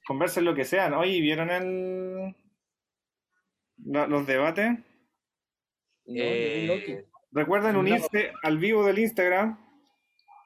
Conversen 0.07 0.45
lo 0.45 0.55
que 0.55 0.65
sean. 0.65 0.93
Oye, 0.95 1.21
¿vieron 1.21 1.51
el... 1.51 2.35
lo- 3.85 4.07
los 4.07 4.27
debates? 4.27 4.79
Eh, 6.07 7.05
Recuerden 7.33 7.73
no. 7.75 7.81
unirse 7.81 8.33
al 8.43 8.59
vivo 8.59 8.85
del 8.85 8.99
Instagram. 8.99 9.59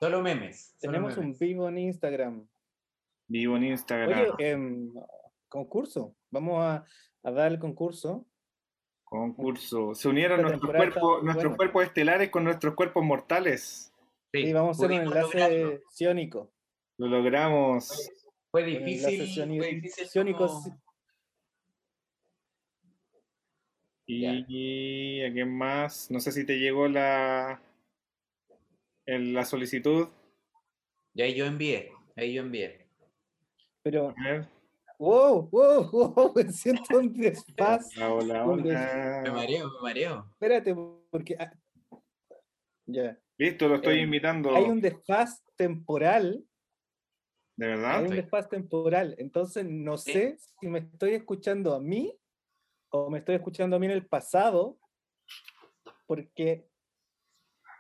Solo 0.01 0.23
memes. 0.23 0.75
solo 0.79 0.93
Tenemos 0.93 1.17
un 1.17 1.37
vivo 1.37 1.69
en 1.69 1.79
Instagram. 1.79 2.47
Vivo 3.27 3.57
en 3.57 3.65
Instagram. 3.65 4.35
Oye, 4.39 4.51
em, 4.51 4.93
concurso. 5.49 6.15
Vamos 6.31 6.63
a, 6.65 6.85
a 7.25 7.31
dar 7.31 7.53
el 7.53 7.59
concurso. 7.59 8.27
Concurso. 9.05 9.95
Se 9.95 10.09
unieron 10.09 10.41
Esta 10.41 10.49
nuestros 10.51 10.77
cuerpos, 10.77 11.23
nuestros 11.25 11.87
estelares 11.87 12.31
con 12.31 12.45
nuestros 12.45 12.75
cuerpos 12.75 13.05
mortales. 13.05 13.93
Sí, 14.33 14.41
y 14.41 14.53
vamos 14.53 14.79
a 14.81 14.85
hacer 14.87 14.97
un 15.01 15.07
enlace 15.07 15.39
lograrlo. 15.39 15.81
ciónico. 15.91 16.53
Lo 16.99 17.07
logramos. 17.09 18.11
Fue 18.51 18.65
difícil. 18.65 19.27
fue 19.59 19.67
difícil 19.75 20.07
siónico 20.07 20.47
como- 20.47 20.81
Y, 24.11 25.23
a 25.23 25.31
quién 25.33 25.55
más? 25.55 26.11
No 26.11 26.19
sé 26.19 26.33
si 26.33 26.47
te 26.47 26.59
llegó 26.59 26.89
la 26.89 27.61
el- 29.05 29.35
la 29.35 29.45
solicitud. 29.45 30.09
Y 31.15 31.23
ahí 31.23 31.35
yo 31.35 31.45
envié. 31.45 31.93
Ahí 32.17 32.33
yo 32.35 32.43
envié. 32.43 32.87
Pero, 33.83 34.15
A 34.17 34.23
ver. 34.25 34.49
wow, 34.99 35.49
wow, 35.51 35.91
wow, 35.91 36.33
me 36.37 36.51
siento 36.53 36.99
un 36.99 37.13
desfase. 37.13 38.03
Hola, 38.03 38.45
hola, 38.47 38.47
Un 38.47 38.63
des- 38.63 38.73
hola. 38.77 39.21
Me 39.25 39.31
mareo, 39.31 39.69
me 39.73 39.81
mareo. 39.83 40.27
Espérate, 40.33 40.75
porque. 41.11 41.37
ah, 41.39 41.53
ya. 42.87 43.19
Listo, 43.37 43.69
lo 43.69 43.75
estoy 43.77 43.99
Eh, 43.99 44.03
invitando. 44.03 44.55
Hay 44.57 44.65
un 44.65 44.81
desfase 44.81 45.43
temporal. 45.55 46.45
¿De 47.57 47.67
Hay 47.67 47.73
verdad? 47.73 47.99
un 47.99 48.05
Estoy- 48.07 48.17
desfase 48.23 48.49
temporal. 48.49 49.15
Entonces, 49.19 49.67
no 49.67 49.99
sé 49.99 50.39
si 50.61 50.67
me 50.67 50.79
estoy 50.79 51.13
escuchando 51.15 51.75
a 51.75 51.81
mí 51.81 52.15
o 52.91 53.11
me 53.11 53.19
estoy 53.19 53.35
escuchando 53.37 53.77
a 53.77 53.79
mí 53.79 53.87
en 53.87 53.93
el 53.93 54.07
pasado, 54.07 54.79
porque 56.07 56.69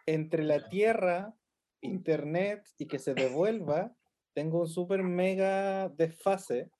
entre 0.07 0.43
la 0.45 0.69
Tierra, 0.69 1.35
Internet 1.81 2.67
y 2.79 2.87
que 2.87 2.99
se 2.99 3.15
devuelva, 3.15 3.95
tengo 4.35 4.61
un 4.61 4.69
super 4.69 5.03
mega 5.03 5.89
desfase. 5.91 6.71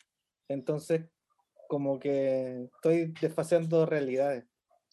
Entonces, 0.49 1.07
como 1.69 1.99
que 1.99 2.69
estoy 2.75 3.13
desfaseando 3.21 3.87
realidades. 3.87 4.45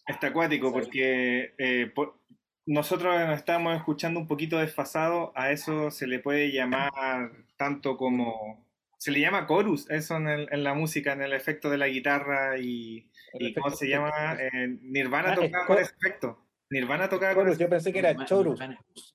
Está 0.06 0.28
acuático 0.28 0.72
porque 0.72 1.54
eh, 1.58 1.90
por- 1.94 2.20
nosotros 2.66 3.14
nos 3.26 3.36
estamos 3.38 3.76
escuchando 3.76 4.20
un 4.20 4.26
poquito 4.28 4.58
desfasado, 4.58 5.32
a 5.34 5.50
eso 5.52 5.90
se 5.90 6.06
le 6.06 6.18
puede 6.18 6.52
llamar 6.52 7.30
tanto 7.56 7.96
como... 7.96 8.65
Se 8.98 9.10
le 9.10 9.20
llama 9.20 9.46
chorus, 9.46 9.88
eso 9.90 10.16
en, 10.16 10.26
el- 10.28 10.48
en 10.50 10.64
la 10.64 10.74
música, 10.74 11.12
en 11.12 11.22
el 11.22 11.32
efecto 11.32 11.68
de 11.70 11.78
la 11.78 11.86
guitarra 11.88 12.58
y, 12.58 13.10
y 13.34 13.52
¿cómo 13.54 13.70
se 13.70 13.88
llama? 13.88 14.36
Eh, 14.40 14.78
Nirvana 14.80 15.32
Ah, 15.32 15.34
tocaba 15.34 15.66
co- 15.66 15.74
con 15.74 15.82
ese 15.82 15.92
efecto. 16.00 16.42
Nirvana 16.70 17.08
tocaba 17.08 17.34
con 17.34 17.42
Chorus, 17.44 17.54
ese 17.54 17.62
yo 17.64 17.68
pensé 17.70 17.92
que 17.92 17.98
era 18.00 18.24
Chorus. 18.24 18.58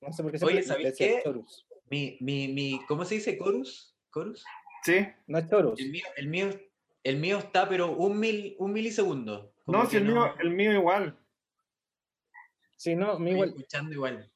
No 0.01 0.13
sé 0.13 0.23
por 0.23 0.31
qué 0.31 0.45
Oye, 0.45 0.63
siempre 0.63 0.63
¿sabéis 0.63 0.95
qué? 0.97 1.21
Chorus. 1.23 1.67
Mi, 1.89 2.17
mi, 2.21 2.47
mi, 2.47 2.79
¿cómo 2.87 3.03
se 3.05 3.15
dice? 3.15 3.37
¿Chorus? 3.37 3.97
¿Chorus? 4.13 4.45
Sí, 4.83 5.05
No 5.27 5.37
es 5.39 5.49
Chorus. 5.49 5.79
El 5.79 5.89
mío, 5.91 6.05
el 6.15 6.27
mío, 6.27 6.49
el 7.03 7.17
mío 7.17 7.37
está, 7.39 7.67
pero 7.67 7.91
un, 7.91 8.19
mil, 8.19 8.55
un 8.59 8.71
milisegundo. 8.73 9.53
No, 9.67 9.85
si 9.87 9.97
el 9.97 10.05
mío, 10.05 10.33
el 10.39 10.51
mío 10.51 10.71
igual. 10.73 11.17
Sí, 12.77 12.95
no, 12.95 13.19
mi 13.19 13.31
igual. 13.31 13.49
escuchando 13.49 13.93
igual. 13.93 14.31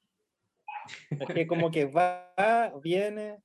Es 1.10 1.28
que 1.28 1.48
como 1.48 1.72
que 1.72 1.86
va, 1.86 2.74
viene. 2.84 3.38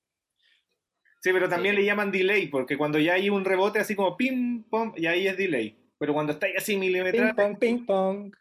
Sí, 1.22 1.30
pero 1.32 1.48
también 1.48 1.74
Sí. 1.74 1.80
le 1.82 1.86
llaman 1.86 2.10
delay, 2.10 2.48
porque 2.48 2.76
cuando 2.78 2.98
ya 2.98 3.14
hay 3.14 3.28
un 3.30 3.44
rebote 3.44 3.78
así 3.78 3.94
como 3.94 4.16
pim, 4.16 4.62
pom, 4.64 4.92
y 4.96 5.06
ahí 5.06 5.26
es 5.26 5.36
delay. 5.36 5.76
Pero 5.98 6.14
cuando 6.14 6.32
está 6.32 6.46
ahí 6.46 6.54
así 6.56 6.72
Ping 6.72 6.80
milimetrado, 6.80 7.34
pong, 7.36 7.58
ping 7.58 7.84
pong. 7.84 8.34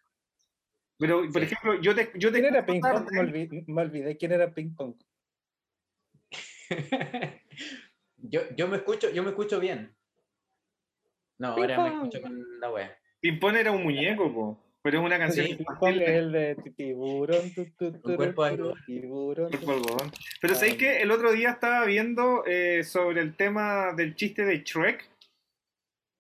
pero 0.97 1.21
por 1.31 1.41
Sí. 1.41 1.45
ejemplo, 1.53 1.81
yo 1.81 1.93
te, 1.93 2.11
yo 2.15 2.31
te 2.31 2.39
¿Quién 2.41 2.53
era 2.55 2.65
ping 2.65 2.79
pong? 2.79 3.11
Me 3.11 3.19
olvidé, 3.19 3.63
me 3.67 3.81
olvidé 3.81 4.17
quién 4.17 4.31
era 4.31 4.53
ping 4.53 4.73
pong. 4.75 4.95
yo, 8.17 8.41
yo 8.55 8.67
me 8.67 8.77
escucho, 8.77 9.09
yo 9.09 9.23
me 9.23 9.29
escucho 9.29 9.59
bien. 9.59 9.95
No, 11.37 11.55
Ping 11.55 11.61
ahora 11.63 11.83
me 11.83 11.89
pong. 11.91 12.03
escucho 12.05 12.21
con 12.21 12.59
la 12.59 12.71
wea. 12.71 12.97
Pimpón 13.19 13.55
era 13.57 13.71
un 13.71 13.83
muñeco, 13.83 14.33
po, 14.33 14.68
pero 14.81 14.99
es 14.99 15.05
una 15.05 15.17
canción 15.19 15.45
Sí, 15.47 15.51
infantil 15.59 16.01
el 16.01 16.31
de 16.31 16.55
ti- 16.55 16.71
tiburón. 16.71 17.53
tu, 17.53 17.65
tu, 17.71 17.91
tu, 17.99 18.15
cuerpo 18.15 18.43
algodón. 18.43 18.77
tiburón. 18.85 19.49
cuerpo 19.49 19.67
de 19.71 19.77
algodón. 19.77 20.11
Pero 20.41 20.55
¿sabéis 20.55 20.75
que 20.75 21.01
el 21.01 21.11
otro 21.11 21.31
día 21.33 21.49
estaba 21.51 21.85
viendo 21.85 22.43
eh, 22.45 22.83
sobre 22.83 23.21
el 23.21 23.35
tema 23.35 23.93
del 23.93 24.15
chiste 24.15 24.45
de 24.45 24.59
Shrek? 24.63 25.09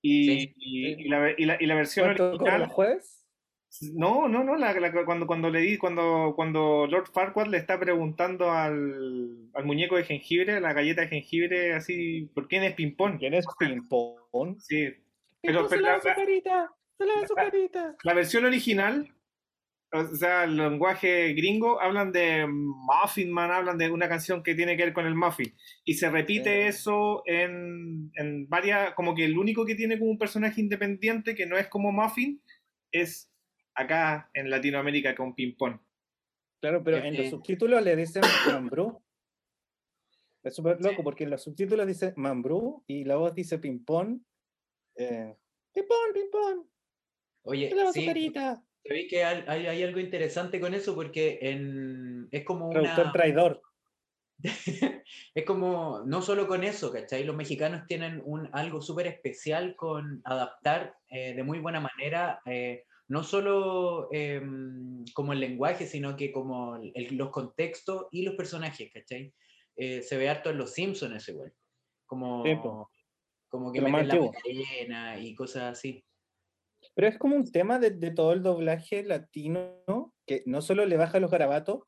Y, 0.01 0.25
Sí. 0.41 0.53
y- 0.57 1.05
y 1.05 1.09
la, 1.09 1.31
y 1.37 1.45
la- 1.45 1.57
y 1.59 1.65
la 1.65 1.75
versión 1.75 2.05
¿Cuánto 2.07 2.23
cobra 2.37 2.53
original. 2.53 2.59
los 2.61 2.71
jueves? 2.71 3.15
No, 3.93 4.27
no, 4.27 4.43
no, 4.43 4.55
la, 4.55 4.73
la- 4.79 5.05
cuando, 5.05 5.27
cuando 5.27 5.49
le 5.49 5.59
di, 5.61 5.77
cuando, 5.77 6.33
cuando 6.35 6.87
Lord 6.87 7.07
Farquaad 7.13 7.47
le 7.47 7.57
está 7.57 7.79
preguntando 7.79 8.51
al, 8.51 9.49
al 9.53 9.65
muñeco 9.65 9.95
de 9.95 10.05
jengibre, 10.05 10.59
la 10.59 10.73
galleta 10.73 11.01
de 11.01 11.07
jengibre, 11.09 11.73
así, 11.73 12.31
¿por 12.33 12.47
quién 12.47 12.63
es 12.63 12.73
Pimpón? 12.73 13.17
¿Quién 13.19 13.35
es 13.35 13.45
ping 13.59 13.87
pong? 13.87 14.57
Sí, 14.59 14.87
pero, 15.41 15.67
pero 15.69 15.81
le 15.81 15.87
la, 15.87 15.99
su 17.27 17.33
carita. 17.35 17.95
La 18.03 18.13
versión 18.13 18.45
original 18.45 19.13
o 19.91 20.15
sea, 20.15 20.43
el 20.43 20.55
lenguaje 20.55 21.33
gringo, 21.33 21.81
hablan 21.81 22.11
de 22.11 22.45
Muffin 22.47 23.31
Man, 23.31 23.51
hablan 23.51 23.77
de 23.77 23.89
una 23.89 24.07
canción 24.07 24.43
que 24.43 24.53
tiene 24.53 24.77
que 24.77 24.85
ver 24.85 24.93
con 24.93 25.07
el 25.07 25.15
Muffin. 25.15 25.55
Y 25.83 25.95
se 25.95 26.09
repite 26.11 26.63
Sí. 26.71 26.77
eso 26.77 27.23
en, 27.25 28.11
en 28.13 28.47
varias, 28.47 28.93
como 28.93 29.15
que 29.15 29.25
el 29.25 29.37
único 29.37 29.65
que 29.65 29.75
tiene 29.75 29.97
como 29.97 30.11
un 30.11 30.19
personaje 30.19 30.61
independiente 30.61 31.33
que 31.33 31.47
no 31.47 31.57
es 31.57 31.67
como 31.67 31.91
Muffin 31.91 32.41
es 32.91 33.31
acá 33.73 34.29
en 34.33 34.49
Latinoamérica 34.49 35.15
con 35.15 35.33
Ping 35.33 35.55
Pong. 35.57 35.79
Claro, 36.61 36.83
pero 36.83 36.97
en 36.97 37.17
los 37.17 37.29
subtítulos 37.29 37.81
le 37.81 37.95
dicen 37.95 38.21
Mambrú. 38.45 39.01
Es 40.43 40.55
súper 40.55 40.79
loco 40.81 41.03
porque 41.03 41.23
en 41.23 41.31
los 41.31 41.43
subtítulos 41.43 41.87
dice 41.87 42.13
Mambrú 42.15 42.83
y 42.85 43.05
la 43.05 43.15
voz 43.15 43.33
dice 43.33 43.57
Pimpón. 43.57 44.25
Eh, 44.95 45.35
Pimpón, 45.73 46.13
Pimpón, 46.13 46.69
Oye, 46.69 46.69
¿qué 46.69 46.78
su 47.87 47.99
sí, 47.99 48.05
carita? 48.05 48.63
vi 48.89 49.07
que 49.07 49.23
hay, 49.23 49.43
hay- 49.47 49.67
hay 49.67 49.83
algo 49.83 49.99
interesante 49.99 50.59
con 50.59 50.73
eso 50.73 50.95
porque 50.95 51.39
en, 51.41 52.27
es 52.31 52.43
como 52.45 52.69
Traductor 52.69 53.03
una... 53.05 53.13
traidor. 53.13 53.61
es 55.35 55.45
como, 55.45 56.03
no 56.05 56.21
solo 56.21 56.47
con 56.47 56.63
eso, 56.63 56.91
¿cachai? 56.91 57.23
Los 57.23 57.35
mexicanos 57.35 57.85
tienen 57.87 58.21
un, 58.23 58.49
algo 58.53 58.81
súper 58.81 59.07
especial 59.07 59.75
con 59.75 60.21
adaptar 60.23 60.95
eh, 61.09 61.33
de 61.33 61.43
muy 61.43 61.59
buena 61.59 61.81
manera, 61.81 62.39
eh, 62.45 62.85
no 63.09 63.23
solo 63.23 64.07
em, 64.11 65.03
como 65.13 65.33
el 65.33 65.39
lenguaje, 65.39 65.87
sino 65.87 66.15
que 66.15 66.31
como 66.31 66.77
el- 66.77 67.17
los 67.17 67.31
contextos 67.31 68.07
y 68.11 68.23
los 68.23 68.35
personajes, 68.35 68.91
¿cachai? 68.93 69.33
Eh, 69.75 70.01
se 70.03 70.17
ve 70.17 70.29
harto 70.29 70.49
en 70.49 70.57
Los 70.57 70.73
Simpsons 70.73 71.27
igual. 71.29 71.53
Como, 72.05 72.43
como 73.49 73.71
que 73.73 73.81
más 73.81 74.03
meten 74.03 74.19
la. 74.21 74.25
Macarena 74.27 75.19
y 75.19 75.35
cosas 75.35 75.63
así. 75.77 76.03
Pero 76.99 77.07
es 77.07 77.17
como 77.17 77.37
un 77.37 77.49
tema 77.49 77.79
de, 77.79 77.91
de 77.91 78.11
todo 78.11 78.33
el 78.33 78.43
doblaje 78.43 79.03
latino 79.03 80.13
que 80.27 80.43
no 80.45 80.61
solo 80.61 80.85
le 80.85 80.97
baja 80.97 81.21
los 81.21 81.31
garabatos, 81.31 81.83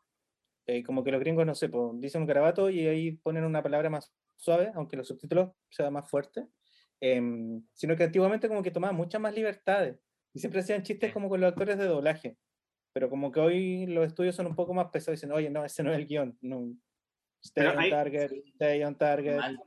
eh, 0.65 0.83
como 0.83 1.03
que 1.03 1.11
los 1.11 1.19
gringos, 1.19 1.45
no 1.45 1.53
sé, 1.53 1.67
po, 1.67 1.91
dicen 1.95 2.21
un 2.21 2.27
garabato 2.27 2.69
y 2.69 2.87
ahí 2.87 3.11
ponen 3.17 3.43
una 3.43 3.61
palabra 3.61 3.89
más 3.89 4.13
suave, 4.37 4.71
aunque 4.73 4.95
los 4.95 5.09
subtítulos 5.09 5.51
sean 5.69 5.91
más 5.91 6.09
fuertes, 6.09 6.45
em, 7.01 7.61
sino 7.73 7.97
que 7.97 8.05
antiguamente 8.05 8.47
como 8.47 8.63
que 8.63 8.71
tomaban 8.71 8.95
muchas 8.95 9.19
más 9.19 9.35
libertades 9.35 9.99
y 10.33 10.39
siempre 10.39 10.61
hacían 10.61 10.81
chistes 10.81 11.11
como 11.11 11.27
con 11.27 11.41
los 11.41 11.51
actores 11.51 11.77
de 11.77 11.87
doblaje. 11.87 12.37
Pero 12.93 13.09
como 13.09 13.33
que 13.33 13.41
hoy 13.41 13.87
los 13.87 14.07
estudios 14.07 14.33
son 14.33 14.47
un 14.47 14.55
poco 14.55 14.73
más 14.73 14.91
pesados, 14.93 15.19
dicen, 15.19 15.33
oye, 15.33 15.49
no, 15.49 15.65
ese 15.65 15.83
no 15.83 15.91
es 15.91 15.99
el 15.99 16.07
guion. 16.07 16.37
No. 16.39 16.73
Stay 17.43 17.65
Pero 17.65 17.71
on 17.71 17.79
hay- 17.79 17.89
target, 17.89 18.31
stay 18.53 18.81
on 18.85 18.97
target. 18.97 19.35
Mal. 19.35 19.59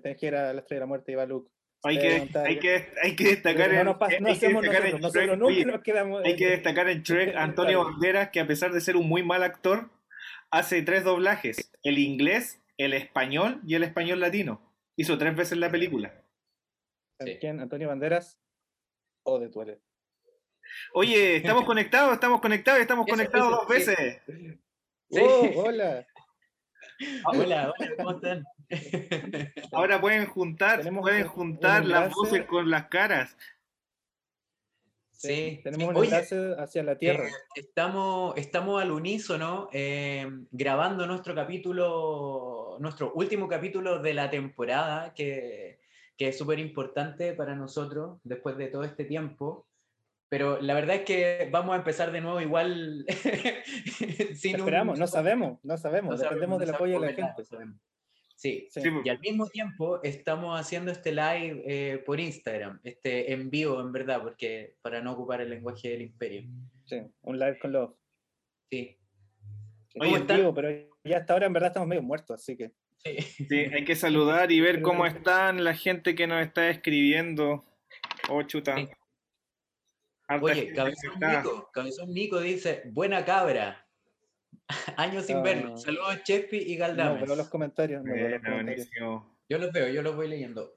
Te 0.00 0.14
que 0.14 0.26
ir 0.28 0.36
a 0.36 0.54
la 0.54 0.60
estrella 0.60 0.78
de 0.78 0.80
la 0.80 0.86
muerte 0.86 1.10
y 1.10 1.16
va 1.16 1.26
Luke. 1.26 1.50
Hay 1.82 1.98
que, 1.98 2.28
hay 2.40 2.58
que, 2.58 2.88
hay 3.02 3.14
que 3.16 3.24
destacar 3.24 3.72
no, 3.72 3.80
en, 3.80 3.88
hay 3.88 4.18
que 4.20 4.30
hacemos 4.32 4.62
destacar 4.62 4.86
en 4.88 5.00
Shrek, 5.00 5.30
nunca 5.30 5.44
oye, 5.46 5.64
nos 5.64 5.82
quedamos. 5.82 6.24
Hay 6.24 6.32
en- 6.32 6.36
que 6.36 6.46
destacar 6.48 6.88
en 6.88 7.02
Shrek 7.02 7.28
en 7.32 7.38
Antonio. 7.38 7.84
Banderas, 7.84 8.30
que 8.30 8.40
a 8.40 8.46
pesar 8.46 8.72
de 8.72 8.80
ser 8.80 8.96
un 8.96 9.08
muy 9.08 9.22
mal 9.22 9.42
actor, 9.42 9.90
hace 10.50 10.82
tres 10.82 11.04
doblajes: 11.04 11.70
el 11.84 11.98
inglés, 11.98 12.60
el 12.76 12.92
español 12.92 13.60
y 13.66 13.74
el 13.76 13.84
español 13.84 14.20
latino. 14.20 14.74
Hizo 14.96 15.16
tres 15.18 15.36
veces 15.36 15.58
la 15.58 15.70
película. 15.70 16.24
Sí. 17.20 17.36
¿Quién? 17.40 17.60
Antonio 17.60 17.88
Banderas 17.88 18.40
o 19.22 19.38
de 19.38 19.48
Toilet. 19.48 19.80
Oye, 20.92 21.36
estamos 21.36 21.64
conectados, 21.66 22.14
estamos 22.14 22.40
conectados, 22.40 22.80
estamos 22.80 23.06
Eso, 23.06 23.14
conectados 23.16 23.46
eso, 23.48 23.56
dos 23.56 23.66
sí. 23.68 23.72
veces. 23.74 24.22
Sí. 25.10 25.20
Oh, 25.20 25.50
hola. 25.66 26.06
Hola, 27.26 27.72
hola, 27.78 27.92
¿cómo 27.98 28.10
están? 28.12 28.44
Ahora 29.72 30.00
pueden 30.00 30.26
juntar, 30.26 30.78
Tenemos 30.78 31.02
pueden 31.02 31.22
un- 31.24 31.28
juntar 31.28 31.82
un 31.82 31.88
las 31.90 32.12
voces 32.14 32.44
con 32.46 32.70
las 32.70 32.86
caras. 32.86 33.36
Sí, 35.12 35.60
Tenemos 35.64 35.88
un 35.88 35.96
Oye, 35.96 36.08
enlace 36.10 36.54
hacia 36.58 36.82
la 36.82 36.98
Tierra. 36.98 37.26
Eh, 37.26 37.32
estamos, 37.54 38.36
estamos 38.36 38.82
al 38.82 38.90
unísono 38.92 39.68
eh, 39.72 40.28
grabando 40.50 41.06
nuestro 41.06 41.34
capítulo, 41.34 42.76
nuestro 42.80 43.12
último 43.14 43.48
capítulo 43.48 43.98
de 44.00 44.12
la 44.12 44.28
temporada, 44.30 45.14
que, 45.14 45.80
que 46.18 46.28
es 46.28 46.36
súper 46.38 46.58
importante 46.58 47.32
para 47.32 47.54
nosotros 47.54 48.18
después 48.24 48.58
de 48.58 48.68
todo 48.68 48.84
este 48.84 49.06
tiempo. 49.06 49.66
Pero 50.28 50.60
la 50.60 50.74
verdad 50.74 50.96
es 50.96 51.02
que 51.04 51.48
vamos 51.50 51.72
a 51.74 51.78
empezar 51.78 52.12
de 52.12 52.20
nuevo 52.20 52.40
igual 52.42 53.06
sin 54.34 54.56
un- 54.56 54.60
Esperamos, 54.60 54.98
no 54.98 55.06
sabemos, 55.06 55.58
no 55.62 55.78
sabemos, 55.78 56.10
no 56.10 56.22
dependemos 56.22 56.58
sabemos, 56.58 56.58
del 56.58 56.68
no 56.68 56.74
apoyo 56.74 57.00
de 57.00 57.06
la 57.06 57.14
gente. 57.14 57.42
No. 57.64 57.78
Sí. 58.36 58.68
Sí. 58.70 58.80
Pues. 58.90 59.06
Y 59.06 59.08
al 59.08 59.18
mismo 59.18 59.48
tiempo 59.48 60.00
estamos 60.02 60.60
haciendo 60.60 60.92
este 60.92 61.10
live 61.10 61.62
eh, 61.66 61.98
por 61.98 62.20
Instagram, 62.20 62.78
este 62.84 63.32
en 63.32 63.50
vivo 63.50 63.80
en 63.80 63.92
verdad, 63.92 64.22
porque 64.22 64.76
para 64.82 65.00
no 65.00 65.12
ocupar 65.12 65.40
el 65.40 65.50
lenguaje 65.50 65.88
del 65.88 66.02
imperio. 66.02 66.42
Sí, 66.84 67.00
un 67.22 67.38
live 67.38 67.58
con 67.58 67.72
los. 67.72 67.90
Sí. 68.70 68.98
Sí, 69.88 69.98
Oye, 70.00 70.16
en 70.16 70.26
vivo, 70.26 70.54
pero 70.54 70.70
ya 71.02 71.16
hasta 71.16 71.32
ahora 71.32 71.46
en 71.46 71.52
verdad 71.54 71.68
estamos 71.68 71.88
medio 71.88 72.02
muertos, 72.02 72.40
así 72.40 72.56
que. 72.56 72.72
sí. 73.02 73.46
Sí, 73.48 73.56
hay 73.56 73.84
que 73.84 73.96
saludar 73.96 74.52
y 74.52 74.60
ver 74.60 74.82
cómo 74.82 75.06
están 75.06 75.64
la 75.64 75.74
gente 75.74 76.14
que 76.14 76.26
nos 76.26 76.44
está 76.44 76.68
escribiendo. 76.68 77.64
Oh, 78.28 78.42
chuta. 78.42 78.76
Oye, 80.42 80.72
Cabezón. 80.74 81.12
Nico, 81.20 81.70
Cabezón 81.72 82.12
Nico 82.12 82.40
dice, 82.40 82.82
buena 82.86 83.24
cabra. 83.24 83.85
Años 84.96 85.26
sin 85.26 85.42
verlo. 85.42 85.74
Ah. 85.74 85.78
Saludos 85.78 86.22
Chespi 86.24 86.58
y 86.58 86.76
No 86.76 86.80
Galdames. 86.86 87.26
veo 87.26 87.36
los 87.36 87.48
comentarios. 87.48 88.02
No 88.04 88.12
veo 88.12 88.28
los 88.28 88.40
Bueno, 88.40 88.44
comentarios. 88.56 88.86
buenísimo. 88.90 89.36
Yo 89.48 89.58
los 89.58 89.72
veo, 89.72 89.88
yo 89.88 90.02
los 90.02 90.16
voy 90.16 90.28
leyendo. 90.28 90.72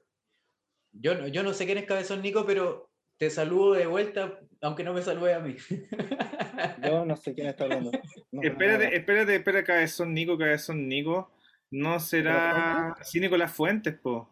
Yo 0.92 1.14
no, 1.14 1.26
yo 1.28 1.42
no 1.42 1.52
sé 1.52 1.66
quién 1.66 1.78
es 1.78 1.84
Cabezón 1.86 2.22
Nico, 2.22 2.44
pero 2.46 2.90
te 3.18 3.30
saludo 3.30 3.74
de 3.74 3.86
vuelta, 3.86 4.40
aunque 4.62 4.82
no 4.84 4.92
me 4.92 5.02
salude 5.02 5.34
a 5.34 5.40
mí. 5.40 5.56
Yo 6.84 7.04
no 7.04 7.16
sé 7.16 7.34
quién 7.34 7.48
está 7.48 7.64
hablando. 7.64 7.90
No, 8.32 8.42
Espérate, 8.42 8.84
nada. 8.84 8.96
espérate, 8.96 9.34
espérate, 9.36 9.64
cabezón 9.66 10.14
Nico, 10.14 10.38
cabezón 10.38 10.86
Nico. 10.88 11.32
No 11.72 11.98
será. 11.98 12.94
Sí, 13.02 13.18
Nicolás 13.18 13.52
Fuentes, 13.52 13.94
po. 13.98 14.28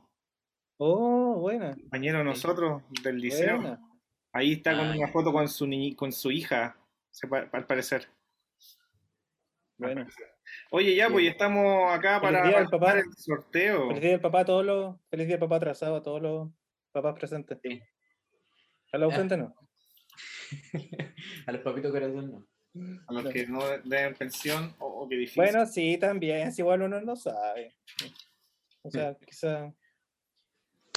Oh, 0.78 1.34
buena. 1.40 1.74
Compañero 1.74 2.22
nosotros 2.22 2.82
del 3.02 3.18
liceo. 3.18 3.56
buena. 3.56 3.80
Ahí 4.32 4.52
está 4.52 4.76
con 4.76 4.86
Ah, 4.88 4.94
una 4.96 5.08
foto 5.08 5.32
con 5.32 5.48
su 5.48 5.66
niñi- 5.66 5.96
con 5.96 6.12
su 6.12 6.30
hija, 6.30 6.76
al 7.52 7.66
parecer. 7.66 8.08
Bueno. 9.78 10.06
Oye, 10.70 10.94
ya, 10.94 11.08
pues 11.08 11.26
estamos 11.26 11.92
acá 11.92 12.20
Feliz 12.20 12.32
para 12.32 12.48
día 12.48 12.58
del 12.58 12.68
papá. 12.68 12.90
hacer 12.90 13.04
el 13.04 13.16
sorteo. 13.16 13.88
Feliz 13.88 14.02
día 14.02 14.10
del 14.10 14.20
papá 14.20 14.40
a 14.40 14.44
todos 14.44 14.64
los. 14.64 14.96
Feliz 15.10 15.26
día 15.26 15.36
del 15.36 15.48
papá 15.48 15.56
atrasado 15.56 15.96
a 15.96 16.02
todos 16.02 16.20
los 16.20 16.50
papás 16.92 17.18
presentes. 17.18 17.58
Sí. 17.62 17.80
A 18.92 18.98
los 18.98 19.12
ausentes 19.12 19.38
no. 19.38 19.54
a 21.46 21.52
los 21.52 21.60
papitos 21.60 21.92
corazón 21.92 22.30
no. 22.30 22.46
A 23.06 23.12
los 23.12 23.32
que 23.32 23.46
no 23.46 23.60
den 23.84 24.14
pensión, 24.14 24.74
o 24.78 24.86
oh, 24.86 25.08
qué 25.08 25.16
difícil. 25.16 25.42
Bueno, 25.42 25.66
sí, 25.66 25.98
también. 25.98 26.48
Es 26.48 26.58
igual 26.58 26.82
uno 26.82 27.00
no 27.00 27.16
sabe. 27.16 27.74
O 28.82 28.90
sea, 28.90 29.16
quizá. 29.16 29.72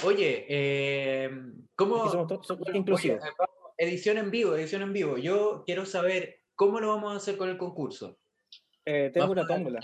Oye, 0.04 0.46
eh, 0.48 1.30
¿cómo... 1.76 2.08
Somos 2.10 2.26
todos 2.26 2.46
somos 2.46 2.64
Bueno, 2.64 2.78
inclusivos. 2.78 3.22
oye, 3.22 3.32
vamos, 3.38 3.74
edición 3.78 4.18
en 4.18 4.30
vivo, 4.30 4.56
edición 4.56 4.82
en 4.82 4.92
vivo. 4.92 5.18
Yo 5.18 5.62
quiero 5.64 5.86
saber 5.86 6.40
cómo 6.54 6.80
lo 6.80 6.88
vamos 6.88 7.12
a 7.12 7.16
hacer 7.16 7.36
con 7.36 7.48
el 7.48 7.56
concurso. 7.56 8.18
Eh, 8.84 9.10
tengo 9.12 9.30
una 9.32 9.46
tómbola. 9.46 9.80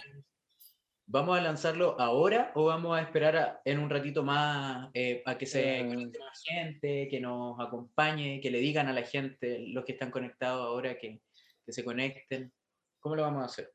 ¿Vamos 1.11 1.39
a 1.39 1.41
lanzarlo 1.41 1.99
ahora 1.99 2.53
o 2.55 2.67
vamos 2.67 2.99
a 2.99 3.01
esperar 3.01 3.37
a- 3.37 3.61
en 3.65 3.79
un 3.79 3.89
ratito 3.89 4.23
más 4.23 4.91
eh, 4.93 5.23
a 5.25 5.39
que 5.39 5.47
se 5.47 5.81
Eh. 5.81 5.87
conecte 5.89 6.19
más 6.19 6.43
gente, 6.45 7.09
que 7.09 7.19
nos 7.21 7.59
acompañe, 7.61 8.41
que 8.43 8.51
le 8.51 8.59
digan 8.59 8.89
a 8.89 8.93
la 8.93 9.03
gente, 9.03 9.61
los 9.69 9.85
que 9.87 9.93
están 9.93 10.11
conectados 10.11 10.67
ahora, 10.67 10.99
que, 10.99 11.21
que 11.65 11.73
se 11.73 11.83
conecten? 11.83 12.53
¿Cómo 13.01 13.17
lo 13.17 13.23
vamos 13.23 13.43
a 13.43 13.47
hacer? 13.47 13.73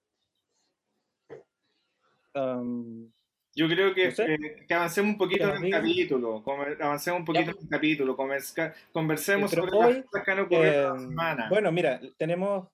Um, 2.36 3.12
Yo 3.56 3.68
creo 3.68 3.94
que, 3.94 4.06
No 4.10 4.12
sé. 4.16 4.34
eh, 4.34 4.66
que 4.68 4.74
avancemos 4.74 5.12
un 5.12 5.18
poquito 5.18 5.56
en 5.56 5.64
el 5.64 5.72
capítulo. 5.72 6.44
avancemos 6.82 7.20
un 7.20 7.26
poquito 7.26 7.46
Ya, 7.46 7.52
en 7.52 7.58
el 7.64 7.70
capítulo. 7.70 8.16
conversa- 8.18 8.74
conversemos 8.92 9.50
pero 9.52 9.66
sobre 9.68 9.78
hoy, 9.78 9.94
las 9.96 10.06
cosas 10.06 10.26
que 10.26 10.32
han 10.32 10.40
ocurrido 10.40 10.94
la 10.94 10.96
eh, 10.96 11.00
semana. 11.08 11.50
Bueno, 11.50 11.72
mira, 11.72 12.00
tenemos. 12.18 12.68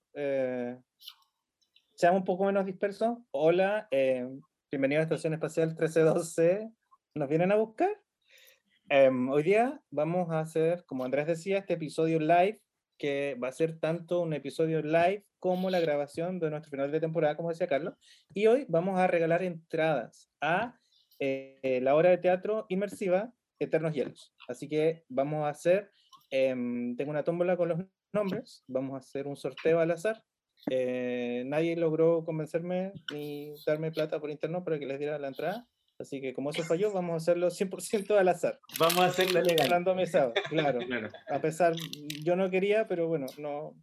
Eh, 2.00 2.01
seamos 2.01 2.20
un 2.22 2.25
poco 2.25 2.46
menos 2.46 2.65
dispersos. 2.65 3.18
Hola, 3.32 3.88
eh, 3.91 4.25
bienvenido 4.72 5.01
a 5.01 5.03
Estación 5.03 5.34
Espacial 5.34 5.70
1312. 5.70 6.72
¿Nos 7.13 7.27
vienen 7.27 7.51
a 7.51 7.56
buscar? 7.56 7.89
Em, 8.88 9.29
hoy 9.29 9.44
día 9.44 9.82
vamos 9.91 10.32
a 10.32 10.39
hacer, 10.39 10.86
como 10.86 11.03
Andrés 11.03 11.27
decía, 11.27 11.58
este 11.58 11.74
episodio 11.74 12.20
live, 12.20 12.62
que 12.98 13.36
va 13.36 13.50
a 13.50 13.51
ser 13.51 13.79
tanto 13.79 14.22
un 14.22 14.34
episodio 14.34 14.82
live 14.82 15.25
como 15.39 15.70
la 15.70 15.82
grabación 15.82 16.39
de 16.39 16.50
nuestro 16.50 16.72
final 16.72 16.89
de 16.89 17.01
temporada, 17.01 17.36
como 17.36 17.50
decía 17.50 17.68
Carlos. 17.68 17.96
Y 18.34 18.48
hoy 18.48 18.65
vamos 18.70 18.98
a 18.98 19.08
regalar 19.08 19.44
entradas 19.44 20.32
a 20.39 20.79
eh, 21.20 21.79
la 21.84 21.96
obra 21.96 22.12
de 22.12 22.18
teatro 22.20 22.65
inmersiva 22.70 23.34
Eternos 23.60 23.94
Hielos. 23.94 24.34
Así 24.48 24.70
que 24.70 25.03
vamos 25.10 25.46
a 25.46 25.50
hacer, 25.50 25.91
em, 26.29 26.96
tengo 26.96 27.12
una 27.12 27.24
tómbola 27.24 27.58
con 27.58 27.70
los 27.70 27.79
nombres, 28.13 28.63
vamos 28.68 28.96
a 28.96 29.00
hacer 29.00 29.27
un 29.27 29.36
sorteo 29.36 29.82
al 29.82 29.91
azar. 29.91 30.24
Eh, 30.70 31.44
nadie 31.46 31.76
logró 31.76 32.24
convencerme 32.24 32.94
ni 33.12 33.54
darme 33.66 33.92
plata 33.92 34.20
por 34.20 34.30
interno 34.30 34.64
para 34.64 34.80
que 34.80 34.86
les 34.86 35.00
diera 35.00 35.20
la 35.20 35.28
entrada. 35.28 35.68
Así 35.98 36.22
que 36.22 36.34
como 36.34 36.52
eso 36.52 36.64
falló, 36.64 36.94
vamos 36.94 37.14
a 37.14 37.18
hacerlo 37.18 37.50
100% 37.50 38.18
al 38.18 38.28
azar. 38.30 38.60
Vamos 38.80 39.00
a 39.00 39.06
hacerlo 39.06 39.42
legal. 39.42 39.70
Randomizado, 39.70 40.34
claro. 40.50 40.80
Claro. 40.88 41.10
A 41.30 41.40
pesar, 41.40 41.74
yo 42.24 42.36
no 42.36 42.50
quería, 42.50 42.88
pero 42.88 43.08
bueno, 43.08 43.26
no, 43.38 43.76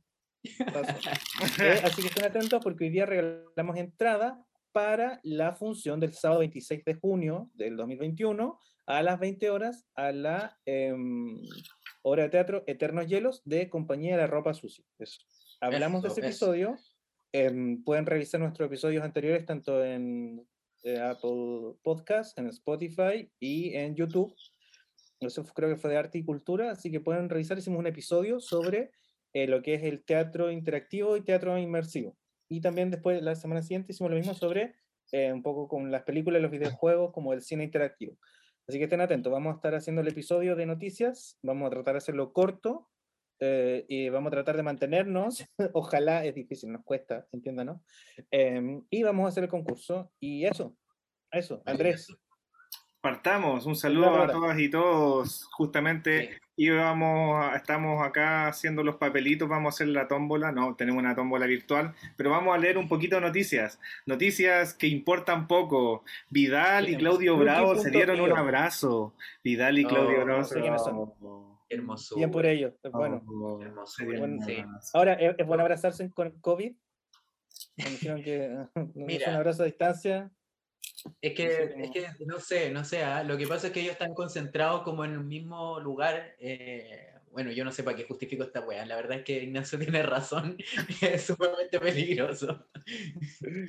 Pasó. 0.72 0.94
Eh, 1.62 1.80
así 1.84 2.02
que 2.02 2.08
estén 2.08 2.24
atentos 2.24 2.60
porque 2.62 2.84
hoy 2.84 2.90
día 2.90 3.06
regalamos 3.06 3.76
entrada 3.76 4.44
para 4.72 5.20
la 5.22 5.54
función 5.54 6.00
del 6.00 6.12
sábado 6.14 6.40
26 6.40 6.84
de 6.84 6.94
junio 6.94 7.50
del 7.54 7.76
2021 7.76 8.58
a 8.86 9.02
las 9.02 9.18
20 9.18 9.50
horas 9.50 9.86
a 9.94 10.12
la 10.12 10.58
em, 10.64 11.40
obra 12.02 12.24
de 12.24 12.28
teatro 12.30 12.64
Eternos 12.66 13.06
Hielos 13.06 13.42
de 13.44 13.68
Compañía 13.68 14.16
de 14.16 14.22
la 14.22 14.26
Ropa 14.26 14.54
Sucia. 14.54 14.84
Eso. 14.98 15.20
Hablamos 15.60 16.04
Eso, 16.04 16.14
de 16.14 16.20
ese 16.20 16.26
episodio. 16.28 16.76
em, 17.32 17.82
pueden 17.82 18.06
revisar 18.06 18.40
nuestros 18.40 18.66
episodios 18.66 19.02
anteriores 19.02 19.44
tanto 19.44 19.84
en 19.84 20.46
eh, 20.84 21.00
Apple 21.00 21.74
Podcast, 21.82 22.38
en 22.38 22.48
Spotify 22.48 23.30
y 23.40 23.74
en 23.74 23.94
YouTube. 23.94 24.34
Eso 25.20 25.44
creo 25.44 25.70
que 25.70 25.76
fue 25.76 25.90
de 25.90 25.96
arte 25.96 26.18
y 26.18 26.24
cultura, 26.24 26.70
así 26.70 26.90
que 26.90 27.00
pueden 27.00 27.28
revisar. 27.28 27.58
Hicimos 27.58 27.78
un 27.78 27.86
episodio 27.86 28.38
sobre 28.38 28.92
eh, 29.32 29.46
lo 29.46 29.62
que 29.62 29.74
es 29.74 29.82
el 29.82 30.04
teatro 30.04 30.50
interactivo 30.50 31.16
y 31.16 31.22
teatro 31.22 31.58
inmersivo. 31.58 32.16
Y 32.48 32.60
también 32.60 32.90
después, 32.90 33.22
la 33.22 33.34
semana 33.34 33.62
siguiente, 33.62 33.92
hicimos 33.92 34.10
lo 34.10 34.18
mismo 34.18 34.34
sobre 34.34 34.74
eh, 35.12 35.32
un 35.32 35.42
poco 35.42 35.68
con 35.68 35.90
las 35.90 36.02
películas, 36.02 36.42
los 36.42 36.50
videojuegos, 36.50 37.12
como 37.12 37.32
el 37.32 37.42
cine 37.42 37.64
interactivo. 37.64 38.18
Así 38.68 38.78
que 38.78 38.84
estén 38.84 39.00
atentos, 39.00 39.32
vamos 39.32 39.52
a 39.52 39.56
estar 39.56 39.74
haciendo 39.74 40.02
el 40.02 40.08
episodio 40.08 40.56
de 40.56 40.66
noticias, 40.66 41.38
vamos 41.42 41.68
a 41.68 41.70
tratar 41.70 41.94
de 41.94 41.98
hacerlo 41.98 42.32
corto 42.32 42.88
eh, 43.40 43.84
y 43.88 44.08
vamos 44.08 44.28
a 44.28 44.36
tratar 44.36 44.56
de 44.56 44.62
mantenernos, 44.62 45.44
ojalá 45.74 46.24
es 46.24 46.34
difícil, 46.34 46.72
nos 46.72 46.84
cuesta, 46.84 47.26
entiendan, 47.32 47.66
¿no? 47.66 47.82
Em, 48.30 48.82
y 48.90 49.02
vamos 49.02 49.24
a 49.26 49.28
hacer 49.28 49.44
el 49.44 49.50
concurso 49.50 50.10
y 50.20 50.44
eso, 50.44 50.76
eso, 51.30 51.62
Andrés. 51.66 52.08
Partamos, 53.00 53.66
un 53.66 53.76
saludo 53.76 54.20
a 54.20 54.26
todas 54.26 54.58
y 54.58 54.68
todos. 54.68 55.44
Justamente 55.52 56.40
Sí. 56.56 56.68
a- 56.70 57.54
estamos 57.54 58.04
acá 58.04 58.48
haciendo 58.48 58.82
los 58.82 58.96
papelitos, 58.96 59.48
vamos 59.48 59.72
a 59.72 59.76
hacer 59.76 59.88
la 59.88 60.08
tómbola, 60.08 60.50
no, 60.50 60.74
tenemos 60.74 61.00
una 61.02 61.14
tómbola 61.14 61.46
virtual, 61.46 61.94
pero 62.16 62.30
vamos 62.30 62.52
a 62.52 62.58
leer 62.58 62.78
un 62.78 62.88
poquito 62.88 63.14
de 63.16 63.22
noticias, 63.22 63.78
noticias 64.06 64.74
que 64.74 64.88
importan 64.88 65.46
poco. 65.46 66.02
Vidal 66.30 66.88
y. 66.88 66.96
Claudio 66.96 67.36
Bravo 67.36 67.76
se 67.76 67.90
dieron 67.90 68.20
un 68.20 68.32
abrazo. 68.36 69.14
Vidal 69.44 69.78
y 69.78 69.84
Claudio 69.84 70.22
Oh, 70.22 70.24
Bravo 70.24 70.38
no 70.40 70.44
sé 70.44 70.60
Hermosura. 71.68 72.18
Bien 72.18 72.30
por 72.30 72.46
ello, 72.46 72.76
es 72.82 72.92
bueno. 72.92 73.22
oh, 73.26 73.60
Hermosura, 73.62 74.20
un 74.22 74.40
sí. 74.42 74.56
Ahora, 74.94 75.14
¿es, 75.14 75.34
es 75.38 75.46
bueno 75.46 75.62
abrazarse 75.62 76.10
con 76.12 76.30
COVID? 76.40 76.74
Me 77.76 77.84
dijeron 77.90 78.22
que 78.22 78.48
no 78.74 78.90
Mira. 78.94 79.30
un 79.30 79.34
abrazo 79.36 79.62
a 79.62 79.66
distancia. 79.66 80.30
Es 81.20 81.34
que, 81.34 81.48
sé 81.50 81.74
es 81.82 81.90
que 81.90 82.24
no 82.26 82.40
sé, 82.40 82.70
no 82.70 82.84
sé. 82.84 83.02
ah, 83.02 83.22
Lo 83.22 83.36
que 83.36 83.46
pasa 83.46 83.66
es 83.68 83.72
que 83.72 83.80
ellos 83.80 83.92
están 83.92 84.14
concentrados 84.14 84.82
como 84.82 85.04
en 85.04 85.12
el 85.12 85.24
mismo 85.24 85.78
lugar. 85.80 86.34
eh, 86.38 87.12
bueno, 87.32 87.50
yo 87.52 87.64
no 87.66 87.70
sé 87.72 87.82
para 87.82 87.94
qué 87.96 88.04
justifico 88.04 88.44
esta 88.44 88.60
wea. 88.66 88.86
La 88.86 88.96
verdad 88.96 89.18
es 89.18 89.24
que 89.24 89.42
Ignacio 89.42 89.78
tiene 90.00 90.02
razón. 90.02 90.56
Es 91.02 91.24
sumamente 91.24 91.78
peligroso. 91.78 92.66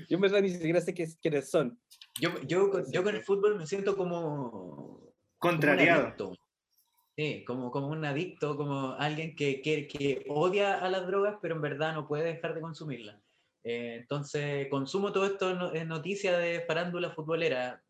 Yo 0.07 0.15
en 0.15 0.21
verdad 0.21 0.41
ni 0.41 0.49
siquiera 0.49 0.79
sé 0.81 0.93
qué- 0.93 1.07
quiénes 1.21 1.49
son. 1.49 1.77
Yo, 2.19 2.29
yo, 2.43 2.69
con- 2.71 2.89
yo 2.91 3.03
con 3.03 3.13
el 3.15 3.23
fútbol 3.23 3.57
me 3.57 3.65
siento 3.67 3.97
como. 3.97 4.51
como 4.51 5.13
Contrariado. 5.39 6.03
adicto. 6.03 6.33
Sí, 7.17 7.43
como, 7.47 7.71
como 7.71 7.87
un 7.87 8.05
adicto, 8.05 8.55
como 8.55 8.91
alguien 8.93 9.35
que, 9.35 9.59
que, 9.63 9.87
que 9.87 10.23
odia 10.29 10.75
a 10.75 10.87
las 10.87 11.07
drogas, 11.07 11.37
pero 11.41 11.55
en 11.55 11.61
verdad 11.61 11.95
no 11.95 12.07
puede 12.07 12.25
dejar 12.25 12.53
de 12.53 12.61
consumirlas. 12.61 13.15
Eh, 13.63 13.97
entonces, 14.01 14.67
consumo 14.69 15.11
todo 15.11 15.25
esto 15.25 15.55
no- 15.55 15.73
en 15.73 15.87
noticias 15.87 16.37
de 16.39 16.61
farándula 16.67 17.09
futbolera. 17.09 17.81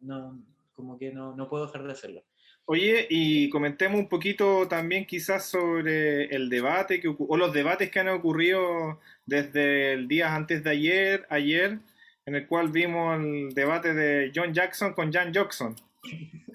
No, 0.00 0.42
como 0.74 0.98
que 0.98 1.12
no, 1.12 1.36
no 1.36 1.48
puedo 1.48 1.66
dejar 1.66 1.84
de 1.84 1.92
hacerlo. 1.92 2.24
Oye, 2.64 3.06
y 3.08 3.48
comentemos 3.48 4.00
un 4.00 4.08
poquito 4.08 4.66
también 4.66 5.06
quizás 5.06 5.46
sobre 5.46 6.24
el 6.34 6.48
debate 6.50 7.00
que, 7.00 7.14
o 7.16 7.36
los 7.36 7.52
debates 7.52 7.90
que 7.92 8.00
han 8.00 8.08
ocurrido 8.08 8.98
desde 9.24 9.92
el 9.92 10.08
día 10.08 10.34
antes 10.34 10.64
de 10.64 10.70
ayer, 10.70 11.26
ayer, 11.30 11.78
en 12.26 12.34
el 12.34 12.46
cual 12.48 12.70
vimos 12.70 13.20
el 13.20 13.54
debate 13.54 13.94
de 13.94 14.32
John 14.34 14.52
Jackson 14.52 14.94
con 14.94 15.12
Jan 15.12 15.32
Jackson. 15.32 15.76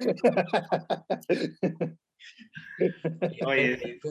Oye. 0.00 0.16
Fue, 4.02 4.10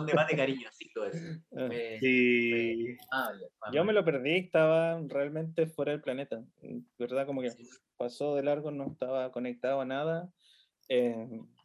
un- 0.00 0.06
debate 0.06 0.36
eso. 0.36 1.18
Ah, 1.56 1.66
Fue- 1.68 1.98
Y 2.00 2.96
amable, 3.10 3.46
Yo 3.72 3.84
me 3.84 3.92
lo 3.92 4.04
perdí, 4.04 4.36
estaba 4.36 5.00
realmente 5.08 5.66
fuera 5.66 5.92
del 5.92 6.00
planeta. 6.02 6.42
¿Verdad? 6.98 7.26
Como 7.26 7.40
que 7.42 7.50
Sí. 7.50 7.68
pasó 7.96 8.34
de 8.36 8.42
largo, 8.42 8.70
no 8.70 8.86
estaba 8.92 9.30
conectado 9.32 9.80
a 9.80 9.84
nada. 9.84 10.30
eh, 10.90 11.16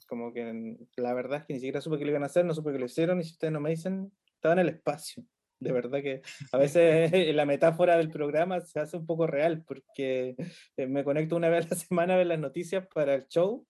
como 0.07 0.31
que 0.33 0.77
la 0.95 1.13
verdad 1.13 1.39
es 1.39 1.45
que 1.45 1.53
ni 1.53 1.59
siquiera 1.59 1.81
supe 1.81 1.97
que 1.99 2.05
lo 2.05 2.11
iban 2.11 2.23
a 2.23 2.27
hacer, 2.27 2.45
no 2.45 2.53
supe 2.53 2.71
que 2.71 2.79
lo 2.79 2.85
hicieron, 2.85 3.19
y 3.19 3.23
si 3.25 3.31
ustedes 3.33 3.51
no 3.51 3.59
me 3.59 3.69
dicen, 3.69 4.11
estaba 4.33 4.53
en 4.53 4.59
el 4.59 4.69
espacio. 4.69 5.23
De 5.59 5.71
verdad 5.73 6.01
que 6.01 6.21
a 6.51 6.57
veces 6.57 7.11
la 7.35 7.45
metáfora 7.45 7.97
del 7.97 8.09
programa 8.09 8.61
se 8.61 8.79
hace 8.79 8.97
un 8.97 9.05
poco 9.05 9.27
real, 9.27 9.63
porque 9.67 10.35
eh, 10.77 10.87
me 10.87 11.03
conecto 11.03 11.35
una 11.35 11.49
vez 11.49 11.65
a 11.65 11.69
la 11.69 11.75
semana 11.75 12.13
a 12.13 12.17
ver 12.17 12.27
las 12.27 12.39
noticias 12.39 12.87
para 12.87 13.13
el 13.15 13.27
show 13.27 13.67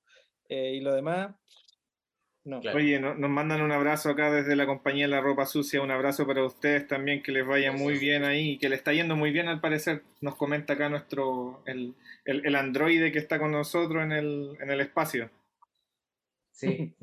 eh, 0.48 0.74
y 0.76 0.82
lo 0.82 0.94
demás, 0.94 1.36
no. 2.44 2.62
Claro. 2.62 2.78
Oye, 2.78 3.00
no- 3.00 3.16
nos 3.16 3.30
mandan 3.30 3.62
un 3.62 3.72
abrazo 3.72 4.10
acá 4.10 4.32
desde 4.32 4.56
la 4.56 4.66
compañía 4.66 5.08
La 5.08 5.20
Ropa 5.22 5.46
Sucia, 5.46 5.82
un 5.82 5.92
abrazo 5.92 6.26
para 6.26 6.44
ustedes 6.46 6.88
también, 6.88 7.22
que 7.22 7.32
les 7.32 7.46
vaya 7.46 7.72
muy 7.72 7.98
bien 7.98 8.24
ahí, 8.24 8.52
y 8.52 8.58
que 8.58 8.70
le 8.70 8.76
está 8.76 8.94
yendo 8.94 9.16
muy 9.16 9.32
bien 9.32 9.48
al 9.48 9.60
parecer, 9.62 10.04
nos 10.22 10.36
comenta 10.36 10.74
acá 10.74 10.90
nuestro, 10.90 11.64
el, 11.66 11.96
el, 12.26 12.46
el 12.46 12.56
androide 12.56 13.12
que 13.12 13.20
está 13.20 13.40
con 13.40 13.52
nosotros 13.52 14.04
en 14.04 14.12
el, 14.12 14.58
en 14.62 14.70
el 14.72 14.80
espacio. 14.82 15.30
Sí, 16.52 16.96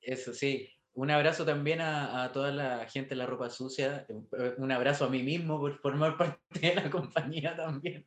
eso 0.00 0.32
sí. 0.34 0.68
Un 0.94 1.10
abrazo 1.10 1.44
también 1.44 1.80
a, 1.80 2.24
a 2.24 2.32
toda 2.32 2.50
la 2.52 2.86
gente 2.88 3.10
de 3.10 3.16
la 3.16 3.26
ropa 3.26 3.48
sucia. 3.50 4.06
Un, 4.08 4.28
un 4.58 4.72
abrazo 4.72 5.04
a 5.06 5.10
mí 5.10 5.22
mismo 5.22 5.58
por 5.58 5.78
formar 5.80 6.16
parte 6.18 6.40
de 6.60 6.74
la 6.74 6.90
compañía 6.90 7.56
también. 7.56 8.04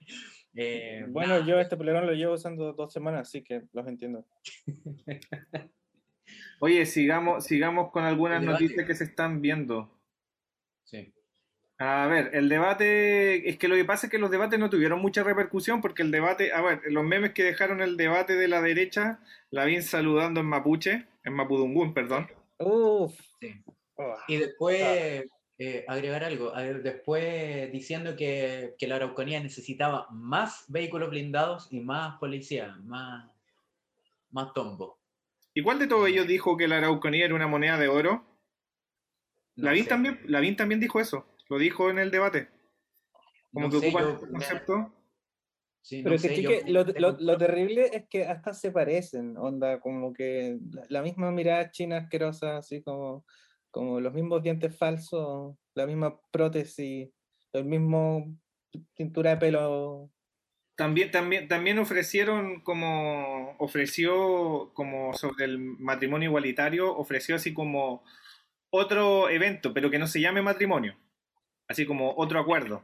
Eh, 0.56 1.06
Bueno, 1.08 1.40
nada, 1.40 1.46
yo 1.46 1.60
este 1.60 1.78
polerón 1.78 2.06
lo 2.06 2.14
llevo 2.14 2.34
usando 2.36 2.74
dos 2.74 2.94
semanas, 2.94 3.22
así 3.30 3.44
que 3.44 3.64
los 3.74 3.88
entiendo. 3.88 4.26
Oye, 6.60 6.86
sigamos, 6.86 7.46
sigamos 7.46 7.92
con 7.92 8.06
algunas 8.06 8.42
noticias 8.42 8.86
que 8.88 8.96
se 8.96 9.04
están 9.04 9.42
viendo. 9.42 9.92
sí. 10.84 11.14
A 11.80 12.08
ver, 12.08 12.30
el 12.34 12.50
debate, 12.50 13.50
es 13.50 13.58
que 13.58 13.68
lo 13.68 13.76
que 13.76 13.84
pasa 13.86 14.08
es 14.08 14.12
que 14.12 14.18
los 14.20 14.32
debates 14.32 14.60
no 14.60 14.70
tuvieron 14.70 15.02
mucha 15.02 15.24
repercusión 15.24 15.82
porque 15.82 16.02
el 16.04 16.12
debate, 16.12 16.54
a 16.54 16.62
ver, 16.62 16.82
los 16.90 17.04
memes 17.04 17.34
que 17.34 17.44
dejaron 17.44 17.82
el 17.82 17.98
debate 17.98 18.36
de 18.36 18.48
la 18.48 18.62
derecha, 18.62 19.20
la 19.52 19.66
vi 19.66 19.82
saludando 19.82 20.40
en 20.42 20.46
mapuche, 20.48 21.08
en 21.24 21.34
mapudungún, 21.34 21.94
perdón. 21.94 22.28
Uf. 22.64 23.20
Sí. 23.40 23.54
Oh, 23.96 24.16
Y 24.28 24.38
después, 24.38 25.26
eh, 25.60 25.86
agregar 25.88 26.24
algo, 26.24 26.56
a 26.56 26.62
ver, 26.62 26.82
después 26.82 27.72
diciendo 27.72 28.16
que, 28.16 28.74
que 28.78 28.88
la 28.88 28.96
Araucanía 28.96 29.40
necesitaba 29.40 30.08
más 30.12 30.66
vehículos 30.68 31.10
blindados 31.10 31.68
y 31.72 31.80
más 31.80 32.18
policía, 32.20 32.76
más, 32.84 33.30
más 34.32 34.54
tombo. 34.54 35.00
¿Y 35.54 35.62
cuál 35.62 35.78
de 35.80 35.88
todos 35.88 36.08
ellos 36.10 36.26
dijo 36.26 36.58
que 36.58 36.68
la 36.68 36.78
Araucanía 36.78 37.26
era 37.26 37.36
una 37.36 37.48
moneda 37.48 37.78
de 37.78 37.88
oro? 37.88 38.26
No 39.56 39.66
Lavín 39.66 39.86
también, 39.88 40.20
Lavín 40.26 40.56
también 40.56 40.80
dijo 40.80 41.00
eso, 41.00 41.28
lo 41.50 41.60
dijo 41.60 41.92
en 41.92 42.00
el 42.00 42.10
debate. 42.10 42.50
Como 43.52 43.68
No 43.68 43.72
que 43.72 43.80
sé, 43.80 43.88
ocupan 43.88 44.04
yo- 44.04 44.14
este 44.16 44.28
concepto. 44.32 44.94
Sí, 45.84 46.02
no 46.02 46.10
Pero 46.12 46.18
sé, 46.20 46.30
que, 46.30 46.42
yo- 46.44 46.50
que 46.50 46.72
lo, 46.72 46.84
lo- 46.86 47.18
lo 47.20 47.38
terrible 47.38 47.90
es 47.94 48.08
que 48.10 48.24
hasta 48.26 48.54
se 48.54 48.72
parecen, 48.72 49.38
onda, 49.38 49.80
como 49.82 50.14
que 50.14 50.58
la, 50.72 50.86
la 50.90 51.02
misma 51.02 51.30
mirada 51.32 51.72
china 51.72 51.98
asquerosa, 51.98 52.58
así 52.58 52.82
como, 52.82 53.26
como 53.70 54.00
los 54.00 54.14
mismos 54.14 54.42
dientes 54.42 54.76
falsos, 54.78 55.56
la 55.76 55.86
misma 55.86 56.20
prótesis, 56.32 57.10
el 57.52 57.66
mismo 57.66 58.34
cintura 58.96 59.32
de 59.32 59.38
pelo. 59.38 60.10
También, 60.76 61.12
también, 61.12 61.48
también 61.48 61.78
ofrecieron 61.80 62.62
como, 62.62 63.56
ofreció 63.60 64.72
como 64.74 65.14
sobre 65.14 65.46
el 65.46 65.60
matrimonio 65.60 66.30
igualitario, 66.30 66.96
ofreció 66.96 67.36
así 67.36 67.54
como 67.54 68.04
otro 68.72 69.30
evento, 69.30 69.74
pero 69.74 69.92
que 69.92 70.00
no 70.00 70.08
se 70.08 70.22
llame 70.22 70.42
matrimonio, 70.42 70.96
así 71.68 71.86
como 71.86 72.14
otro 72.18 72.40
acuerdo. 72.40 72.84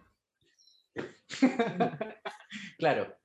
claro, 2.77 3.15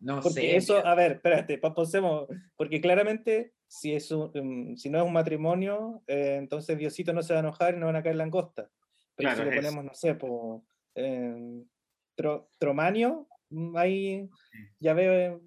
no 0.00 0.16
Porque 0.22 0.32
sé. 0.32 0.56
eso, 0.56 0.86
a 0.86 0.94
ver, 0.94 1.12
espérate, 1.12 1.58
pensemos, 1.58 2.28
porque 2.56 2.80
claramente 2.80 3.54
si, 3.66 3.94
es 3.94 4.10
un, 4.10 4.30
um, 4.38 4.76
si 4.76 4.90
no 4.90 4.98
es 4.98 5.04
un 5.04 5.12
matrimonio, 5.12 6.02
eh, 6.06 6.36
entonces 6.38 6.76
Diosito 6.78 7.12
no 7.12 7.22
se 7.22 7.32
va 7.32 7.40
a 7.40 7.42
enojar 7.42 7.74
y 7.74 7.78
no 7.78 7.86
van 7.86 7.96
a 7.96 8.02
caer 8.02 8.16
langostas. 8.16 8.70
Pero 9.16 9.28
Claro, 9.30 9.36
si 9.38 9.44
le 9.44 9.50
es. 9.50 9.56
ponemos, 9.56 9.84
no 9.84 9.94
sé, 9.94 10.14
po, 10.14 10.66
eh, 10.94 11.62
tro- 12.16 12.48
Tromanio, 12.58 13.28
mm, 13.50 13.76
ahí 13.76 14.28
ya 14.80 14.92
veo, 14.94 15.12
eh, 15.12 15.40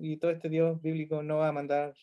y 0.00 0.16
todo 0.18 0.30
este 0.30 0.48
Dios 0.48 0.80
bíblico 0.82 1.22
no 1.22 1.36
va 1.38 1.48
a 1.48 1.52
mandar 1.52 1.94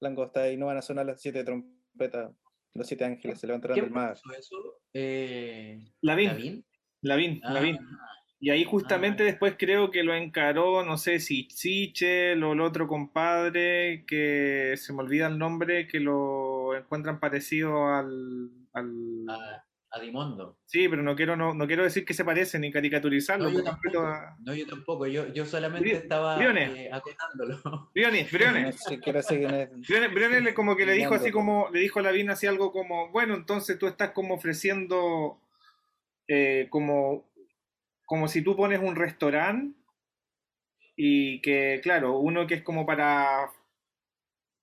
langostas 0.00 0.52
y 0.52 0.56
no 0.56 0.66
van 0.66 0.76
a 0.78 0.82
sonar 0.82 1.06
las 1.06 1.20
siete 1.20 1.44
trompetas, 1.44 2.32
los 2.74 2.86
siete 2.86 3.04
ángeles 3.04 3.40
se 3.40 3.46
levantarán 3.46 3.74
¿Quién 3.74 3.86
del 3.86 3.94
mar. 3.94 4.16
eso? 4.38 4.56
Eh, 4.92 5.78
Lavín, 6.02 6.28
¿Lavín? 6.28 6.66
Lavín, 7.02 7.40
Ah, 7.42 7.52
Lavín. 7.54 7.78
Y 8.38 8.50
ahí 8.50 8.64
justamente 8.64 9.22
Ah. 9.22 9.26
después 9.26 9.54
creo 9.58 9.90
que 9.90 10.02
lo 10.02 10.14
encaró, 10.14 10.84
no 10.84 10.98
sé 10.98 11.20
si 11.20 11.48
Sichel 11.50 12.42
o 12.44 12.52
el 12.52 12.60
otro 12.60 12.86
compadre, 12.86 14.04
que 14.06 14.74
se 14.76 14.92
me 14.92 15.00
olvida 15.00 15.26
el 15.26 15.38
nombre, 15.38 15.88
que 15.88 16.00
lo 16.00 16.76
encuentran 16.76 17.18
parecido 17.18 17.88
al... 17.94 18.50
al... 18.74 19.24
a, 19.28 19.62
Adimondo. 19.88 20.58
Sí, 20.66 20.88
pero 20.88 21.02
no 21.02 21.16
quiero, 21.16 21.36
no, 21.36 21.54
no 21.54 21.66
quiero 21.66 21.84
decir 21.84 22.04
que 22.04 22.12
se 22.12 22.24
parecen 22.24 22.60
ni 22.60 22.70
caricaturizarlo. 22.70 23.48
No, 23.48 23.56
yo 23.58 23.64
tampoco. 23.64 24.00
a- 24.00 24.36
No, 24.40 24.52
yo 24.54 24.66
tampoco. 24.66 25.06
Yo, 25.06 25.32
yo 25.32 25.46
solamente 25.46 25.88
Bri- 25.88 25.96
estaba 25.96 26.36
eh, 26.44 26.90
acotándolo. 26.92 27.90
Briones, 27.94 28.30
Briones. 28.30 28.76
es. 28.90 29.00
Briones, 29.00 30.12
Briones 30.12 30.42
le 30.42 30.52
como 30.52 30.76
que 30.76 30.84
le 30.84 30.92
dijo 30.92 31.14
así 31.14 31.30
como, 31.30 31.70
le 31.72 31.80
dijo 31.80 32.00
a 32.00 32.02
Lavín 32.02 32.28
así 32.28 32.46
algo 32.46 32.72
como, 32.72 33.08
bueno, 33.10 33.34
entonces 33.34 33.78
tú 33.78 33.86
estás 33.86 34.10
como 34.10 34.34
ofreciendo 34.34 35.40
eh, 36.28 36.66
como, 36.68 37.24
como 38.06 38.28
si 38.28 38.40
tú 38.42 38.56
pones 38.56 38.80
un 38.80 38.96
restaurante 38.96 39.76
y 40.96 41.40
que, 41.42 41.80
claro, 41.82 42.18
uno 42.18 42.46
que 42.46 42.54
es 42.54 42.62
como 42.62 42.86
para 42.86 43.50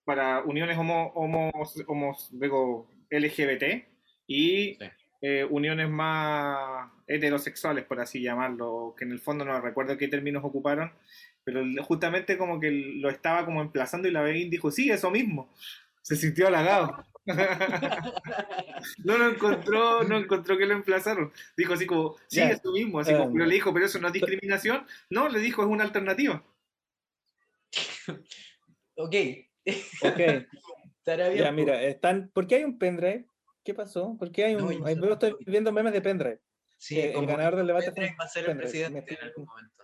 para 0.05 0.41
uniones 0.41 0.77
homo, 0.77 1.11
homo, 1.15 1.51
homo- 1.87 2.17
digo, 2.31 2.89
LGBT 3.09 3.85
y 4.27 4.73
Sí. 4.75 4.85
eh, 5.21 5.45
uniones 5.49 5.89
más 5.89 6.89
heterosexuales, 7.07 7.85
por 7.85 8.01
así 8.01 8.21
llamarlo, 8.21 8.93
que 8.97 9.05
en 9.05 9.13
el 9.13 9.19
fondo 9.21 9.45
no 9.45 9.61
recuerdo 9.61 9.97
qué 9.97 10.09
términos 10.09 10.43
ocuparon, 10.43 10.91
pero 11.45 11.63
justamente 11.83 12.37
como 12.37 12.59
que 12.59 12.71
lo 12.71 13.09
estaba 13.09 13.45
como 13.45 13.61
emplazando 13.61 14.07
y 14.09 14.11
la 14.11 14.21
Begin 14.21 14.49
dijo, 14.49 14.71
sí, 14.71 14.89
eso 14.91 15.09
mismo. 15.09 15.53
Se 16.01 16.17
sintió 16.17 16.47
halagado. 16.47 17.05
no 19.03 19.17
lo 19.17 19.29
encontró, 19.29 20.03
no 20.03 20.17
encontró 20.17 20.57
que 20.57 20.65
lo 20.65 20.73
emplazaron. 20.73 21.31
Dijo 21.55 21.73
así 21.73 21.85
como, 21.85 22.15
sí, 22.27 22.37
Ya. 22.39 22.49
eso 22.49 22.71
mismo. 22.71 22.99
Así 22.99 23.11
como, 23.13 23.31
pero 23.31 23.43
no. 23.43 23.45
le 23.45 23.53
dijo, 23.55 23.73
pero 23.73 23.85
eso 23.85 23.99
no 23.99 24.07
es 24.07 24.13
discriminación. 24.13 24.85
No, 25.09 25.29
le 25.29 25.39
dijo, 25.39 25.61
es 25.63 25.67
una 25.69 25.83
alternativa. 25.83 26.43
ok. 28.95 29.15
Ok, 30.01 30.19
Estará 30.99 31.29
bien. 31.29 31.43
ya 31.45 31.51
mira, 31.51 31.81
están. 31.83 32.29
¿Por 32.33 32.47
qué 32.47 32.55
hay 32.55 32.63
un 32.63 32.77
pendrive? 32.77 33.25
¿Qué 33.63 33.73
pasó? 33.73 34.15
¿Por 34.17 34.31
qué 34.31 34.45
hay 34.45 34.55
No, 34.55 34.65
un.? 34.67 34.73
yo 34.73 34.83
veo, 35.01 35.13
estoy 35.13 35.35
viendo 35.45 35.71
memes 35.71 35.93
de 35.93 36.01
pendrive. 36.01 36.39
Sí, 36.77 36.99
el 36.99 37.13
como 37.13 37.27
ganador 37.27 37.55
del 37.57 37.67
debate 37.67 37.91
fue 37.93 38.13
va 38.19 38.25
a 38.25 38.27
ser 38.27 38.41
el 38.43 38.47
pendrive. 38.47 38.69
presidente 38.71 39.13
en 39.13 39.23
algún 39.27 39.45
momento. 39.45 39.83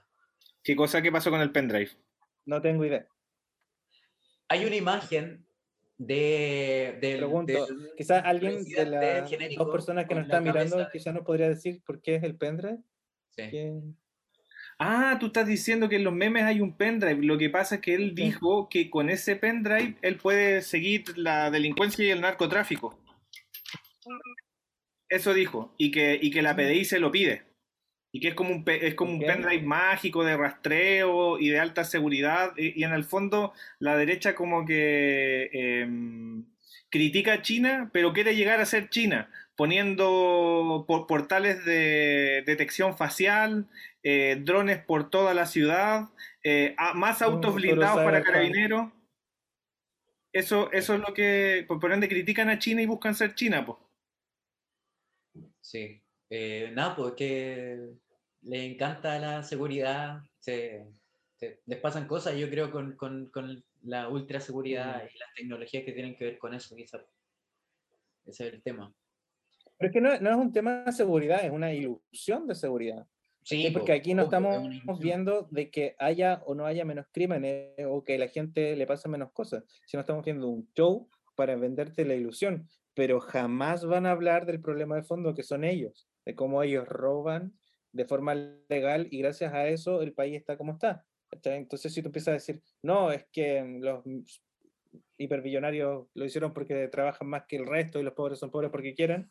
¿Qué 0.63 0.75
cosa 0.75 1.01
que 1.01 1.12
pasó 1.12 1.29
con 1.31 1.39
el 1.41 1.51
pendrive? 1.51 1.91
No 2.46 2.62
tengo 2.62 2.84
idea. 2.86 3.08
Hay 4.50 4.65
una 4.65 4.75
imagen 4.75 5.46
de, 6.00 6.98
del, 7.01 7.18
Pregunto, 7.18 7.65
del- 7.68 7.91
quizás 7.96 8.24
alguien 8.25 8.63
de 8.63 8.86
las 8.86 9.29
dos 9.58 9.70
personas 9.70 10.08
que 10.08 10.15
nos 10.15 10.27
la 10.27 10.38
están 10.38 10.44
mirando, 10.44 10.88
quizás 10.91 11.13
nos 11.13 11.24
podría 11.25 11.50
decir 11.50 11.82
por 11.86 12.01
qué 12.01 12.15
es 12.15 12.24
el 12.24 12.36
pendrive. 12.36 12.77
sí. 13.36 13.44
¿Qué- 13.51 13.79
Ah, 14.82 15.18
tú 15.20 15.25
estás 15.25 15.46
diciendo 15.46 15.89
que 15.89 15.98
en 15.98 16.06
los 16.06 16.13
memes 16.13 16.44
hay 16.44 16.62
un 16.62 16.77
pendrive. 16.77 17.22
Lo 17.25 17.38
que 17.38 17.50
pasa 17.50 17.75
es 17.75 17.82
que 17.82 17.96
él 17.96 18.13
Sí. 18.15 18.24
dijo 18.24 18.70
que 18.70 18.89
con 18.89 19.10
ese 19.10 19.36
pendrive 19.36 19.98
él 20.01 20.15
puede 20.15 20.62
seguir 20.62 21.18
la 21.18 21.51
delincuencia 21.51 22.06
y 22.06 22.12
el 22.12 22.22
narcotráfico. 22.22 22.98
Eso 25.10 25.34
dijo. 25.34 25.75
Y 25.77 25.91
que, 25.91 26.18
y 26.22 26.32
que 26.32 26.41
la 26.41 26.56
PDI 26.56 26.86
se 26.86 27.00
lo 27.00 27.12
pide. 27.12 27.44
Y 28.11 28.19
que 28.21 28.29
es 28.29 28.33
como 28.35 28.51
un, 28.51 28.63
es 28.67 28.95
como 28.95 29.11
un 29.13 29.19
pendrive 29.25 29.61
mágico 29.63 30.23
de 30.23 30.35
rastreo 30.35 31.37
y 31.39 31.49
de 31.49 31.59
alta 31.59 31.83
seguridad. 31.83 32.53
Y, 32.57 32.79
y 32.79 32.83
en 32.83 32.93
el 32.93 33.03
fondo 33.03 33.53
la 33.79 33.95
derecha 33.97 34.33
como 34.35 34.65
que 34.65 35.49
em, 35.53 36.45
critica 36.89 37.33
a 37.33 37.41
China, 37.43 37.89
pero 37.93 38.13
quiere 38.13 38.35
llegar 38.35 38.59
a 38.61 38.65
ser 38.65 38.89
China, 38.89 39.29
poniendo 39.55 40.85
por- 40.87 41.05
portales 41.07 41.63
de 41.65 42.43
detección 42.47 42.97
facial, 42.97 43.67
eh, 44.03 44.37
drones 44.41 44.79
por 44.79 45.09
toda 45.11 45.33
la 45.35 45.45
ciudad, 45.45 46.09
eh, 46.43 46.73
a- 46.77 46.93
más 46.95 47.21
autos 47.21 47.53
Mm, 47.53 47.55
blindados 47.57 47.97
pero 47.97 48.05
para 48.05 48.23
carabineros. 48.23 48.91
Eso, 50.33 50.71
eso 50.71 50.93
es 50.95 50.99
lo 51.01 51.13
que, 51.13 51.65
por 51.67 51.79
por 51.79 51.91
ende, 51.91 52.07
critican 52.07 52.49
a 52.49 52.57
China 52.59 52.81
y 52.81 52.85
buscan 52.87 53.13
ser 53.15 53.35
China, 53.35 53.65
pues. 53.65 53.77
Sí. 55.61 56.01
Eh, 56.29 56.71
nada, 56.74 56.95
pues 56.95 57.13
que 57.15 57.89
le 58.41 58.65
encanta 58.65 59.17
la 59.19 59.43
seguridad, 59.43 60.19
se, 60.39 60.86
se- 61.36 61.62
les 61.65 61.79
pasan 61.79 62.07
cosas, 62.07 62.38
yo 62.38 62.50
creo, 62.50 62.71
con, 62.71 62.95
con, 62.95 63.29
con 63.31 63.63
la 63.83 64.09
ultra 64.09 64.39
seguridad 64.39 65.03
y 65.13 65.18
las 65.18 65.33
tecnologías 65.35 65.83
que 65.83 65.92
tienen 65.94 66.15
que 66.15 66.25
ver 66.25 66.37
con 66.37 66.53
eso, 66.53 66.75
quizás. 66.75 67.01
Ese 68.25 68.48
es 68.48 68.53
el 68.53 68.61
tema. 68.61 68.94
Pero 69.77 69.87
es 69.89 69.94
que 69.94 70.01
no, 70.01 70.20
no 70.20 70.29
es 70.29 70.35
un 70.35 70.51
tema 70.51 70.83
de 70.85 70.92
seguridad, 70.92 71.44
es 71.44 71.51
una 71.51 71.74
ilusión 71.74 72.46
de 72.48 72.55
seguridad. 72.55 73.07
Sí, 73.42 73.70
porque 73.72 73.94
po, 73.94 73.98
aquí 73.98 74.13
no 74.13 74.24
estamos 74.24 75.00
viendo 75.00 75.48
de 75.50 75.72
que 75.72 75.96
haya 75.98 76.44
o 76.46 76.53
no 76.53 76.65
haya 76.65 76.83
menos 76.85 77.07
crímenes 77.11 77.74
o 77.87 78.03
que 78.03 78.18
la 78.20 78.27
gente 78.27 78.75
le 78.75 78.85
pase 78.85 79.07
menos 79.09 79.31
cosas, 79.31 79.63
sino 79.87 80.01
estamos 80.01 80.24
viendo 80.24 80.48
un 80.50 80.70
show 80.75 81.09
para 81.35 81.55
venderte 81.55 82.03
la 82.05 82.13
ilusión, 82.15 82.68
pero 82.94 83.20
jamás 83.22 83.85
van 83.85 84.05
a 84.05 84.11
hablar 84.11 84.46
del 84.46 84.61
problema 84.61 84.98
de 84.98 85.03
fondo 85.03 85.33
que 85.33 85.44
son 85.44 85.63
ellos, 85.63 86.08
de 86.25 86.36
cómo 86.36 86.64
ellos 86.64 86.88
roban 86.88 87.53
de 87.92 88.05
forma 88.05 88.36
legal 88.70 89.08
y 89.10 89.20
gracias 89.20 89.53
a 89.53 89.68
eso 89.68 90.01
el 90.01 90.14
país 90.14 90.36
está 90.36 90.58
como 90.58 90.74
está. 90.74 91.05
Entonces 91.44 91.94
si 91.94 92.01
tú 92.01 92.10
empiezas 92.10 92.29
a 92.29 92.34
decir, 92.34 92.62
no, 92.82 93.12
es 93.12 93.25
que 93.32 93.64
los 93.79 94.03
hiperbillonarios 95.18 96.08
lo 96.14 96.25
hicieron 96.25 96.53
porque 96.53 96.88
trabajan 96.88 97.27
más 97.27 97.44
que 97.48 97.58
el 97.58 97.68
resto 97.68 98.00
y 98.00 98.03
los 98.03 98.14
pobres 98.14 98.40
son 98.40 98.51
pobres 98.51 98.72
porque 98.72 98.94
quieren, 98.94 99.29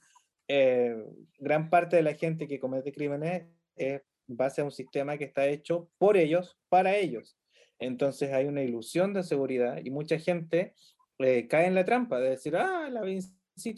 eh, 0.48 0.96
gran 1.38 1.70
parte 1.70 1.96
de 1.96 2.02
la 2.02 2.14
gente 2.14 2.46
que 2.46 2.60
comete 2.60 2.92
crímenes 2.92 3.46
es 3.76 4.02
base 4.26 4.60
a 4.60 4.64
un 4.64 4.70
sistema 4.70 5.16
que 5.16 5.24
está 5.24 5.46
hecho 5.46 5.90
por 5.98 6.16
ellos, 6.16 6.58
para 6.68 6.96
ellos. 6.96 7.38
Entonces 7.78 8.32
hay 8.32 8.46
una 8.46 8.62
ilusión 8.62 9.14
de 9.14 9.22
seguridad 9.22 9.80
y 9.82 9.90
mucha 9.90 10.18
gente 10.18 10.74
eh, 11.18 11.48
cae 11.48 11.66
en 11.66 11.74
la 11.74 11.84
trampa 11.84 12.20
de 12.20 12.30
decir, 12.30 12.56
ah, 12.56 12.88
la 12.90 13.02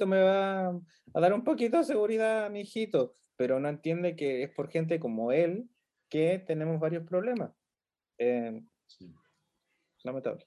Me 0.06 0.20
va 0.22 0.68
a 0.68 1.20
dar 1.20 1.32
un 1.32 1.44
poquito 1.44 1.78
de 1.78 1.84
seguridad, 1.84 2.50
mi 2.50 2.60
hijito, 2.60 3.16
pero 3.36 3.58
no 3.60 3.68
entiende 3.68 4.16
que 4.16 4.42
es 4.42 4.50
por 4.50 4.70
gente 4.70 5.00
como 5.00 5.32
él 5.32 5.68
que 6.08 6.38
tenemos 6.38 6.80
varios 6.80 7.04
problemas. 7.04 7.52
Eh, 8.18 8.62
Sí. 8.86 9.14
lamentable. 10.02 10.46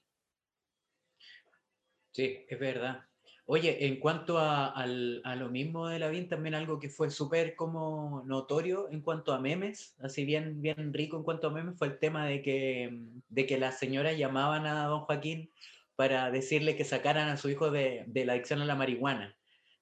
Sí, 2.12 2.44
es 2.48 2.58
verdad. 2.60 3.04
Oye, 3.46 3.86
en 3.86 3.98
cuanto 4.00 4.38
a, 4.38 4.68
al- 4.68 5.20
a 5.24 5.34
lo 5.36 5.50
mismo 5.50 5.88
de 5.88 5.98
Lavín, 5.98 6.28
también 6.28 6.54
algo 6.54 6.78
que 6.78 6.88
fue 6.88 7.10
súper 7.10 7.56
como 7.56 8.22
notorio 8.24 8.88
en 8.90 9.02
cuanto 9.02 9.32
a 9.32 9.40
memes, 9.40 9.96
así 10.00 10.24
bien, 10.24 10.62
bien 10.62 10.92
rico 10.94 11.16
en 11.18 11.24
cuanto 11.24 11.48
a 11.48 11.50
memes, 11.50 11.76
fue 11.78 11.88
el 11.88 11.98
tema 11.98 12.26
de 12.26 12.40
que, 12.42 13.00
de 13.28 13.46
que 13.46 13.58
las 13.58 13.78
señoras 13.78 14.16
llamaban 14.16 14.66
a 14.66 14.86
don 14.86 15.00
Joaquín 15.02 15.50
para 15.96 16.30
decirle 16.30 16.76
que 16.76 16.84
sacaran 16.84 17.28
a 17.28 17.36
su 17.36 17.48
hijo 17.50 17.70
de, 17.70 18.04
de 18.06 18.24
la 18.24 18.32
adicción 18.32 18.60
a 18.62 18.64
la 18.64 18.74
marihuana. 18.74 19.36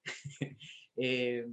Eh, 0.95 1.47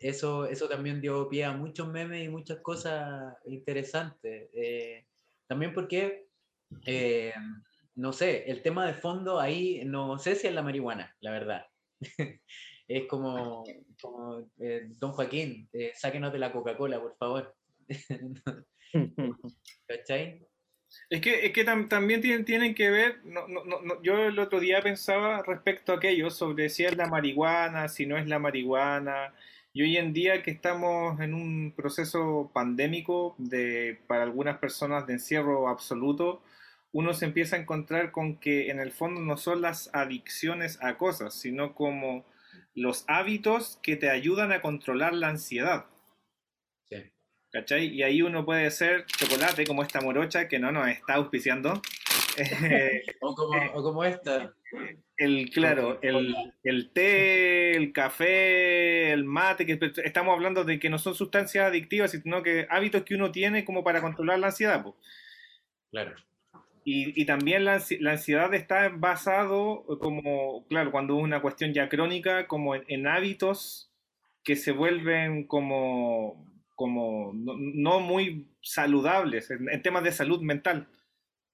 eso, 0.00 0.44
eso 0.44 0.68
también 0.68 1.00
dio 1.00 1.28
pie 1.28 1.44
a 1.44 1.52
muchos 1.52 1.86
memes 1.86 2.24
y 2.24 2.28
muchas 2.28 2.58
cosas 2.62 3.36
interesantes. 3.44 4.50
Eh, 4.52 5.06
también 5.46 5.72
porque 5.72 6.26
eh, 6.84 7.32
no 7.94 8.12
sé, 8.12 8.50
el 8.50 8.62
tema 8.62 8.84
de 8.84 8.94
fondo 8.94 9.38
ahí 9.38 9.82
no 9.84 10.18
sé 10.18 10.34
si 10.34 10.48
es 10.48 10.52
la 10.52 10.62
marihuana, 10.62 11.14
la 11.20 11.30
verdad. 11.30 11.66
es 12.88 13.06
como, 13.06 13.62
como, 14.02 14.50
don 14.98 15.12
Joaquín, 15.12 15.70
sáquenos 15.94 16.32
de 16.32 16.40
la 16.40 16.50
Coca-Cola, 16.50 17.00
por 17.00 17.16
favor. 17.16 17.54
¿Cachai? 19.86 20.45
Es 21.10 21.20
que, 21.20 21.46
es 21.46 21.52
que 21.52 21.64
tam- 21.66 21.88
también 21.88 22.20
tienen, 22.20 22.44
tienen 22.44 22.74
que 22.74 22.90
ver, 22.90 23.20
no, 23.24 23.46
no, 23.48 23.64
no, 23.64 24.02
yo 24.02 24.24
el 24.26 24.38
otro 24.38 24.60
día 24.60 24.80
pensaba 24.82 25.42
respecto 25.42 25.92
a 25.92 25.96
aquello, 25.96 26.30
sobre 26.30 26.68
si 26.68 26.84
es 26.84 26.96
la 26.96 27.06
marihuana, 27.08 27.88
si 27.88 28.06
no 28.06 28.16
es 28.16 28.26
la 28.26 28.38
marihuana, 28.38 29.34
y 29.72 29.82
hoy 29.82 29.96
en 29.96 30.12
día 30.12 30.42
que 30.42 30.50
estamos 30.50 31.20
en 31.20 31.34
un 31.34 31.72
proceso 31.76 32.50
pandémico 32.54 33.34
de, 33.38 33.98
para 34.06 34.22
algunas 34.24 34.58
personas 34.58 35.06
de 35.06 35.14
encierro 35.14 35.68
absoluto, 35.68 36.42
uno 36.92 37.12
se 37.14 37.26
empieza 37.26 37.56
a 37.56 37.58
encontrar 37.60 38.10
con 38.10 38.36
que 38.38 38.70
en 38.70 38.80
el 38.80 38.90
fondo 38.92 39.20
no 39.20 39.36
son 39.36 39.60
las 39.62 39.90
adicciones 39.92 40.78
a 40.82 40.96
cosas, 40.98 41.34
sino 41.34 41.74
como 41.74 42.24
los 42.74 43.04
hábitos 43.08 43.78
que 43.82 43.96
te 43.96 44.08
ayudan 44.10 44.50
a 44.52 44.62
controlar 44.62 45.12
la 45.14 45.28
ansiedad. 45.28 45.86
¿Cachai? 47.56 47.86
Y 47.86 48.02
ahí 48.02 48.20
uno 48.20 48.44
puede 48.44 48.70
ser 48.70 49.06
chocolate 49.06 49.64
como 49.64 49.82
esta 49.82 50.02
morocha 50.02 50.46
que 50.46 50.58
no 50.58 50.72
nos 50.72 50.88
está 50.88 51.14
auspiciando. 51.14 51.80
O 53.20 53.34
como, 53.34 53.58
o 53.72 53.82
como 53.82 54.04
esta. 54.04 54.52
el, 55.16 55.48
claro, 55.48 55.98
el, 56.02 56.36
el 56.64 56.90
té, 56.90 57.74
el 57.74 57.94
café, 57.94 59.10
el 59.10 59.24
mate, 59.24 59.64
que 59.64 59.78
estamos 60.04 60.34
hablando 60.34 60.62
de 60.64 60.78
que 60.78 60.90
no 60.90 60.98
son 60.98 61.14
sustancias 61.14 61.64
adictivas, 61.64 62.10
sino 62.10 62.42
que 62.42 62.66
hábitos 62.68 63.04
que 63.04 63.14
uno 63.14 63.32
tiene 63.32 63.64
como 63.64 63.82
para 63.82 64.02
controlar 64.02 64.38
la 64.38 64.48
ansiedad. 64.48 64.82
po. 64.82 64.98
Claro. 65.90 66.14
Y, 66.84 67.18
y 67.18 67.24
también 67.24 67.64
la, 67.64 67.82
la 68.00 68.10
ansiedad 68.12 68.52
está 68.52 68.90
basado 68.90 69.86
como, 69.98 70.66
claro, 70.68 70.90
cuando 70.90 71.16
es 71.16 71.24
una 71.24 71.40
cuestión 71.40 71.72
ya 71.72 71.88
crónica, 71.88 72.46
como 72.48 72.74
en, 72.74 72.84
en 72.88 73.06
hábitos 73.06 73.90
que 74.44 74.56
se 74.56 74.72
vuelven 74.72 75.46
como, 75.46 76.46
como 76.76 77.32
no, 77.34 77.54
no 77.58 77.98
muy 78.00 78.46
saludables, 78.60 79.50
en, 79.50 79.68
en 79.68 79.82
temas 79.82 80.04
de 80.04 80.12
salud 80.12 80.40
mental. 80.42 80.86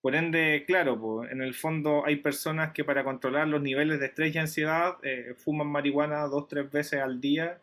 Por 0.02 0.14
ende, 0.16 0.64
claro, 0.66 1.00
pues, 1.00 1.30
en 1.30 1.40
el 1.42 1.54
fondo 1.54 2.04
hay 2.04 2.16
personas 2.16 2.72
que 2.72 2.82
para 2.84 3.04
controlar 3.04 3.46
los 3.48 3.62
niveles 3.62 4.00
de 4.00 4.06
estrés 4.06 4.34
y 4.34 4.38
ansiedad 4.38 4.96
eh, 5.04 5.34
fuman 5.38 5.68
marihuana 5.68 6.22
dos, 6.26 6.48
tres 6.48 6.70
veces 6.70 7.00
al 7.00 7.20
día 7.20 7.58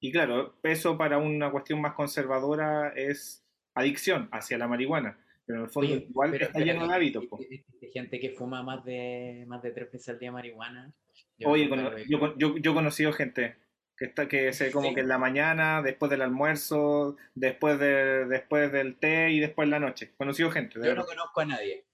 Y 0.00 0.10
claro, 0.10 0.54
eso 0.64 0.96
para 0.98 1.18
una 1.18 1.50
cuestión 1.52 1.80
más 1.80 1.92
conservadora 1.92 2.88
es 2.96 3.44
adicción 3.74 4.28
hacia 4.32 4.58
la 4.58 4.66
marihuana. 4.66 5.16
Pero 5.46 5.58
en 5.60 5.64
el 5.66 5.70
fondo 5.70 5.92
Oye, 5.94 6.06
igual 6.08 6.30
pero- 6.32 6.46
está 6.46 6.58
pero 6.58 6.66
lleno 6.66 6.88
de 6.88 6.94
hábitos. 6.94 7.24
hay- 7.38 7.64
hay 7.82 7.90
gente 7.92 8.18
que 8.18 8.30
fuma 8.30 8.62
más 8.64 8.84
de 8.84 9.44
más 9.46 9.62
de 9.62 9.70
tres 9.70 9.92
veces 9.92 10.08
al 10.08 10.18
día 10.18 10.32
marihuana. 10.32 10.92
Yo 11.38 11.50
Oye, 11.50 11.64
he 11.64 12.08
yo, 12.08 12.18
con- 12.18 12.38
yo, 12.38 12.56
yo 12.56 12.70
he 12.72 12.74
conocido 12.74 13.12
gente 13.12 13.54
que 14.02 14.08
está 14.08 14.26
que 14.26 14.52
se 14.52 14.72
como 14.72 14.88
Sí. 14.88 14.94
que 14.96 15.00
en 15.02 15.06
la 15.06 15.16
mañana, 15.16 15.80
después 15.80 16.10
del 16.10 16.22
almuerzo, 16.22 17.16
después 17.36 17.78
de, 17.78 18.26
después 18.26 18.72
del 18.72 18.96
té 18.96 19.30
y 19.30 19.38
después 19.38 19.66
en 19.66 19.70
la 19.70 19.78
noche. 19.78 20.10
Conocido 20.16 20.50
gente, 20.50 20.80
de 20.80 20.88
Yo 20.88 20.94
no 20.96 21.06
conozco 21.06 21.40
a 21.40 21.44
nadie. 21.44 21.84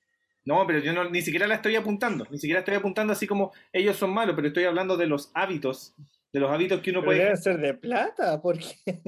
No, 0.47 0.67
pero 0.67 0.79
yo 0.79 0.95
no, 0.95 1.05
ni 1.11 1.21
siquiera 1.21 1.47
la 1.47 1.57
estoy 1.57 1.77
apuntando, 1.77 2.27
ni 2.31 2.39
siquiera 2.39 2.61
estoy 2.61 2.77
apuntando 2.77 3.13
así 3.13 3.27
como 3.27 3.53
ellos 3.75 3.97
son 3.97 4.15
malos, 4.15 4.35
pero 4.35 4.49
estoy 4.49 4.65
hablando 4.65 4.97
de 4.97 5.07
los 5.07 5.31
hábitos, 5.35 5.95
de 6.33 6.41
los 6.41 6.51
hábitos 6.51 6.81
que 6.83 6.91
uno 6.91 7.01
Pero 7.01 7.07
puede... 7.07 7.19
deben 7.21 7.37
ser 7.39 7.59
de 7.59 7.75
plata, 7.75 8.41
porque 8.43 8.67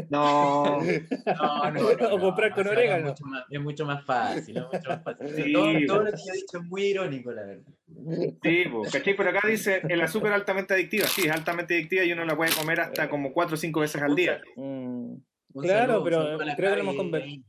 No, 0.09 0.81
No, 1.27 1.71
no, 1.71 1.71
no, 1.71 1.87
O 1.89 2.17
no, 2.17 2.21
comprar 2.21 2.51
con 2.55 2.61
o 2.61 2.71
sea, 2.71 2.73
orégano. 2.73 3.09
Es 3.09 3.21
mucho, 3.21 3.25
más, 3.27 3.45
es 3.51 3.61
mucho 3.61 3.85
más 3.87 4.05
fácil. 4.07 4.57
Es 4.57 4.63
mucho 4.73 4.89
más 4.89 5.03
fácil. 5.05 5.29
Sí, 5.29 5.53
todo, 5.53 5.65
todo 5.87 6.01
pues. 6.03 6.13
lo 6.13 6.17
que 6.17 6.23
yo 6.27 6.33
he 6.33 6.37
dicho 6.37 6.59
es 6.59 6.65
muy 6.65 6.83
irónico, 6.83 7.33
la 7.33 7.43
verdad. 7.43 7.73
sí, 8.43 8.65
po, 8.71 8.83
¿cachai? 8.83 9.15
Pero 9.17 9.31
acá 9.31 9.49
dice, 9.49 9.83
el 9.89 10.01
azúcar 10.01 10.33
altamente 10.33 10.75
adictiva, 10.75 11.07
sí, 11.07 11.23
es 11.23 11.31
altamente 11.31 11.75
adictiva 11.75 12.05
y 12.05 12.13
uno 12.13 12.25
la 12.25 12.37
puede 12.37 12.53
comer 12.55 12.81
hasta 12.81 13.09
como 13.11 13.33
cuatro 13.33 13.55
o 13.55 13.59
cinco 13.59 13.81
veces 13.81 14.01
al 14.03 14.15
día. 14.15 14.41
Mm, 14.57 15.15
Claro, 15.61 16.05
saludo, 16.05 16.05
pero 16.05 16.57
creo 16.57 16.71
que 16.71 16.77
lo 16.77 16.81
hemos 16.83 16.97
Gaby 16.97 17.11
conver- 17.11 17.23
ahí. 17.25 17.45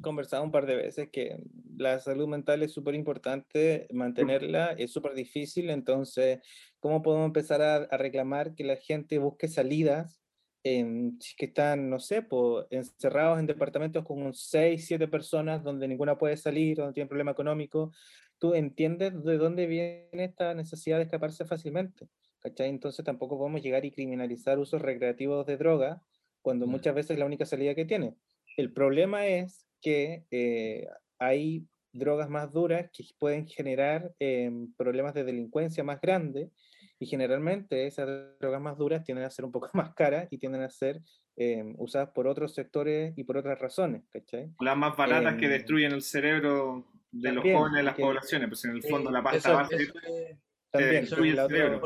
conversado 0.00 0.42
un 0.42 0.50
par 0.50 0.64
de 0.66 0.74
veces 0.74 1.10
que 1.12 1.36
la 1.76 2.00
salud 2.00 2.26
mental 2.26 2.62
es 2.62 2.72
súper 2.72 2.94
importante 2.94 3.86
mantenerla, 3.92 4.72
es 4.72 4.90
súper 4.90 5.12
difícil, 5.14 5.68
entonces, 5.70 6.40
¿cómo 6.86 7.02
podemos 7.02 7.26
empezar 7.26 7.62
a, 7.62 7.76
a 7.76 7.96
reclamar 7.96 8.54
que 8.54 8.64
la 8.64 8.76
gente 8.76 9.18
busque 9.18 9.48
salidas? 9.48 10.20
em, 10.66 11.16
si 11.20 11.30
es 11.30 11.36
que 11.36 11.46
están, 11.46 11.88
no 11.88 12.00
sé, 12.00 12.26
encerrados 12.70 13.38
en 13.38 13.46
departamentos 13.46 14.04
con 14.04 14.34
6, 14.34 14.84
7 14.84 15.06
personas 15.06 15.62
donde 15.62 15.86
ninguna 15.86 16.18
puede 16.18 16.36
salir, 16.36 16.76
donde 16.78 16.92
tienen 16.92 17.08
problema 17.08 17.30
económico, 17.30 17.92
tú 18.38 18.52
entiendes 18.54 19.22
de 19.22 19.38
dónde 19.38 19.66
viene 19.66 20.08
esta 20.12 20.54
necesidad 20.54 20.96
de 20.96 21.04
escaparse 21.04 21.44
fácilmente, 21.44 22.08
¿cachai? 22.40 22.68
Entonces 22.68 23.04
tampoco 23.04 23.38
podemos 23.38 23.62
llegar 23.62 23.84
y 23.84 23.92
criminalizar 23.92 24.58
usos 24.58 24.82
recreativos 24.82 25.46
de 25.46 25.56
droga 25.56 26.02
cuando 26.42 26.66
muchas 26.66 26.96
veces 26.96 27.12
es 27.12 27.18
la 27.20 27.26
única 27.26 27.46
salida 27.46 27.76
que 27.76 27.84
tiene. 27.84 28.16
El 28.56 28.72
problema 28.72 29.26
es 29.28 29.68
que 29.80 30.24
eh, 30.32 30.88
hay 31.20 31.64
drogas 31.92 32.28
más 32.28 32.52
duras 32.52 32.90
que 32.92 33.04
pueden 33.20 33.46
generar 33.46 34.12
em, 34.18 34.72
problemas 34.74 35.14
de 35.14 35.22
delincuencia 35.22 35.84
más 35.84 36.00
grandes 36.00 36.50
y 36.98 37.06
generalmente 37.06 37.86
esas 37.86 38.08
drogas 38.38 38.60
más 38.60 38.78
duras 38.78 39.04
tienden 39.04 39.24
a 39.24 39.30
ser 39.30 39.44
un 39.44 39.52
poco 39.52 39.68
más 39.74 39.94
caras 39.94 40.28
y 40.30 40.38
tienden 40.38 40.62
a 40.62 40.70
ser 40.70 41.00
em, 41.36 41.74
usadas 41.78 42.10
por 42.14 42.26
otros 42.26 42.54
sectores 42.54 43.12
y 43.16 43.24
por 43.24 43.36
otras 43.36 43.58
razones, 43.58 44.02
¿cachai? 44.10 44.50
Las 44.60 44.76
más 44.76 44.96
baratas 44.96 45.34
que 45.36 45.44
Em, 45.46 45.50
destruyen 45.52 45.92
el 45.92 46.02
cerebro 46.02 46.86
de 47.10 47.28
los 47.32 47.36
también, 47.42 47.56
jóvenes 47.58 47.76
de 47.78 47.82
las 47.82 47.94
que- 47.94 48.02
poblaciones, 48.02 48.48
pues 48.48 48.64
en 48.64 48.70
el 48.72 48.82
fondo 48.82 49.10
la 49.10 49.18
Sí, 49.20 49.24
pasta 49.24 49.38
eso- 49.38 49.52
base 49.54 49.76
eso 49.76 49.92
es- 49.98 50.38
También, 50.70 50.94
eso 51.04 51.16
destruye 51.16 51.30
es 51.30 51.32
el 51.32 51.36
la 51.36 51.48
cerebro. 51.48 51.80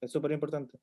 es 0.00 0.10
súper 0.12 0.32
importante. 0.32 0.78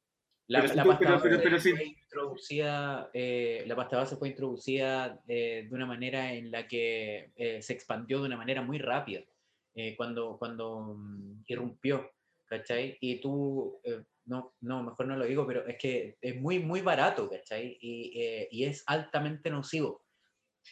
La, 0.49 0.61
Pero 0.61 0.73
la 0.75 0.83
tú- 0.83 0.89
pasta 0.89 1.19
pero- 1.21 1.41
pero- 1.43 1.59
sí. 1.59 1.71
fue 1.71 1.83
introducida, 1.85 3.09
eh, 3.13 3.63
la 3.67 3.75
pasta 3.75 3.97
base 3.97 4.15
fue 4.15 4.29
introducida 4.29 5.21
eh, 5.27 5.67
de 5.69 5.75
una 5.75 5.85
manera 5.85 6.33
en 6.33 6.51
la 6.51 6.67
que 6.67 7.31
eh, 7.35 7.61
se 7.61 7.73
expandió 7.73 8.19
de 8.21 8.27
una 8.27 8.37
manera 8.37 8.61
muy 8.61 8.77
rápida 8.79 9.21
eh, 9.75 9.95
cuando, 9.95 10.37
cuando 10.37 10.95
mm, 10.97 11.43
irrumpió, 11.47 12.09
¿cachai? 12.47 12.97
Y 13.01 13.21
tú, 13.21 13.79
eh, 13.83 14.03
no, 14.25 14.55
no, 14.61 14.83
mejor 14.83 15.07
no 15.07 15.15
lo 15.17 15.25
digo, 15.25 15.45
pero 15.47 15.65
es 15.67 15.77
que 15.77 16.17
es 16.21 16.35
muy, 16.35 16.59
muy 16.59 16.81
barato, 16.81 17.29
¿cachai? 17.29 17.77
Y, 17.79 18.19
eh, 18.21 18.47
y 18.51 18.65
es 18.65 18.83
altamente 18.87 19.49
nocivo. 19.49 20.03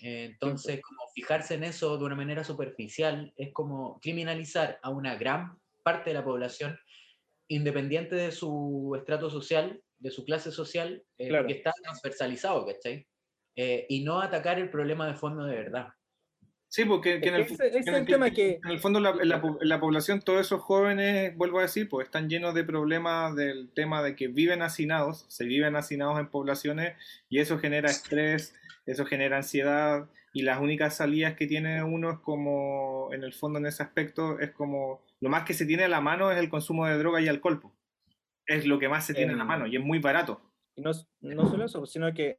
Eh, 0.01 0.25
Entonces, 0.25 0.81
como 0.81 0.99
fijarse 1.13 1.53
en 1.55 1.63
eso 1.63 1.97
de 1.97 2.03
una 2.05 2.15
manera 2.15 2.43
superficial 2.43 3.31
es 3.38 3.53
como 3.53 3.99
criminalizar 4.01 4.79
a 4.83 4.89
una 4.89 5.15
gran 5.15 5.57
parte 5.83 6.09
de 6.09 6.15
la 6.15 6.23
población 6.25 6.77
independiente 7.47 8.15
de 8.15 8.31
su 8.31 8.93
estrato 8.97 9.29
social, 9.29 9.81
de 9.99 10.11
su 10.11 10.25
clase 10.25 10.51
social, 10.51 11.03
eh, 11.17 11.29
Claro. 11.29 11.43
porque 11.45 11.57
está 11.59 11.71
transversalizado, 11.81 12.65
¿cachai? 12.65 13.07
Eh, 13.55 13.85
y 13.88 14.03
no 14.03 14.19
atacar 14.19 14.59
el 14.59 14.69
problema 14.69 15.07
de 15.07 15.13
fondo 15.15 15.45
de 15.45 15.55
verdad. 15.55 15.88
Sí, 16.75 16.83
porque 16.83 17.21
que 17.21 17.29
en, 17.29 17.35
el, 17.35 17.41
Es 17.43 17.47
que 17.47 17.53
ese- 17.53 17.67
ese 17.67 17.83
que 17.85 17.89
en 17.89 17.95
es 17.95 18.01
el 18.01 18.05
tema 18.05 18.29
que- 18.31 18.59
en 18.61 18.69
el 18.69 18.79
fondo 18.79 18.99
la, 18.99 19.79
población, 19.79 20.19
todos 20.21 20.41
esos 20.41 20.59
jóvenes, 20.61 21.33
vuelvo 21.38 21.59
a 21.59 21.61
decir, 21.61 21.88
pues 21.88 22.05
están 22.07 22.27
llenos 22.29 22.53
de 22.53 22.65
problemas 22.65 23.33
del 23.33 23.69
tema 23.73 24.03
de 24.03 24.17
que 24.17 24.27
viven 24.27 24.61
hacinados, 24.61 25.23
se 25.29 25.45
viven 25.45 25.77
hacinados 25.77 26.19
en 26.19 26.27
poblaciones 26.27 26.97
y 27.29 27.39
eso 27.39 27.59
genera 27.59 27.89
estrés, 27.89 28.53
eso 28.85 29.05
genera 29.05 29.38
ansiedad 29.38 30.09
y 30.33 30.41
las 30.41 30.59
únicas 30.59 30.97
salidas 30.97 31.35
que 31.35 31.47
tiene 31.47 31.81
uno 31.81 32.11
es 32.11 32.19
como, 32.19 33.07
en 33.13 33.23
el 33.23 33.31
fondo 33.31 33.57
en 33.57 33.67
ese 33.67 33.81
aspecto, 33.81 34.38
es 34.41 34.51
como, 34.51 35.01
lo 35.21 35.29
más 35.29 35.43
que 35.45 35.53
se 35.53 35.65
tiene 35.65 35.85
a 35.85 35.88
la 35.88 36.01
mano 36.01 36.29
es 36.29 36.38
el 36.38 36.49
consumo 36.49 36.85
de 36.88 36.97
droga 36.97 37.21
y 37.21 37.29
alcohol. 37.29 37.61
pues. 37.61 37.73
Es 38.47 38.65
lo 38.65 38.79
que 38.79 38.89
más 38.89 39.05
se 39.05 39.13
tiene 39.13 39.31
a 39.31 39.38
la 39.38 39.43
Em, 39.43 39.47
mano 39.47 39.65
y 39.65 39.77
es 39.77 39.81
muy 39.81 39.99
barato. 39.99 40.41
Y 40.75 40.81
no, 40.81 40.91
no 41.21 41.49
solo 41.49 41.63
eso, 41.63 41.85
sino 41.85 42.13
que 42.13 42.38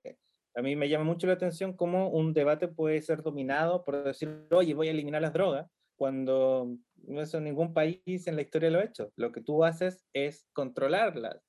a 0.57 0.62
mí 0.62 0.75
me 0.75 0.88
llama 0.88 1.05
mucho 1.05 1.27
la 1.27 1.35
atención 1.35 1.75
cómo 1.75 2.09
un 2.09 2.33
debate 2.33 2.66
puede 2.66 3.03
ser 3.03 3.23
dominado 3.23 3.85
por 3.85 4.03
decir, 4.03 4.47
oye, 4.51 4.73
voy 4.73 4.88
a 4.88 4.92
eliminar 4.92 5.21
las 5.21 5.35
drogas, 5.35 5.69
cuando 5.97 6.79
no 6.97 7.21
eso 7.21 7.40
ningún 7.40 7.75
país 7.75 8.27
en 8.27 8.37
la 8.37 8.42
historia 8.42 8.71
lo 8.71 8.79
ha 8.79 8.85
hecho. 8.85 9.12
Lo 9.16 9.33
que 9.33 9.42
tú 9.42 9.64
haces 9.64 10.07
es 10.14 10.49
controlarlas, 10.55 11.42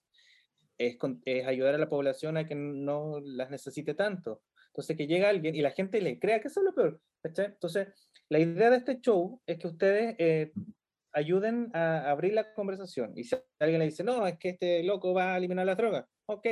es, 0.77 0.97
es 1.23 1.47
ayudar 1.47 1.75
a 1.75 1.77
la 1.77 1.89
población 1.89 2.35
a 2.35 2.45
que 2.45 2.55
no 2.55 3.21
las 3.23 3.49
necesite 3.49 3.93
tanto. 3.93 4.41
Entonces, 4.67 4.97
que 4.97 5.07
llega 5.07 5.29
alguien 5.29 5.55
y 5.55 5.61
la 5.61 5.71
gente 5.71 6.01
le 6.01 6.19
crea 6.19 6.41
que 6.41 6.49
eso 6.49 6.59
es 6.59 6.65
lo 6.65 6.75
peor. 6.75 7.01
¿cachai? 7.23 7.45
Entonces, 7.45 7.87
la 8.27 8.39
idea 8.39 8.69
de 8.69 8.77
este 8.77 8.99
show 8.99 9.41
es 9.45 9.57
que 9.57 9.67
ustedes 9.67 10.15
eh, 10.19 10.51
ayuden 11.13 11.71
a 11.73 12.11
abrir 12.11 12.33
la 12.33 12.53
conversación. 12.53 13.13
Y 13.15 13.23
si 13.23 13.37
alguien 13.59 13.79
le 13.79 13.85
dice, 13.85 14.03
no, 14.03 14.27
es 14.27 14.37
que 14.37 14.49
este 14.49 14.83
loco 14.83 15.13
va 15.13 15.33
a 15.33 15.37
eliminar 15.37 15.65
las 15.65 15.77
drogas. 15.77 16.05
Ok, 16.25 16.45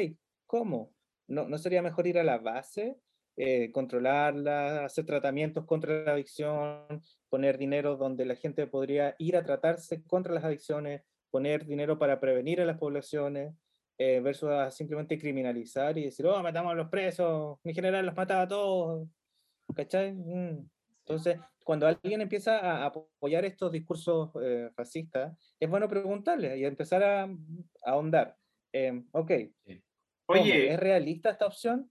¿cómo? 0.47 0.94
¿No, 1.27 1.47
¿no 1.47 1.57
sería 1.57 1.81
mejor 1.81 2.07
ir 2.07 2.19
a 2.19 2.23
la 2.23 2.37
base? 2.37 2.97
eh, 3.37 3.71
controlarla, 3.71 4.85
hacer 4.85 5.05
tratamientos 5.05 5.65
contra 5.65 6.03
la 6.03 6.13
adicción, 6.13 7.01
poner 7.29 7.57
dinero 7.57 7.97
donde 7.97 8.25
la 8.25 8.35
gente 8.35 8.67
podría 8.67 9.15
ir 9.19 9.35
a 9.35 9.43
tratarse 9.43 10.03
contra 10.03 10.33
las 10.33 10.43
adicciones, 10.43 11.03
poner 11.29 11.65
dinero 11.65 11.97
para 11.99 12.19
prevenir 12.19 12.61
a 12.61 12.65
las 12.65 12.77
poblaciones, 12.77 13.53
eh, 13.97 14.19
versus 14.19 14.49
a 14.49 14.71
simplemente 14.71 15.17
criminalizar 15.17 15.97
y 15.97 16.05
decir, 16.05 16.25
oh, 16.27 16.41
matamos 16.41 16.71
a 16.73 16.75
los 16.75 16.89
presos, 16.89 17.59
mi 17.63 17.73
general 17.73 18.05
los 18.05 18.15
mataba 18.15 18.43
a 18.43 18.47
todos. 18.47 19.07
¿Cachai? 19.75 20.13
Mm. 20.13 20.69
Entonces, 20.99 21.39
cuando 21.63 21.87
alguien 21.87 22.21
empieza 22.21 22.59
a 22.59 22.85
apoyar 22.85 23.45
estos 23.45 23.71
discursos 23.71 24.31
eh, 24.41 24.69
racistas, 24.75 25.37
es 25.59 25.69
bueno 25.69 25.89
preguntarle 25.89 26.57
y 26.57 26.65
empezar 26.65 27.03
a, 27.03 27.23
a 27.23 27.29
ahondar. 27.85 28.37
Eh, 28.73 29.03
ok, 29.11 29.31
¿cómo? 29.63 29.84
Oye, 30.27 30.73
¿es 30.73 30.79
realista 30.79 31.29
esta 31.31 31.45
opción? 31.45 31.89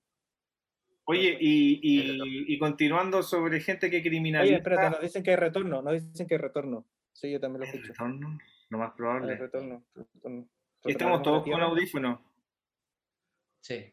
oye, 1.07 1.37
y, 1.39 1.81
y, 1.83 2.55
y 2.55 2.59
continuando 2.59 3.23
sobre 3.23 3.61
gente 3.61 3.91
que 3.91 4.01
criminaliza... 4.03 4.49
Oye, 4.49 4.57
espérate, 4.57 4.91
nos 4.91 5.01
dicen 5.03 5.23
que 5.23 5.31
hay 5.31 5.37
retorno, 5.37 5.83
nos 5.83 5.93
dicen 5.93 6.27
que 6.27 6.35
hay 6.35 6.41
retorno. 6.41 6.87
Sí, 7.13 7.31
yo 7.31 7.39
también 7.41 7.61
lo 7.61 7.67
¿El 7.67 7.75
escucho. 7.75 7.93
retorno? 7.93 8.39
Lo 8.71 8.79
más 8.79 8.91
Hay 8.91 8.97
probable. 8.97 9.37
retorno. 9.37 9.85
retorno. 9.95 10.49
Y 10.85 10.91
estamos 10.91 11.23
todos 11.23 11.43
con 11.45 11.61
audífonos. 11.61 12.21
Sí. 13.61 13.93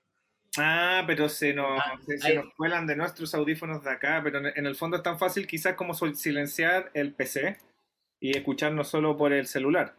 Ah, 0.58 1.04
pero 1.08 1.30
se 1.30 1.54
nos, 1.54 1.80
Ah, 1.80 2.00
se, 2.06 2.36
nos 2.36 2.54
cuelan 2.56 2.88
de 2.88 2.96
nuestros 2.96 3.34
audífonos 3.36 3.84
de 3.84 3.92
acá, 3.92 4.22
pero 4.24 4.40
en, 4.48 4.66
el 4.66 4.76
fondo 4.76 4.98
es 4.98 5.04
tan 5.04 5.18
fácil 5.20 5.48
quizás 5.48 5.76
como 5.76 5.94
silenciar 5.94 6.92
el 6.94 7.14
PC 7.14 7.58
y 8.20 8.36
escucharnos 8.38 8.88
solo 8.90 9.16
por 9.18 9.32
el 9.32 9.48
celular. 9.48 9.96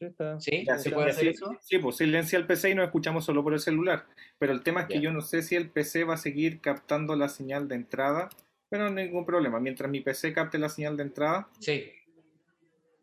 Sí, 0.00 0.06
está. 0.06 0.40
¿Sí? 0.40 0.64
Ya, 0.66 0.78
¿Se 0.78 0.84
sí, 0.88 0.94
puede 0.94 1.10
hacer 1.10 1.24
sí, 1.24 1.28
eso? 1.28 1.58
Sí, 1.60 1.78
pues 1.78 1.96
silencia 1.96 2.38
el 2.38 2.46
PC 2.46 2.70
y 2.70 2.74
nos 2.74 2.86
escuchamos 2.86 3.22
solo 3.22 3.42
por 3.44 3.52
el 3.52 3.60
celular. 3.60 4.06
Pero 4.38 4.52
el 4.54 4.62
tema 4.62 4.80
es 4.80 4.86
que 4.88 4.98
yo 5.00 5.12
no 5.12 5.20
sé 5.20 5.42
si 5.42 5.56
el 5.56 5.68
PC 5.68 6.04
va 6.04 6.14
a 6.14 6.16
seguir 6.16 6.62
captando 6.62 7.14
la 7.16 7.28
señal 7.28 7.68
de 7.68 7.74
entrada, 7.74 8.30
pero 8.70 8.88
no 8.88 8.98
hay 8.98 9.06
ningún 9.08 9.26
problema. 9.26 9.60
Mientras 9.60 9.90
mi 9.90 10.00
PC 10.00 10.32
capte 10.32 10.56
la 10.58 10.70
señal 10.70 10.96
de 10.96 11.02
entrada, 11.02 11.50
Sí. 11.60 11.92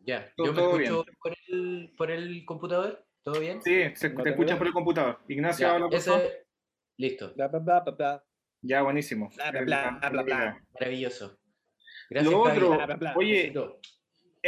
Ya. 0.00 0.32
Todo- 0.36 0.46
¿Yo 0.46 0.52
me 0.54 0.58
todo 0.58 0.80
escucho 0.80 1.04
por 1.22 1.34
el, 1.48 1.92
por 1.96 2.10
el 2.10 2.44
computador? 2.44 3.04
¿Todo 3.22 3.38
bien? 3.40 3.62
sí, 3.62 3.70
se, 3.72 3.84
No 3.84 3.94
te 3.94 4.08
tengo 4.08 4.28
escuchas 4.30 4.58
por 4.58 4.66
el 4.66 4.72
computador. 4.72 5.18
Ignacio, 5.28 5.66
Ya, 5.68 5.74
habla 5.74 5.86
por 5.86 5.94
ese-. 5.94 6.46
Listo. 6.96 7.32
Bla, 7.36 7.46
bla, 7.48 7.60
bla, 7.60 7.80
bla, 7.80 7.92
bla. 7.92 8.24
Ya, 8.62 8.82
buenísimo. 8.82 9.30
Bla, 9.36 9.50
bla, 9.52 9.98
bla, 10.00 10.10
bla, 10.10 10.22
bla. 10.24 10.64
Maravilloso. 10.74 11.38
Gracias, 12.10 12.32
Lo 12.32 12.40
otro, 12.40 12.70
Bla, 12.70 12.86
bla, 12.86 12.96
bla. 12.96 13.14
oye, 13.16 13.34
Besito. 13.42 13.78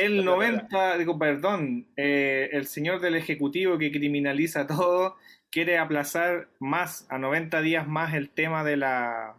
El 0.00 0.22
Bla, 0.22 0.34
bla, 0.34 0.48
bla, 0.48 0.50
90, 0.62 0.98
digo, 0.98 1.18
perdón, 1.18 1.88
eh, 1.96 2.48
el 2.52 2.66
señor 2.66 3.00
del 3.00 3.16
Ejecutivo 3.16 3.78
que 3.78 3.92
criminaliza 3.92 4.66
todo 4.66 5.16
quiere 5.50 5.78
aplazar 5.78 6.48
más, 6.58 7.06
a 7.10 7.18
90 7.18 7.60
días 7.60 7.86
más 7.86 8.14
el 8.14 8.30
tema 8.30 8.64
de 8.64 8.76
la 8.76 9.36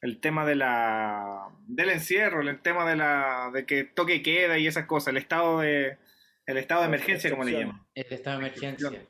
el 0.00 0.18
tema 0.18 0.44
de 0.44 0.56
la 0.56 1.48
del 1.68 1.90
encierro, 1.90 2.40
el 2.40 2.60
tema 2.60 2.88
de 2.88 2.96
la 2.96 3.50
de 3.54 3.64
que 3.64 3.84
toque 3.84 4.22
queda 4.22 4.58
y 4.58 4.66
esas 4.66 4.86
cosas, 4.86 5.12
el 5.12 5.18
estado 5.18 5.60
de 5.60 5.98
el 6.46 6.56
estado 6.56 6.80
de 6.80 6.88
emergencia 6.88 7.30
como 7.30 7.44
le 7.44 7.52
llaman. 7.52 7.86
El 7.94 8.12
estado 8.12 8.40
de 8.40 8.46
emergencia. 8.46 9.08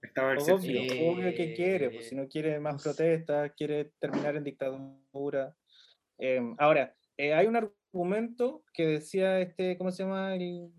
Estaba 0.00 0.34
Obvio, 0.34 0.54
excepción. 0.54 1.08
obvio 1.08 1.34
que 1.34 1.54
quiere, 1.54 1.90
pues 1.90 2.08
si 2.08 2.14
no 2.14 2.28
quiere 2.28 2.60
más 2.60 2.80
protestas, 2.80 3.50
quiere 3.56 3.90
terminar 3.98 4.36
en 4.36 4.44
dictadura. 4.44 5.56
Em, 6.16 6.54
ahora, 6.58 6.94
eh, 7.16 7.34
hay 7.34 7.46
un 7.48 7.56
argumento 7.98 8.62
que 8.72 8.86
decía 8.86 9.40
este, 9.40 9.76
¿cómo 9.76 9.90
se 9.90 10.04
llama? 10.04 10.34
El, 10.34 10.70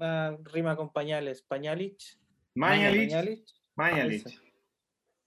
ah, 0.00 0.36
rima 0.44 0.76
con 0.76 0.92
pañales, 0.92 1.42
Pañalich. 1.42 2.18
Mañalich, 2.54 3.08
Pañalich, 3.10 3.54
Mañalich. 3.76 4.26
ese. 4.26 4.38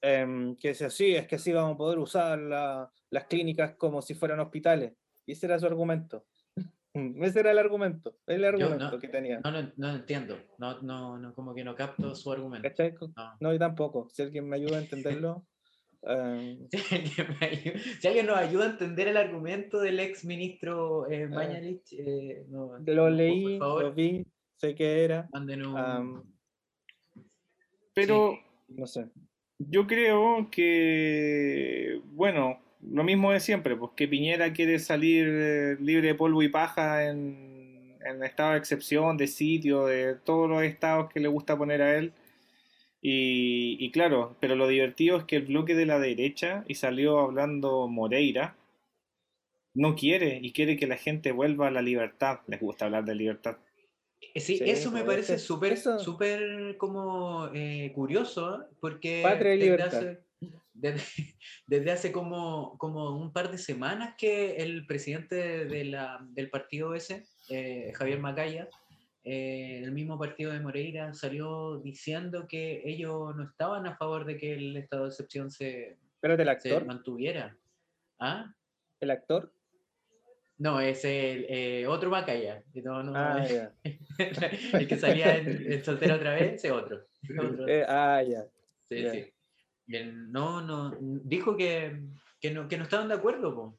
Em, 0.01 0.55
que 0.57 0.69
decía, 0.69 0.89
sí, 0.89 1.15
es 1.15 1.27
que 1.27 1.35
así 1.35 1.51
vamos 1.51 1.73
a 1.75 1.77
poder 1.77 1.97
usar 1.97 2.37
la- 2.37 2.91
las 3.09 3.25
clínicas 3.25 3.75
como 3.77 4.01
si 4.01 4.13
fueran 4.13 4.39
hospitales. 4.41 4.93
Y 5.25 5.31
ese 5.31 5.45
era 5.47 5.57
su 5.57 5.65
argumento. 5.65 6.25
ese 6.93 7.39
era 7.39 7.51
el 7.51 7.57
argumento, 7.57 8.15
el 8.27 8.43
argumento 8.45 8.91
no, 8.91 8.99
que 8.99 9.07
tenía. 9.07 9.39
no, 9.39 9.51
no 9.51 9.71
lo 9.77 9.95
entiendo. 9.95 10.37
No, 10.59 10.81
no, 10.81 11.17
no, 11.17 11.33
como 11.33 11.55
que 11.55 11.63
no 11.63 11.73
capto 11.75 12.13
su 12.13 12.31
argumento. 12.31 12.69
No. 13.15 13.37
No, 13.39 13.53
yo 13.53 13.59
tampoco. 13.59 14.07
Si 14.11 14.21
alguien 14.21 14.47
me 14.47 14.57
ayuda 14.57 14.77
a 14.77 14.81
entenderlo. 14.81 15.47
Em, 16.07 16.67
Si 17.99 18.07
alguien, 18.07 18.25
nos 18.27 18.37
ayuda 18.37 18.65
a 18.65 18.69
entender 18.71 19.07
el 19.07 19.17
argumento 19.17 19.79
del 19.79 19.99
ex 19.99 20.25
ministro 20.25 21.09
eh, 21.09 21.25
Ah. 21.31 21.35
Mañalich, 21.35 21.93
eh, 21.93 22.45
no- 22.49 22.77
lo 22.85 23.09
leí, 23.09 23.57
favor, 23.59 23.83
lo 23.83 23.93
vi, 23.93 24.25
sé 24.57 24.75
que 24.75 25.03
era. 25.03 25.29
Pero 27.93 28.37
no 28.69 28.87
sé. 28.87 29.05
yo 29.59 29.85
creo 29.87 30.49
que, 30.51 32.01
bueno, 32.05 32.59
lo 32.81 33.03
mismo 33.03 33.31
de 33.31 33.39
siempre, 33.39 33.75
pues 33.75 33.91
que 33.95 34.07
Piñera 34.07 34.51
quiere 34.53 34.79
salir 34.79 35.27
eh, 35.29 35.77
libre 35.79 36.07
de 36.09 36.15
polvo 36.15 36.41
y 36.41 36.49
paja 36.49 37.07
en, 37.07 37.95
en 38.05 38.23
estado 38.23 38.53
de 38.53 38.57
excepción, 38.57 39.15
de 39.15 39.27
sitio, 39.27 39.85
de 39.85 40.15
todos 40.15 40.49
los 40.49 40.63
estados 40.63 41.09
que 41.11 41.19
le 41.19 41.27
gusta 41.27 41.57
poner 41.57 41.81
a 41.81 41.95
él. 41.97 42.13
Y, 43.05 43.75
y 43.85 43.91
claro, 43.91 44.37
pero 44.39 44.55
lo 44.55 44.65
divertido 44.65 45.17
es 45.17 45.25
que 45.25 45.35
el 45.35 45.45
bloque 45.45 45.75
de 45.75 45.85
la 45.85 45.99
derecha, 45.99 46.63
y 46.69 46.75
salió 46.75 47.19
hablando 47.19 47.89
Moreira, 47.89 48.55
no 49.73 49.95
quiere 49.95 50.39
y 50.41 50.53
quiere 50.53 50.77
que 50.77 50.87
la 50.87 50.95
gente 50.95 51.31
vuelva 51.33 51.67
a 51.67 51.71
la 51.71 51.81
libertad. 51.81 52.39
Les 52.47 52.61
gusta 52.61 52.85
hablar 52.85 53.03
de 53.05 53.15
libertad. 53.15 53.57
Eh, 54.33 54.39
Sí, 54.39 54.57
Sí, 54.57 54.63
eso 54.69 54.91
me 54.91 55.03
parece 55.03 55.37
súper 55.37 55.77
súper 55.77 56.77
como 56.77 57.49
eh, 57.53 57.91
curioso, 57.93 58.65
porque 58.79 59.21
Patria 59.21 59.55
y 59.55 59.57
desde 59.57 59.65
libertad. 59.65 59.99
hace, 59.99 60.23
desde, 60.73 61.03
desde 61.67 61.91
hace 61.91 62.11
como, 62.11 62.77
como 62.77 63.17
un 63.17 63.33
par 63.33 63.51
de 63.51 63.57
semanas 63.57 64.15
que 64.17 64.55
el 64.57 64.85
presidente 64.85 65.65
de 65.65 65.83
la, 65.85 66.19
del 66.29 66.49
partido 66.49 66.95
ese, 66.95 67.25
eh, 67.49 67.91
Javier 67.95 68.19
Macaya, 68.19 68.69
eh, 69.23 69.81
el 69.83 69.91
mismo 69.91 70.19
partido 70.19 70.51
de 70.51 70.59
Moreira, 70.59 71.13
salió 71.13 71.79
diciendo 71.79 72.45
que 72.47 72.81
ellos 72.85 73.35
no 73.35 73.43
estaban 73.43 73.87
a 73.87 73.95
favor 73.95 74.25
de 74.25 74.37
que 74.37 74.53
el 74.53 74.75
estado 74.75 75.03
de 75.03 75.09
excepción 75.09 75.49
se, 75.49 75.97
mantuviera. 76.85 77.57
¿Ah? 78.19 78.53
El 78.99 79.11
actor. 79.11 79.53
No, 80.57 80.79
es 80.79 81.03
el 81.05 81.45
eh, 81.49 81.87
otro 81.87 82.09
Macaya. 82.09 82.63
No, 82.73 83.01
no, 83.03 83.13
Ah, 83.15 83.45
ya. 83.45 83.73
el 84.77 84.87
que 84.87 84.97
salía 84.97 85.37
en, 85.37 85.71
en 85.71 85.83
soltera 85.83 86.15
otra 86.15 86.35
vez, 86.35 86.53
ese 86.53 86.71
otro. 86.71 87.05
Otro. 87.39 87.67
Eh, 87.67 87.85
ah, 87.87 88.21
ya. 88.23 88.45
Sí, 88.89 89.09
sí. 89.09 89.33
No, 90.29 90.61
no, 90.61 90.97
dijo 90.99 91.55
que, 91.57 92.01
que, 92.39 92.51
no, 92.51 92.67
que 92.67 92.77
no 92.77 92.83
estaban 92.83 93.07
de 93.07 93.15
acuerdo. 93.15 93.55
po. 93.55 93.77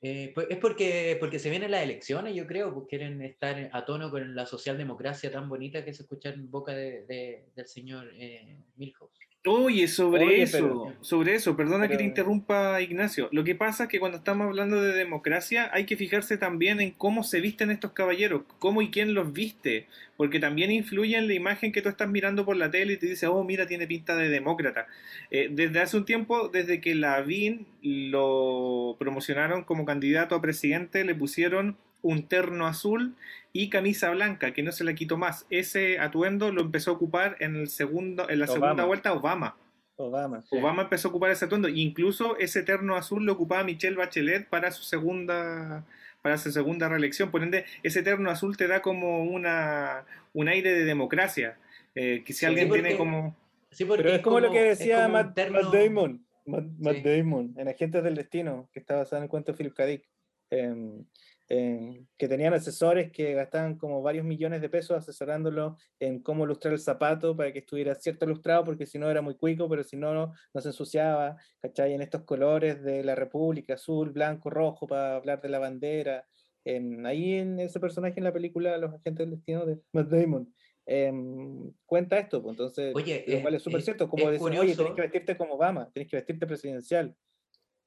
Eh, 0.00 0.30
pues 0.34 0.46
es 0.50 0.58
porque, 0.58 1.16
porque 1.18 1.38
se 1.40 1.50
vienen 1.50 1.72
las 1.72 1.82
elecciones, 1.82 2.34
yo 2.34 2.46
creo, 2.46 2.72
pues 2.72 2.86
quieren 2.88 3.20
estar 3.22 3.68
a 3.72 3.84
tono 3.84 4.10
con 4.10 4.34
la 4.36 4.46
socialdemocracia 4.46 5.30
tan 5.32 5.48
bonita 5.48 5.84
que 5.84 5.92
se 5.92 6.02
escucha 6.04 6.30
en 6.30 6.50
boca 6.50 6.72
de, 6.74 7.04
de- 7.06 7.50
del 7.54 7.66
señor 7.66 8.10
eh, 8.14 8.62
Milhouse. 8.76 9.27
Oye, 9.50 9.88
sobre 9.88 10.24
Oye, 10.24 10.42
eso, 10.42 10.58
pero- 10.58 10.92
sobre 11.00 11.34
eso, 11.34 11.56
perdona 11.56 11.88
que 11.88 11.96
te 11.96 12.04
interrumpa, 12.04 12.80
Ignacio. 12.82 13.28
Lo 13.32 13.44
que 13.44 13.54
pasa 13.54 13.84
es 13.84 13.88
que 13.88 13.98
cuando 13.98 14.18
estamos 14.18 14.46
hablando 14.46 14.80
de 14.82 14.92
democracia 14.94 15.70
hay 15.72 15.84
que 15.86 15.96
fijarse 15.96 16.36
también 16.36 16.80
en 16.80 16.90
cómo 16.90 17.22
se 17.22 17.40
visten 17.40 17.70
estos 17.70 17.92
caballeros, 17.92 18.42
cómo 18.58 18.82
y 18.82 18.90
quién 18.90 19.14
los 19.14 19.32
viste, 19.32 19.86
porque 20.16 20.38
también 20.40 20.70
influye 20.70 21.16
en 21.16 21.26
la 21.28 21.34
imagen 21.34 21.72
que 21.72 21.80
tú 21.82 21.88
estás 21.88 22.08
mirando 22.08 22.44
por 22.44 22.56
la 22.56 22.70
tele 22.70 22.94
y 22.94 22.96
te 22.98 23.06
dice, 23.06 23.26
oh, 23.26 23.42
mira, 23.44 23.66
tiene 23.66 23.86
pinta 23.86 24.16
de 24.16 24.28
demócrata. 24.28 24.86
Eh, 25.30 25.48
desde 25.50 25.80
hace 25.80 25.96
un 25.96 26.04
tiempo, 26.04 26.48
desde 26.48 26.80
que 26.80 26.94
Lavín 26.94 27.66
lo 27.82 28.96
promocionaron 28.98 29.64
como 29.64 29.84
candidato 29.84 30.34
a 30.34 30.40
presidente, 30.42 31.04
le 31.04 31.14
pusieron 31.14 31.76
un 32.02 32.22
terno 32.28 32.66
azul 32.66 33.14
y 33.60 33.70
camisa 33.70 34.10
blanca, 34.10 34.52
que 34.52 34.62
no 34.62 34.70
se 34.70 34.84
le 34.84 34.94
quitó 34.94 35.16
más. 35.16 35.44
Ese 35.50 35.98
atuendo 35.98 36.52
lo 36.52 36.60
empezó 36.62 36.92
a 36.92 36.94
ocupar 36.94 37.36
en, 37.40 37.56
el 37.56 37.68
segundo, 37.68 38.28
en 38.30 38.38
la 38.38 38.46
segunda 38.46 38.68
Obama. 38.72 38.84
vuelta 38.84 39.12
Obama. 39.12 39.56
Obama. 39.96 40.44
Obama 40.52 40.82
empezó 40.82 41.08
a 41.08 41.10
ocupar 41.10 41.32
ese 41.32 41.46
atuendo. 41.46 41.68
Incluso 41.68 42.36
ese 42.38 42.62
terno 42.62 42.94
azul 42.94 43.24
lo 43.26 43.32
ocupaba 43.32 43.64
Michelle 43.64 43.96
Bachelet 43.96 44.48
para 44.48 44.70
su 44.70 44.84
segunda 44.84 45.84
para 46.22 46.38
su 46.38 46.52
segunda 46.52 46.88
reelección. 46.88 47.30
Por 47.32 47.42
ende, 47.42 47.64
ese 47.82 48.02
terno 48.04 48.30
azul 48.30 48.56
te 48.56 48.68
da 48.68 48.80
como 48.80 49.24
una 49.24 50.04
un 50.34 50.46
aire 50.48 50.72
de 50.72 50.84
democracia. 50.84 51.56
Eh, 51.96 52.22
que 52.24 52.32
si 52.32 52.40
Sí, 52.40 52.46
alguien 52.46 52.68
porque- 52.68 52.82
tiene 52.82 52.96
como 52.96 53.36
Sí, 53.72 53.84
porque 53.84 54.02
Pero 54.04 54.14
es 54.16 54.22
como 54.22 54.38
lo 54.40 54.50
que 54.52 54.62
decía 54.62 55.08
Matt, 55.08 55.34
terno- 55.34 55.62
Matt 55.62 55.74
Damon. 55.74 56.24
Matt, 56.46 56.64
Matt 56.78 56.96
Sí. 56.96 57.02
Damon 57.02 57.54
en 57.58 57.66
Agentes 57.68 58.02
del 58.04 58.14
Destino, 58.14 58.68
que 58.72 58.78
está 58.80 58.94
basado 58.96 59.16
en 59.18 59.24
el 59.24 59.28
cuento 59.28 59.50
de 59.52 59.58
Philip 59.58 59.74
K. 59.74 59.84
Dick. 59.86 60.04
em, 60.50 61.04
em, 61.48 62.06
que 62.18 62.28
tenían 62.28 62.52
asesores 62.54 63.10
que 63.10 63.34
gastaban 63.34 63.76
como 63.78 64.02
varios 64.02 64.24
millones 64.24 64.60
de 64.60 64.68
pesos 64.68 64.96
asesorándolo 64.98 65.76
en 65.98 66.22
cómo 66.22 66.44
lustrar 66.46 66.74
el 66.74 66.80
zapato 66.80 67.36
para 67.36 67.52
que 67.52 67.60
estuviera 67.60 67.94
cierto 67.94 68.26
lustrado, 68.26 68.64
porque 68.64 68.86
si 68.86 68.98
no 68.98 69.10
era 69.10 69.22
muy 69.22 69.34
cuico, 69.36 69.68
pero 69.68 69.82
si 69.82 69.96
no, 69.96 70.12
no, 70.14 70.32
no 70.52 70.60
se 70.60 70.68
ensuciaba, 70.68 71.36
¿cachai? 71.60 71.94
En 71.94 72.02
estos 72.02 72.24
colores 72.24 72.82
de 72.82 73.02
la 73.04 73.14
República, 73.14 73.74
azul, 73.74 74.10
blanco, 74.10 74.50
rojo, 74.50 74.86
para 74.86 75.16
hablar 75.16 75.40
de 75.40 75.48
la 75.48 75.58
bandera. 75.58 76.26
em, 76.64 77.06
ahí 77.06 77.34
en 77.34 77.60
ese 77.60 77.80
personaje 77.80 78.14
en 78.18 78.24
la 78.24 78.32
película 78.32 78.76
Los 78.76 78.90
Agentes 78.92 79.16
del 79.16 79.30
Destino 79.30 79.64
de 79.64 79.80
Matt 79.92 80.08
Damon. 80.10 80.52
em, 80.90 81.72
cuenta 81.86 82.18
esto, 82.18 82.42
pues 82.42 82.52
entonces 82.54 82.94
Oye, 82.94 83.24
lo 83.26 83.36
es- 83.36 83.42
cual 83.42 83.54
es 83.54 83.62
súper 83.62 83.82
cierto, 83.82 84.08
como 84.08 84.30
decir, 84.30 84.58
oye, 84.58 84.74
tenés 84.74 84.92
que 84.94 85.02
vestirte 85.02 85.36
como 85.36 85.54
Obama, 85.54 85.90
tenés 85.92 86.08
que 86.10 86.16
vestirte 86.16 86.46
presidencial. 86.46 87.14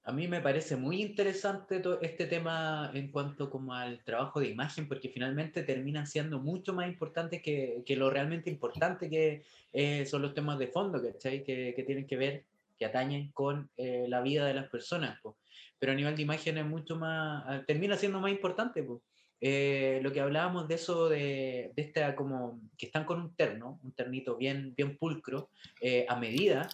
A 0.04 0.12
mí 0.12 0.28
me 0.28 0.42
parece 0.42 0.76
muy 0.78 1.00
interesante 1.02 1.80
to- 1.80 2.02
este 2.02 2.26
tema 2.26 2.90
en 2.94 3.12
cuanto 3.12 3.50
como 3.52 3.74
al 3.76 4.04
trabajo 4.04 4.40
de 4.40 4.48
imagen, 4.50 4.88
porque 4.88 5.10
finalmente 5.10 5.62
terminan 5.62 6.08
siendo 6.08 6.40
mucho 6.40 6.74
más 6.74 6.88
importantes 6.88 7.42
que, 7.44 7.84
que 7.86 7.96
lo 7.96 8.10
realmente 8.10 8.50
importante 8.50 9.10
que 9.10 9.44
eh, 9.74 10.06
son 10.08 10.24
los 10.24 10.34
temas 10.34 10.58
de 10.58 10.68
fondo, 10.68 11.00
¿cachai? 11.02 11.44
Que, 11.44 11.74
que 11.76 11.84
tienen 11.84 12.08
que 12.08 12.18
ver, 12.18 12.44
que 12.80 12.86
atañen 12.86 13.32
con 13.32 13.70
eh, 13.78 14.06
la 14.08 14.22
vida 14.22 14.46
de 14.46 14.56
las 14.56 14.70
personas. 14.70 15.20
po. 15.22 15.38
Pero 15.78 15.92
a 15.92 15.96
nivel 15.96 16.16
de 16.16 16.24
imagen 16.24 16.58
es 16.58 16.66
mucho 16.66 16.96
más, 16.96 17.44
ah, 17.46 17.62
termina 17.68 17.96
siendo 17.96 18.20
más 18.20 18.32
importante. 18.32 18.82
po. 18.82 19.04
Eh, 19.40 20.00
lo 20.04 20.12
que 20.12 20.20
hablábamos 20.22 20.68
de 20.68 20.76
eso, 20.76 21.10
de, 21.10 21.72
de 21.76 21.82
esta 21.82 22.16
como, 22.16 22.60
que 22.76 22.88
están 22.88 23.06
con 23.06 23.20
un 23.22 23.36
terno, 23.36 23.80
un 23.84 23.92
ternito 23.92 24.36
bien, 24.36 24.74
bien 24.76 24.98
pulcro, 24.98 25.50
eh, 25.80 26.06
a 26.10 26.16
medida, 26.16 26.68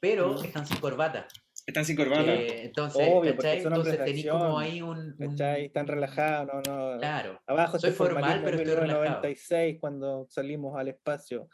pero 0.00 0.32
Mm. 0.40 0.44
están 0.46 0.66
sin 0.66 0.78
corbata. 0.80 1.26
Están 1.70 1.84
sin 1.84 1.96
corbata. 1.96 2.24
Que, 2.24 2.64
entonces, 2.66 3.02
Obvio, 3.08 3.34
porque 3.34 3.48
¿cachai? 3.48 3.62
son 3.62 3.72
hombres 3.72 3.94
Entonces 3.94 3.98
de 4.16 4.22
tenés 4.22 4.30
como 4.30 4.58
ahí 4.58 4.82
un... 4.82 4.98
un- 4.98 5.16
¿Cachai? 5.30 5.64
Están 5.66 5.86
relajados, 5.86 6.62
no, 6.66 6.92
no. 6.92 6.98
Claro. 6.98 7.40
Abajo 7.46 7.78
Soy 7.78 7.90
este 7.90 7.98
formal, 8.04 8.42
pero 8.44 8.56
estoy 8.58 8.74
relajado. 8.74 9.00
1996 9.02 9.76
cuando 9.80 10.26
salimos 10.28 10.78
al 10.78 10.88
espacio. 10.88 11.48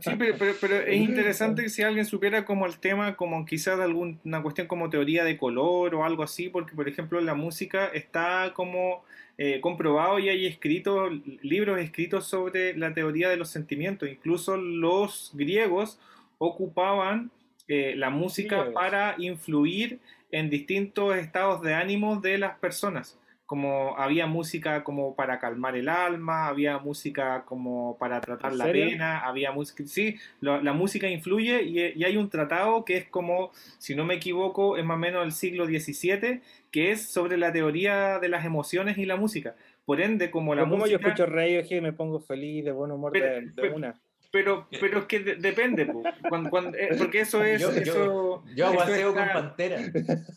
Sí, 0.00 0.10
pero, 0.18 0.34
pero- 0.38 0.54
pero 0.60 0.76
es 0.76 0.96
interesante 0.96 1.62
que 1.62 1.68
si 1.70 1.82
alguien 1.82 2.04
supiera 2.04 2.44
como 2.44 2.66
el 2.66 2.78
tema, 2.78 3.16
como 3.16 3.44
quizás 3.44 3.78
alguna 3.80 4.42
cuestión 4.42 4.66
como 4.66 4.90
teoría 4.90 5.24
de 5.24 5.38
color 5.38 5.94
o 5.94 6.04
algo 6.04 6.22
así, 6.22 6.48
porque 6.48 6.74
por 6.74 6.88
ejemplo 6.88 7.20
la 7.20 7.34
música 7.34 7.86
está 7.86 8.52
como 8.54 9.04
eh, 9.40 9.60
comprobado 9.60 10.18
y 10.18 10.28
hay 10.28 10.46
escritos, 10.46 11.12
libros 11.42 11.78
escritos 11.80 12.26
sobre 12.26 12.76
la 12.76 12.92
teoría 12.92 13.28
de 13.28 13.36
los 13.36 13.48
sentimientos. 13.50 14.08
Incluso 14.08 14.56
los 14.56 15.30
griegos 15.34 16.00
ocupaban 16.38 17.30
eh, 17.68 17.94
la 17.96 18.10
música 18.10 18.56
Griegos. 18.56 18.74
para 18.74 19.14
influir 19.18 20.00
en 20.30 20.50
distintos 20.50 21.16
estados 21.16 21.62
de 21.62 21.74
ánimo 21.74 22.20
de 22.20 22.38
las 22.38 22.58
personas. 22.58 23.18
Como 23.46 23.96
había 23.96 24.26
música 24.26 24.84
como 24.84 25.14
para 25.16 25.38
calmar 25.38 25.74
el 25.74 25.88
alma, 25.88 26.48
había 26.48 26.76
música 26.78 27.44
como 27.46 27.96
para 27.98 28.20
tratar 28.20 28.52
¿En 28.52 28.58
la 28.58 28.64
serio? 28.66 28.88
pena, 28.90 29.20
había 29.20 29.52
música, 29.52 29.84
sí, 29.86 30.16
lo- 30.42 30.60
la 30.60 30.74
música 30.74 31.08
influye 31.08 31.62
y, 31.62 31.80
y 31.98 32.04
hay 32.04 32.18
un 32.18 32.28
tratado 32.28 32.84
que 32.84 32.98
es 32.98 33.08
como, 33.08 33.50
si 33.78 33.94
no 33.94 34.04
me 34.04 34.16
equivoco, 34.16 34.76
es 34.76 34.84
más 34.84 34.96
o 34.96 34.98
menos 34.98 35.24
el 35.24 35.32
siglo 35.32 35.64
XVII, 35.64 36.42
que 36.70 36.90
es 36.90 37.06
sobre 37.08 37.38
la 37.38 37.50
teoría 37.50 38.18
de 38.18 38.28
las 38.28 38.44
emociones 38.44 38.98
y 38.98 39.06
la 39.06 39.16
música. 39.16 39.56
Por 39.86 40.02
ende, 40.02 40.30
como 40.30 40.54
la 40.54 40.64
como 40.64 40.84
yo 40.86 40.98
música... 40.98 41.08
escucho 41.08 41.24
Radiohead 41.24 41.80
me 41.80 41.94
pongo 41.94 42.20
feliz, 42.20 42.66
de 42.66 42.72
buen 42.72 42.90
humor 42.92 43.12
Pero- 43.12 43.24
de, 43.34 43.40
de 43.46 43.52
pero- 43.56 43.76
una. 43.76 43.94
Pero, 44.30 44.68
pero 44.80 44.98
es 45.00 45.04
que 45.06 45.20
de- 45.20 45.36
depende, 45.36 45.86
po. 45.86 46.02
Cuando- 46.28 46.50
cuando- 46.50 46.76
eh, 46.76 46.90
porque 46.98 47.20
eso 47.20 47.42
es... 47.42 47.60
Yo- 47.60 47.72
yo- 47.72 47.80
eso, 47.80 48.44
Yo 48.54 48.64
eso 48.66 48.66
aguaceo 48.66 49.14
con 49.14 49.22
está- 49.22 49.34
Pantera. 49.34 49.80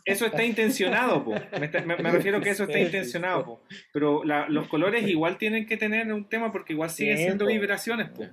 eso 0.06 0.26
está 0.26 0.44
intencionado, 0.44 1.24
po. 1.26 1.32
Me, 1.60 1.66
está- 1.66 1.82
me- 1.82 1.98
me 1.98 2.12
refiero 2.12 2.40
que 2.42 2.50
eso 2.52 2.64
está 2.64 2.80
intencionado, 2.80 3.46
po. 3.46 3.62
Pero 3.92 4.24
la- 4.24 4.48
los 4.50 4.68
colores 4.70 5.08
igual 5.08 5.38
tienen 5.38 5.66
que 5.66 5.78
tener 5.78 6.12
un 6.14 6.28
tema 6.30 6.52
porque 6.52 6.74
igual 6.74 6.90
siguen 6.90 7.18
siendo 7.18 7.46
vibraciones, 7.48 8.10
po. 8.10 8.26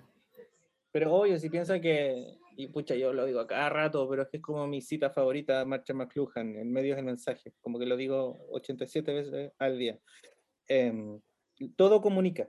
Pero 0.93 1.13
obvio, 1.13 1.39
si 1.39 1.51
piensa 1.51 1.81
que 1.81 2.37
y 2.61 2.67
pucha, 2.67 2.97
yo 2.97 3.13
lo 3.13 3.25
digo 3.25 3.39
a 3.39 3.47
cada 3.47 3.69
rato, 3.69 4.09
pero 4.11 4.23
es 4.23 4.29
que 4.31 4.39
es 4.39 4.43
como 4.43 4.67
mi 4.67 4.81
cita 4.81 5.11
favorita, 5.11 5.65
Marcha 5.65 5.95
McLuhan, 5.95 6.57
en 6.57 6.73
medio 6.73 6.97
del 6.97 7.05
mensaje, 7.05 7.53
como 7.61 7.79
que 7.79 7.87
lo 7.87 7.97
digo 7.97 8.45
87 8.51 9.13
veces 9.13 9.53
al 9.61 9.79
día. 9.79 9.97
Em, 10.67 11.21
todo 11.77 12.01
comunica. 12.01 12.49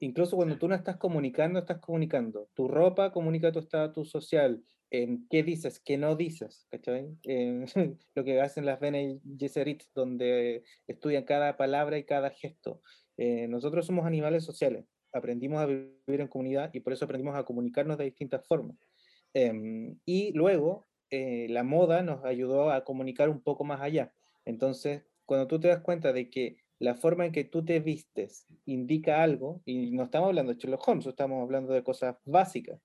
Incluso 0.00 0.36
cuando 0.36 0.58
tú 0.58 0.68
no 0.68 0.74
estás 0.74 0.96
comunicando, 0.96 1.58
estás 1.58 1.78
comunicando. 1.78 2.48
Tu 2.54 2.68
ropa 2.68 3.12
comunica 3.12 3.50
tu 3.50 3.58
estatus 3.58 4.10
social, 4.10 4.62
en 4.90 5.26
qué 5.28 5.42
dices, 5.42 5.80
qué 5.80 5.98
no 5.98 6.14
dices, 6.16 6.66
¿cachai? 6.70 7.16
Eh, 7.24 7.64
lo 8.14 8.24
que 8.24 8.40
hacen 8.40 8.64
las 8.64 8.80
Bene 8.80 9.20
Gesserit, 9.38 9.82
donde 9.94 10.62
estudian 10.86 11.24
cada 11.24 11.56
palabra 11.56 11.98
y 11.98 12.04
cada 12.04 12.30
gesto. 12.30 12.80
Eh, 13.16 13.48
nosotros 13.48 13.86
somos 13.86 14.06
animales 14.06 14.44
sociales, 14.44 14.86
aprendimos 15.12 15.60
a 15.60 15.66
vivir 15.66 16.20
en 16.20 16.28
comunidad 16.28 16.70
y 16.72 16.80
por 16.80 16.92
eso 16.92 17.04
aprendimos 17.04 17.36
a 17.36 17.44
comunicarnos 17.44 17.98
de 17.98 18.04
distintas 18.04 18.46
formas. 18.46 18.76
Em, 19.34 19.98
y 20.06 20.32
luego, 20.32 20.86
eh, 21.10 21.46
la 21.50 21.64
moda 21.64 22.02
nos 22.02 22.24
ayudó 22.24 22.70
a 22.70 22.84
comunicar 22.84 23.28
un 23.28 23.42
poco 23.42 23.64
más 23.64 23.80
allá. 23.80 24.12
Entonces, 24.44 25.02
cuando 25.26 25.46
tú 25.46 25.60
te 25.60 25.68
das 25.68 25.80
cuenta 25.80 26.12
de 26.12 26.30
que 26.30 26.56
la 26.78 26.94
forma 26.94 27.26
en 27.26 27.32
que 27.32 27.44
tú 27.44 27.64
te 27.64 27.80
vistes 27.80 28.46
indica 28.66 29.22
algo, 29.22 29.62
y 29.64 29.90
no 29.92 30.04
estamos 30.04 30.28
hablando 30.28 30.52
de 30.52 30.58
Sherlock 30.58 30.86
Holmes, 30.88 31.06
estamos 31.06 31.42
hablando 31.42 31.72
de 31.72 31.82
cosas 31.82 32.16
básicas, 32.24 32.80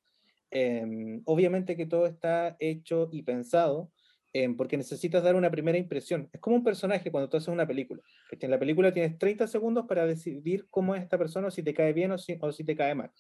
Em, 0.56 1.24
obviamente 1.26 1.76
que 1.76 1.88
todo 1.88 2.06
está 2.06 2.56
hecho 2.60 3.10
y 3.12 3.24
pensado 3.24 3.92
em, 4.34 4.56
porque 4.56 4.78
necesitas 4.78 5.24
dar 5.24 5.36
una 5.36 5.50
primera 5.50 5.80
impresión. 5.80 6.30
Es 6.32 6.40
como 6.40 6.56
un 6.56 6.64
personaje 6.64 7.12
cuando 7.12 7.28
tú 7.28 7.38
haces 7.38 7.50
una 7.50 7.66
película. 7.66 8.04
En 8.32 8.52
la 8.52 8.60
película 8.60 8.94
tienes 8.94 9.18
30 9.18 9.48
segundos 9.48 9.86
para 9.88 10.06
decidir 10.06 10.68
cómo 10.70 10.96
es 10.96 11.02
esta 11.02 11.18
persona, 11.18 11.48
o 11.48 11.52
si 11.52 11.64
te 11.64 11.74
cae 11.74 11.92
bien 11.94 12.12
o 12.12 12.20
si, 12.20 12.38
o 12.40 12.52
si 12.52 12.64
te 12.64 12.76
cae 12.76 12.94
mal. 12.94 13.12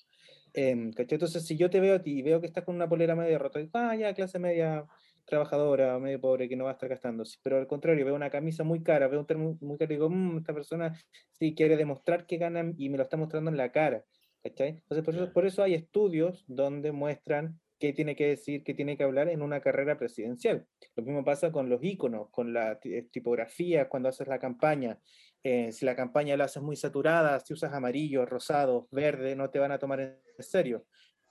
Eh, 0.53 0.71
Entonces, 0.95 1.43
si 1.43 1.57
yo 1.57 1.71
te 1.71 1.79
veo 1.79 1.95
a 1.95 2.03
ti 2.03 2.19
y 2.19 2.21
veo 2.21 2.39
que 2.39 2.45
estás 2.47 2.63
con 2.63 2.75
una 2.75 2.88
polera 2.88 3.15
media 3.15 3.39
rota, 3.39 3.59
ah, 3.73 3.95
ya, 3.95 4.13
clase 4.13 4.38
media 4.38 4.86
trabajadora, 5.25 5.97
medio 5.99 6.19
pobre, 6.19 6.49
que 6.49 6.55
no 6.55 6.65
va 6.65 6.71
a 6.71 6.73
estar 6.73 6.89
gastando. 6.89 7.23
Pero 7.41 7.57
al 7.57 7.67
contrario, 7.67 8.05
veo 8.05 8.15
una 8.15 8.29
camisa 8.29 8.63
muy 8.63 8.83
cara, 8.83 9.07
veo 9.07 9.19
un 9.19 9.27
termo 9.27 9.57
muy 9.62 9.77
caro 9.77 9.91
y 9.93 9.95
digo, 9.95 10.09
mmm, 10.09 10.38
esta 10.38 10.53
persona 10.53 10.99
sí 11.31 11.55
quiere 11.55 11.77
demostrar 11.77 12.25
que 12.25 12.38
gana 12.38 12.73
y 12.77 12.89
me 12.89 12.97
lo 12.97 13.03
está 13.03 13.17
mostrando 13.17 13.49
en 13.49 13.57
la 13.57 13.71
cara. 13.71 14.03
Entonces, 14.43 15.03
por 15.03 15.15
eso, 15.15 15.33
por 15.33 15.45
eso 15.45 15.63
hay 15.63 15.73
estudios 15.73 16.43
donde 16.47 16.91
muestran 16.91 17.59
qué 17.79 17.91
tiene 17.91 18.15
que 18.15 18.27
decir, 18.27 18.63
qué 18.63 18.73
tiene 18.73 18.95
que 18.95 19.03
hablar 19.03 19.27
en 19.27 19.41
una 19.41 19.59
carrera 19.59 19.97
presidencial. 19.97 20.65
Lo 20.95 21.03
mismo 21.03 21.23
pasa 21.25 21.51
con 21.51 21.67
los 21.69 21.83
iconos, 21.83 22.29
con 22.29 22.53
la 22.53 22.79
eh, 22.83 23.09
tipografía, 23.12 23.89
cuando 23.89 24.07
haces 24.07 24.27
la 24.27 24.39
campaña. 24.39 24.99
Eh, 25.43 25.71
si 25.73 25.86
la 25.86 25.93
campaña 25.93 26.38
la 26.38 26.45
haces 26.45 26.63
muy 26.63 26.77
saturada, 26.77 27.39
si 27.41 27.53
usas 27.53 27.73
amarillo, 27.73 28.25
rosado, 28.25 28.88
verde, 28.91 29.36
no 29.36 29.49
te 29.49 29.59
van 29.59 29.73
a 29.73 29.79
tomar 29.79 29.99
en 29.99 30.17
serio. 30.39 30.86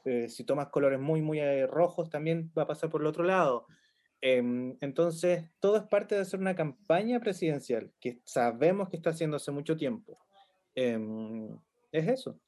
Eh, 0.04 0.28
si 0.28 0.44
tomas 0.44 0.68
colores 0.68 1.00
muy, 1.00 1.22
muy 1.22 1.40
rojos, 1.64 2.10
también 2.10 2.52
va 2.56 2.64
a 2.64 2.66
pasar 2.66 2.90
por 2.90 3.00
el 3.00 3.06
otro 3.06 3.24
lado. 3.24 3.66
Em, 4.24 4.76
entonces, 4.80 5.44
todo 5.58 5.76
es 5.76 5.82
parte 5.82 6.14
de 6.14 6.20
hacer 6.22 6.38
una 6.38 6.54
campaña 6.54 7.18
presidencial, 7.20 7.90
que 8.00 8.20
sabemos 8.24 8.88
que 8.88 8.96
está 8.96 9.10
haciendo 9.10 9.36
hace 9.36 9.50
mucho 9.50 9.76
tiempo. 9.76 10.16
Em, 10.76 11.48
es 11.90 12.06
eso. 12.08 12.38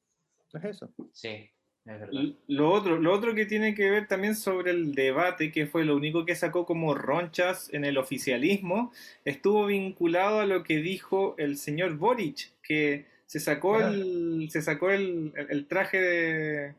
Es 0.53 0.63
eso. 0.63 0.89
Sí, 1.11 1.27
es 1.27 1.99
verdad. 1.99 2.09
Lo 2.47 2.71
otro, 2.71 2.97
lo 2.97 3.13
otro 3.13 3.35
que 3.35 3.45
tiene 3.45 3.75
que 3.75 3.89
ver 3.89 4.07
también 4.07 4.35
sobre 4.35 4.71
el 4.71 4.95
debate, 4.95 5.51
que 5.51 5.67
fue 5.67 5.83
lo 5.83 5.97
único 5.97 6.25
que 6.25 6.33
sacó 6.35 6.65
como 6.65 6.93
ronchas 6.95 7.69
en 7.73 7.83
el 7.83 7.97
oficialismo, 7.97 8.93
estuvo 9.25 9.65
vinculado 9.65 10.39
a 10.39 10.45
lo 10.45 10.63
que 10.63 10.77
dijo 10.77 11.35
el 11.37 11.57
señor 11.57 11.97
Boric, 11.97 12.53
que 12.63 13.05
se 13.25 13.39
sacó 13.41 13.81
el, 13.81 14.47
se 14.49 14.61
sacó 14.61 14.91
el, 14.91 15.33
el 15.49 15.67
traje 15.67 15.99
de, 15.99 16.75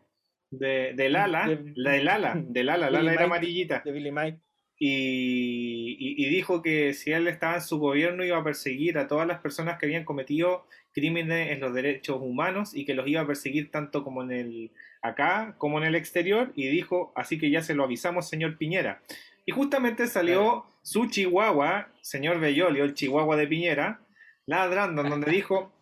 de, 0.50 0.94
del 0.94 1.16
ala, 1.16 1.48
De- 1.48 1.72
la 1.76 1.90
del 1.92 2.08
ala, 2.08 2.34
del 2.34 2.68
ala, 2.70 2.90
la 2.90 3.00
ala 3.00 3.12
era 3.12 3.24
amarillita. 3.24 3.82
De 3.84 3.92
Billy 3.92 4.10
Mike. 4.10 4.38
Y, 4.78 6.28
dijo 6.28 6.60
que 6.60 6.92
si 6.92 7.12
él 7.12 7.28
estaba 7.28 7.54
en 7.54 7.62
su 7.62 7.78
gobierno 7.78 8.24
iba 8.24 8.36
a 8.36 8.44
perseguir 8.44 8.98
a 8.98 9.08
todas 9.08 9.26
las 9.26 9.40
personas 9.40 9.78
que 9.78 9.86
habían 9.86 10.04
cometido 10.04 10.66
crímenes 10.92 11.50
en 11.50 11.60
los 11.60 11.72
derechos 11.72 12.18
humanos 12.20 12.74
y 12.74 12.84
que 12.84 12.94
los 12.94 13.06
iba 13.06 13.22
a 13.22 13.26
perseguir 13.26 13.70
tanto 13.70 14.04
como 14.04 14.22
en 14.22 14.32
el 14.32 14.70
acá 15.02 15.54
como 15.58 15.78
en 15.78 15.84
el 15.84 15.94
exterior 15.94 16.52
y 16.54 16.68
dijo 16.68 17.12
así 17.14 17.38
que 17.38 17.50
ya 17.50 17.62
se 17.62 17.74
lo 17.74 17.84
avisamos 17.84 18.28
señor 18.28 18.56
Piñera 18.58 19.02
y 19.44 19.52
justamente 19.52 20.06
salió 20.06 20.64
su 20.82 21.06
chihuahua 21.06 21.88
señor 22.00 22.40
Bellolio 22.40 22.84
el 22.84 22.94
chihuahua 22.94 23.36
de 23.36 23.46
Piñera 23.46 24.00
ladrando 24.46 25.02
en 25.02 25.10
donde 25.10 25.30
dijo 25.30 25.72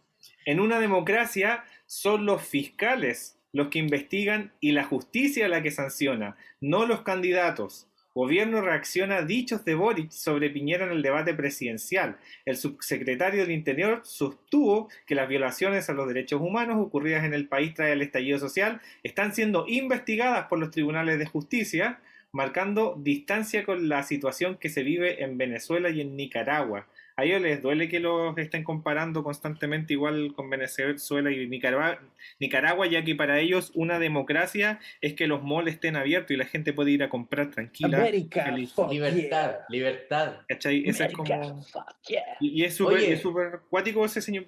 en 0.47 0.61
una 0.61 0.79
democracia 0.79 1.65
son 1.87 2.27
los 2.27 2.43
fiscales 2.43 3.39
los 3.53 3.69
que 3.69 3.79
investigan 3.79 4.53
y 4.61 4.73
la 4.73 4.85
justicia 4.85 5.49
la 5.49 5.63
que 5.63 5.71
sanciona 5.71 6.37
no 6.61 6.87
los 6.87 7.03
candidatos 7.03 7.89
Gobierno 8.15 8.61
reacciona 8.61 9.17
a 9.17 9.23
dichos 9.25 9.65
de 9.65 9.75
Boric 9.75 10.13
sobre 10.13 10.49
Piñera 10.49 10.87
en 10.87 10.93
el 10.93 11.03
debate 11.03 11.35
presidencial. 11.35 12.17
El 12.45 12.57
subsecretario 12.57 13.41
del 13.41 13.51
Interior 13.51 14.03
sostuvo 14.05 14.89
que 15.05 15.17
las 15.17 15.29
violaciones 15.29 15.91
a 15.91 15.95
los 15.95 16.07
derechos 16.07 16.41
humanos 16.41 16.77
ocurridas 16.79 17.25
en 17.25 17.35
el 17.35 17.49
país 17.49 17.75
tras 17.75 17.91
el 17.91 18.03
estallido 18.03 18.39
social 18.39 18.81
están 19.03 19.35
siendo 19.35 19.67
investigadas 19.67 20.47
por 20.47 20.61
los 20.61 20.71
tribunales 20.71 21.19
de 21.19 21.27
justicia, 21.27 21.99
marcando 22.31 22.95
distancia 22.97 23.65
con 23.65 23.89
la 23.89 24.05
situación 24.05 24.59
que 24.59 24.69
se 24.69 24.85
vive 24.85 25.25
en 25.25 25.37
Venezuela 25.37 25.91
y 25.91 26.01
en 26.01 26.17
Nicaragua. 26.17 26.87
A 27.17 27.25
ellos 27.25 27.41
les 27.43 27.63
duele 27.63 27.89
que 27.89 28.01
los 28.01 28.37
estén 28.39 28.65
comparando 28.65 29.23
constantemente 29.23 29.93
igual 29.93 30.33
con 30.35 30.51
Venezuela 30.51 31.31
y 31.31 31.47
Nicaragua, 31.47 32.01
Nicaragua, 32.41 32.87
ya 32.89 33.05
que 33.05 33.15
para 33.15 33.39
ellos 33.39 33.71
una 33.75 34.01
democracia 34.01 34.81
es 35.01 35.15
que 35.15 35.29
los 35.29 35.43
malls 35.45 35.75
estén 35.75 35.95
abiertos 35.95 36.33
y 36.33 36.37
la 36.37 36.45
gente 36.47 36.73
puede 36.73 36.91
ir 36.91 37.05
a 37.05 37.09
comprar 37.09 37.51
tranquila. 37.51 37.99
América. 37.99 38.47
feliz. 38.47 38.73
fuck 38.73 38.91
Libertad, 38.91 39.51
yeah. 39.51 39.67
libertad. 39.69 40.37
¿Cachai? 40.49 40.83
Esa 40.89 41.07
es 41.07 41.15
América, 41.15 41.41
como... 41.41 41.63
fuck 41.63 41.97
yeah. 42.09 42.37
Y 42.41 42.63
y 42.63 42.65
es 42.65 42.75
súper 42.75 42.97
Oye. 42.97 43.13
es 43.13 43.21
súper 43.21 43.61
cuático 43.71 44.05
ese 44.05 44.21
señor. 44.21 44.45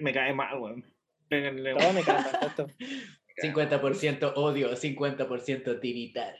Me 0.00 0.12
cae 0.12 0.34
mal, 0.34 0.58
weón. 0.58 0.84
Todo 1.30 1.92
me 1.94 2.02
calma, 2.02 2.30
esto- 2.42 2.66
50% 3.42 4.32
odio, 4.36 4.72
50% 4.72 5.80
tiritar. 5.80 6.34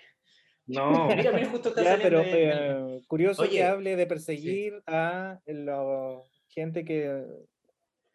No, 0.66 1.06
Mira, 1.16 1.32
mira, 1.32 1.48
justo 1.50 1.70
está 1.70 1.82
Ya, 1.82 1.90
saliendo 1.92 2.22
pero 2.22 2.96
eh, 2.96 3.02
curioso 3.08 3.48
que 3.48 3.64
hable 3.64 3.96
de 3.96 4.06
perseguir 4.06 4.82
a 4.86 5.40
la 5.46 6.20
gente 6.48 6.84
que 6.84 7.24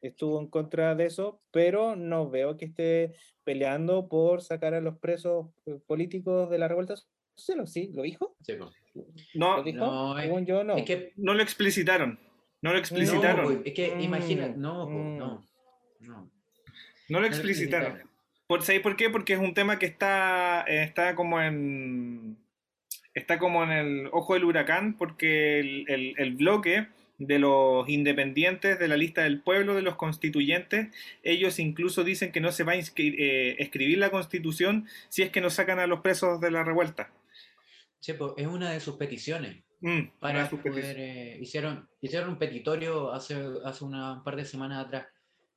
estuvo 0.02 0.40
en 0.40 0.48
contra 0.48 0.96
de 0.96 1.06
eso, 1.06 1.42
pero 1.52 1.96
no 1.96 2.30
veo 2.30 2.56
que 2.58 2.66
esté 2.66 3.14
peleando 3.44 4.08
por 4.08 4.42
sacar 4.42 4.74
a 4.74 4.82
los 4.82 4.98
presos 5.00 5.48
eh, 5.66 5.80
políticos 5.86 6.50
de 6.50 6.58
la 6.60 6.68
revuelta 6.68 6.96
social. 7.36 7.68
Sí, 7.68 7.92
¿lo 7.94 8.02
dijo? 8.04 8.36
Sí, 8.42 8.54
no, 9.36 9.58
¿Lo 9.58 9.64
dijo? 9.64 9.78
no, 9.86 10.18
es- 10.18 10.26
Según 10.26 10.46
yo, 10.46 10.64
no. 10.64 10.76
Es 10.78 10.86
que 10.86 11.14
no 11.18 11.34
lo 11.34 11.44
explicitaron. 11.44 12.20
No 12.62 12.72
lo 12.74 12.80
explicitaron. 12.80 13.62
es 13.66 13.74
que 13.74 14.02
imagina, 14.02 14.48
Mm, 14.48 14.60
no, 14.60 14.88
mm. 14.90 15.18
no, 15.18 15.18
no. 15.18 15.44
No 16.00 16.22
lo 16.22 16.30
No 17.10 17.20
lo 17.20 17.28
explicitaron. 17.28 18.07
¿Por, 18.48 18.64
¿Sabéis 18.64 18.82
por 18.82 18.96
qué? 18.96 19.10
Porque 19.10 19.34
es 19.34 19.40
un 19.40 19.54
tema 19.54 19.78
que 19.80 19.86
está, 19.86 20.62
está 20.62 21.16
como 21.16 21.42
en. 21.42 22.38
Está 23.14 23.40
como 23.40 23.64
en 23.64 23.72
el 23.72 24.10
ojo 24.12 24.36
del 24.36 24.44
huracán, 24.46 24.96
porque 24.98 25.60
el, 25.60 25.86
el- 25.90 26.14
el 26.18 26.36
bloque 26.36 26.88
de 27.18 27.40
los 27.40 27.90
independientes 27.90 28.78
de 28.78 28.88
la 28.88 28.96
lista 28.96 29.24
del 29.24 29.42
pueblo, 29.42 29.74
de 29.74 29.82
los 29.82 29.96
constituyentes, 29.96 30.90
ellos 31.24 31.58
incluso 31.58 32.04
dicen 32.04 32.32
que 32.32 32.42
no 32.42 32.52
se 32.52 32.64
va 32.64 32.74
a 32.74 32.76
eh, 32.76 33.56
escribir 33.58 33.98
la 33.98 34.12
constitución 34.12 34.88
si 35.10 35.24
es 35.24 35.32
que 35.32 35.42
no 35.42 35.50
sacan 35.50 35.80
a 35.80 35.88
los 35.88 36.02
presos 36.02 36.40
de 36.40 36.52
la 36.52 36.64
revuelta. 36.64 37.10
Sí, 38.00 38.14
po, 38.14 38.36
es 38.38 38.46
una 38.46 38.70
de 38.72 38.80
sus 38.80 38.98
peticiones. 38.98 39.58
Mm, 39.82 40.10
para 40.20 40.48
poder, 40.50 40.96
eh, 41.00 41.38
hicieron, 41.42 41.88
hicieron 42.02 42.30
un 42.30 42.38
petitorio 42.38 43.12
hace, 43.12 43.36
hace 43.66 43.84
una 43.84 44.14
un 44.14 44.24
par 44.24 44.36
de 44.36 44.46
semanas 44.46 44.86
atrás, 44.86 45.08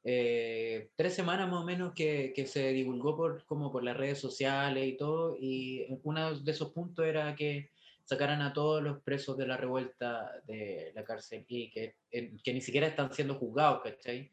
eh, 0.04 0.90
tres 0.96 1.14
semanas 1.14 1.48
más 1.48 1.60
o 1.60 1.64
menos 1.64 1.92
que, 1.94 2.32
que 2.34 2.46
se 2.46 2.72
divulgó 2.72 3.16
por, 3.16 3.44
como 3.44 3.70
por 3.70 3.84
las 3.84 3.96
redes 3.96 4.18
sociales 4.18 4.86
y 4.86 4.96
todo, 4.96 5.36
y 5.38 5.86
uno 6.04 6.34
de 6.38 6.50
esos 6.50 6.72
puntos 6.72 7.04
era 7.06 7.34
que 7.34 7.70
sacaran 8.04 8.42
a 8.42 8.52
todos 8.52 8.82
los 8.82 9.00
presos 9.02 9.36
de 9.36 9.46
la 9.46 9.56
revuelta 9.56 10.32
de 10.46 10.90
la 10.94 11.04
cárcel 11.04 11.44
y 11.48 11.70
que, 11.70 11.94
que 12.10 12.52
ni 12.52 12.60
siquiera 12.60 12.88
están 12.88 13.12
siendo 13.12 13.34
juzgados, 13.36 13.82
¿cachai? 13.82 14.30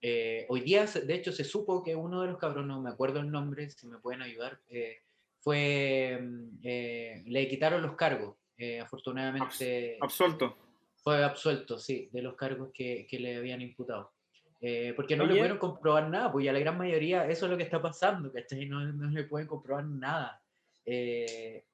Eh, 0.00 0.46
hoy 0.48 0.60
día, 0.60 0.84
de 0.86 1.14
hecho, 1.14 1.32
se 1.32 1.42
supo 1.42 1.82
que 1.82 1.96
uno 1.96 2.20
de 2.22 2.28
los 2.28 2.38
cabrones, 2.38 2.68
no 2.68 2.80
me 2.80 2.90
acuerdo 2.90 3.18
el 3.20 3.30
nombre, 3.30 3.68
si 3.70 3.88
me 3.88 3.98
pueden 3.98 4.22
ayudar, 4.22 4.60
eh, 4.68 4.98
fue, 5.40 6.18
mm, 6.20 6.58
eh, 6.62 7.22
le 7.26 7.48
quitaron 7.48 7.82
los 7.82 7.96
cargos. 7.96 8.36
eh, 8.58 8.80
afortunadamente 8.80 9.98
Absuelto. 10.00 10.56
fue 11.02 11.22
absuelto, 11.22 11.78
sí, 11.78 12.08
de 12.12 12.22
los 12.22 12.34
cargos 12.36 12.70
que, 12.72 13.06
que 13.06 13.18
le 13.18 13.36
habían 13.36 13.60
imputado. 13.60 14.12
Eh, 14.60 14.94
porque 14.96 15.16
no 15.16 15.24
le 15.24 15.32
Oye. 15.32 15.40
pudieron 15.40 15.58
comprobar 15.58 16.08
nada, 16.08 16.32
pues 16.32 16.44
y 16.44 16.48
a 16.48 16.52
la 16.52 16.58
gran 16.60 16.78
mayoría 16.78 17.28
eso 17.28 17.44
es 17.44 17.50
lo 17.50 17.58
que 17.58 17.64
está 17.64 17.80
pasando, 17.82 18.32
¿cachai? 18.32 18.66
No, 18.66 18.80
no 18.80 19.10
le 19.10 19.24
pueden 19.24 19.46
comprobar 19.46 19.84
nada. 19.84 20.42
Eh, 20.84 21.64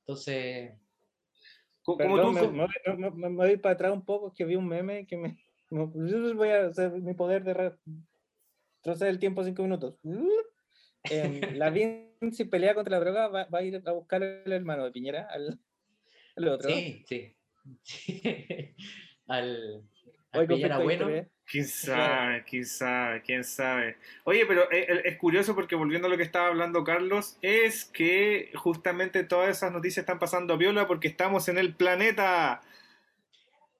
entonces, 0.00 0.72
Perdón, 1.98 2.20
tú, 2.20 2.32
me, 2.32 2.42
me 2.42 2.66
voy- 2.66 2.96
me- 2.96 3.10
me- 3.10 3.36
voy 3.36 3.56
para 3.56 3.74
atrás 3.74 3.92
un 3.92 4.04
poco, 4.04 4.32
que 4.32 4.44
vi 4.44 4.54
un 4.54 4.68
meme 4.68 5.06
que 5.06 5.16
me... 5.16 5.36
me- 5.70 6.34
Voy 6.34 6.48
a 6.48 6.66
hacer 6.66 6.92
mi 6.92 7.14
poder 7.14 7.42
de 7.42 7.54
re- 7.54 7.78
retroceder 8.78 9.10
el 9.10 9.18
tiempo 9.18 9.42
cinco 9.44 9.62
minutos. 9.62 9.96
em, 11.04 11.40
la 11.56 11.72
si 12.30 12.44
pelea 12.44 12.74
contra 12.74 12.98
la 12.98 13.04
droga 13.04 13.28
va, 13.28 13.44
va, 13.46 13.58
a 13.58 13.62
ir 13.62 13.82
a 13.84 13.92
buscar 13.92 14.22
al 14.22 14.52
hermano 14.52 14.84
de 14.84 14.92
Piñera, 14.92 15.26
al, 15.28 15.58
al 16.36 16.48
otro. 16.48 16.68
Sí, 16.70 17.04
sí. 17.06 17.36
al, 19.26 19.82
al 20.32 20.46
Piñera 20.46 20.78
bueno. 20.78 21.08
Quién 21.44 21.66
sabe, 21.66 22.44
quién 22.44 22.64
sabe, 22.64 23.22
quién 23.22 23.44
sabe. 23.44 23.96
Oye, 24.24 24.46
pero 24.46 24.62
eh, 24.70 24.86
eh, 24.88 25.02
es, 25.04 25.18
curioso 25.18 25.54
porque 25.54 25.74
volviendo 25.74 26.06
a 26.06 26.10
lo 26.10 26.16
que 26.16 26.22
estaba 26.22 26.46
hablando 26.46 26.84
Carlos, 26.84 27.36
es 27.42 27.84
que 27.84 28.50
justamente 28.54 29.24
todas 29.24 29.50
esas 29.50 29.72
noticias 29.72 30.04
están 30.04 30.18
pasando 30.18 30.54
a 30.54 30.56
viola 30.56 30.86
porque 30.86 31.08
estamos 31.08 31.48
en 31.48 31.58
el 31.58 31.74
planeta. 31.74 32.62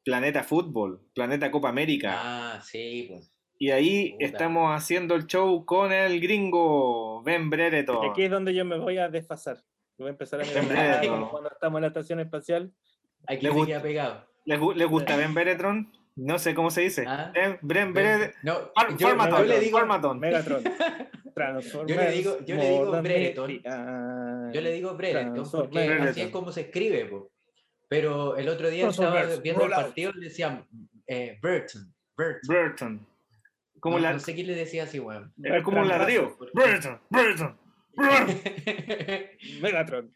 Planeta 0.04 0.42
Fútbol, 0.42 1.00
Planeta 1.14 1.50
Copa 1.50 1.68
América. 1.68 2.14
Ah, 2.16 2.60
sí, 2.62 3.06
pues. 3.08 3.30
Y 3.58 3.70
ahí 3.70 4.16
estamos 4.18 4.74
haciendo 4.74 5.14
el 5.14 5.28
show 5.28 5.64
con 5.64 5.92
el 5.92 6.20
gringo 6.20 7.22
Ben 7.22 7.48
Brereton. 7.48 8.10
Aquí 8.10 8.24
es 8.24 8.30
donde 8.30 8.52
yo 8.52 8.64
me 8.64 8.76
voy 8.76 8.98
a 8.98 9.08
desfasar. 9.08 9.62
Voy 9.96 10.08
a 10.08 10.10
empezar 10.10 10.40
a 10.40 10.44
mirar 10.44 11.06
cuando 11.30 11.48
estamos 11.48 11.78
en 11.78 11.82
la 11.82 11.86
estación 11.86 12.18
espacial. 12.18 12.72
Aquí 13.28 13.46
se 13.46 13.66
queda 13.66 13.80
pegado. 13.80 14.26
¿Les, 14.44 14.58
gusta 14.58 15.16
Ben 15.16 15.32
Beretron? 15.32 15.92
No 16.16 16.38
sé 16.38 16.54
cómo 16.54 16.70
se 16.70 16.82
dice. 16.82 17.04
¿Ah? 17.06 17.32
Bren, 17.62 17.94
Bren, 17.94 18.32
no, 18.42 18.70
yo, 18.98 19.14
le 19.44 19.60
digo 19.60 19.78
Megatron. 20.14 20.64
yo 21.86 21.96
le 21.96 22.10
digo, 22.10 22.38
yo 22.44 22.56
le 22.56 22.68
digo 22.70 23.02
Brereton. 23.02 23.62
Yo 24.52 24.60
le 24.60 24.72
digo 24.72 24.94
Brereton 24.94 25.50
porque 25.50 25.92
así 25.94 26.20
es 26.22 26.30
como 26.30 26.52
se 26.52 26.62
escribe. 26.62 27.10
Pero 27.88 28.36
el 28.36 28.48
otro 28.48 28.70
día 28.70 28.88
estaba 28.88 29.24
viendo 29.42 29.64
el 29.64 29.70
partido 29.70 30.12
y 30.14 30.20
le 30.20 30.24
decían 30.26 30.66
eh, 31.06 31.38
Burton. 31.42 31.94
Burton. 32.16 33.06
Como 33.80 33.96
no, 33.96 34.02
la... 34.02 34.12
no 34.12 34.18
sé 34.20 34.34
quién 34.34 34.46
le 34.46 34.54
decía 34.54 34.84
así, 34.84 35.00
weón. 35.00 35.32
Era 35.42 35.62
como 35.62 35.80
un 35.80 35.88
ladrillo. 35.88 36.36
Burton, 36.54 37.00
Burton, 37.10 37.58
Megatron. 39.60 40.12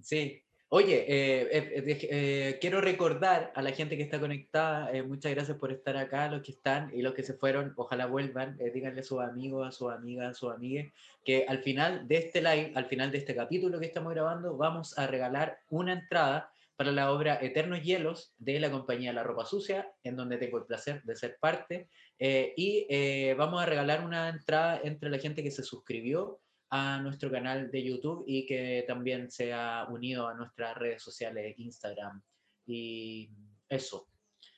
Sí. 0.00 0.41
Oye, 0.74 1.04
eh, 1.06 1.48
eh, 1.52 1.98
eh, 2.10 2.58
quiero 2.58 2.80
recordar 2.80 3.52
a 3.54 3.60
la 3.60 3.72
gente 3.72 3.94
que 3.98 4.04
está 4.04 4.18
conectada, 4.18 4.90
muchas 5.02 5.30
gracias 5.34 5.58
por 5.58 5.70
estar 5.70 5.98
acá, 5.98 6.30
los 6.30 6.40
que 6.40 6.52
están 6.52 6.90
y 6.94 7.02
los 7.02 7.12
que 7.12 7.22
se 7.22 7.34
fueron, 7.34 7.74
ojalá 7.76 8.06
vuelvan, 8.06 8.56
díganle 8.72 9.02
a 9.02 9.04
sus 9.04 9.20
amigos, 9.20 9.68
a 9.68 9.70
sus 9.70 9.92
amigas, 9.92 10.30
a 10.30 10.34
sus 10.34 10.50
amigues, 10.50 10.90
que 11.26 11.44
al 11.46 11.58
final 11.58 12.08
de 12.08 12.16
este 12.16 12.40
live, 12.40 12.72
al 12.74 12.86
final 12.86 13.10
de 13.10 13.18
este 13.18 13.34
capítulo 13.34 13.78
que 13.80 13.84
estamos 13.84 14.14
grabando, 14.14 14.56
vamos 14.56 14.98
a 14.98 15.06
regalar 15.06 15.58
una 15.68 15.92
entrada 15.92 16.50
para 16.74 16.90
la 16.90 17.12
obra 17.12 17.38
Eternos 17.42 17.82
Hielos 17.82 18.32
de 18.38 18.58
la 18.58 18.70
compañía 18.70 19.12
La 19.12 19.24
Ropa 19.24 19.44
Sucia, 19.44 19.92
en 20.02 20.16
donde 20.16 20.38
tengo 20.38 20.56
el 20.56 20.64
placer 20.64 21.02
de 21.02 21.16
ser 21.16 21.36
parte, 21.38 21.90
y 22.18 22.86
vamos 23.34 23.62
a 23.62 23.66
regalar 23.66 24.06
una 24.06 24.30
entrada 24.30 24.80
entre 24.82 25.10
la 25.10 25.18
gente 25.18 25.42
que 25.42 25.50
se 25.50 25.64
suscribió 25.64 26.40
a 26.74 26.98
nuestro 27.02 27.30
canal 27.30 27.70
de 27.70 27.84
YouTube 27.84 28.24
y 28.26 28.46
que 28.46 28.82
también 28.88 29.30
se 29.30 29.52
ha 29.52 29.86
unido 29.90 30.26
a 30.26 30.32
nuestras 30.32 30.74
redes 30.74 31.02
sociales, 31.02 31.54
Instagram. 31.58 32.22
Y 32.64 33.28
eso. 33.68 34.08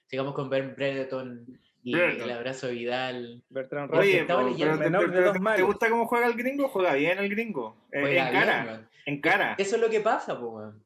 Sigamos 0.06 0.32
con 0.32 0.48
Ben 0.48 0.76
Bredeton 0.76 1.44
y 1.82 1.98
el 1.98 2.30
abrazo 2.30 2.68
Vidal. 2.68 3.42
Bertrand 3.48 3.92
Oye, 3.92 4.24
¿te, 4.24 5.62
gusta 5.62 5.90
cómo 5.90 6.06
juega 6.06 6.28
el 6.28 6.34
gringo? 6.34 6.68
Juega 6.68 6.94
bien 6.94 7.18
el 7.18 7.28
gringo. 7.28 7.76
Eh, 7.90 8.16
en 8.16 8.32
cara. 8.32 8.88
En 9.06 9.20
cara. 9.20 9.54
Eso 9.58 9.74
es 9.74 9.82
lo 9.82 9.90
que 9.90 10.00
pasa, 10.00 10.40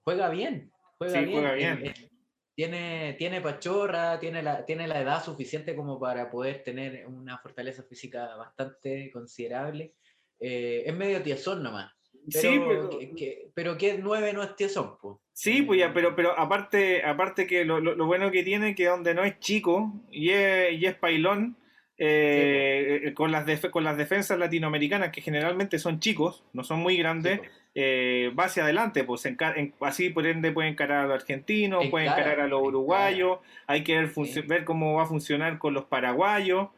juega 0.04 0.30
bien. 0.30 0.72
Juega 0.96 1.20
bien. 1.20 1.32
Juega 1.32 1.52
bien. 1.52 1.78
Eh, 1.84 1.92
eh, 1.94 2.10
tiene, 2.54 3.16
tiene 3.18 3.42
pachorra, 3.42 4.18
tiene 4.18 4.42
la, 4.42 4.64
tiene 4.64 4.88
la 4.88 5.02
edad 5.02 5.22
suficiente 5.22 5.76
como 5.76 6.00
para 6.00 6.30
poder 6.30 6.62
tener 6.62 7.06
una 7.06 7.36
fortaleza 7.36 7.82
física 7.82 8.34
bastante 8.34 9.10
considerable 9.12 9.92
eh, 10.40 10.84
es 10.86 10.94
medio 10.94 11.22
tiesón 11.22 11.62
nomás. 11.62 11.92
Pero, 12.30 12.42
sí, 12.42 12.60
pero, 12.68 12.90
que, 13.16 13.50
pero 13.54 13.78
que 13.78 13.98
nueve 13.98 14.32
no 14.32 14.42
es 14.42 14.54
tiesón, 14.54 14.98
pues. 15.00 15.16
Sí, 15.32 15.62
pues 15.62 15.78
ya, 15.78 15.94
pero, 15.94 16.14
pero 16.14 16.38
aparte, 16.38 17.02
aparte 17.02 17.46
que 17.46 17.64
lo, 17.64 17.80
lo, 17.80 18.06
bueno 18.06 18.30
que 18.30 18.42
tiene 18.42 18.74
que 18.74 18.86
donde 18.86 19.14
no 19.14 19.24
es 19.24 19.38
chico 19.38 19.92
y 20.10 20.30
es, 20.30 20.72
y 20.78 20.84
es 20.84 20.94
pailón, 20.96 21.56
eh, 21.96 23.00
eh, 23.04 23.14
con, 23.14 23.32
las 23.32 23.46
con 23.70 23.82
las 23.82 23.96
defensas 23.96 24.38
latinoamericanas, 24.38 25.10
que 25.10 25.22
generalmente 25.22 25.78
son 25.78 26.00
chicos, 26.00 26.44
no 26.52 26.64
son 26.64 26.80
muy 26.80 26.96
grandes, 26.96 27.40
va 27.76 28.44
hacia 28.44 28.64
adelante, 28.64 29.04
pues 29.04 29.26
así 29.80 30.10
por 30.10 30.26
ende 30.26 30.52
puede 30.52 30.68
encarar 30.68 31.04
a 31.04 31.08
los 31.08 31.22
argentinos, 31.22 31.86
puede 31.86 32.06
encarar 32.06 32.40
a 32.40 32.48
los 32.48 32.60
uruguayos, 32.60 33.38
hay 33.66 33.84
que 33.84 33.96
ver, 33.96 34.12
ver 34.46 34.64
cómo 34.64 34.94
va 34.94 35.04
a 35.04 35.06
funcionar 35.06 35.58
con 35.58 35.72
los 35.72 35.84
paraguayos 35.84 36.68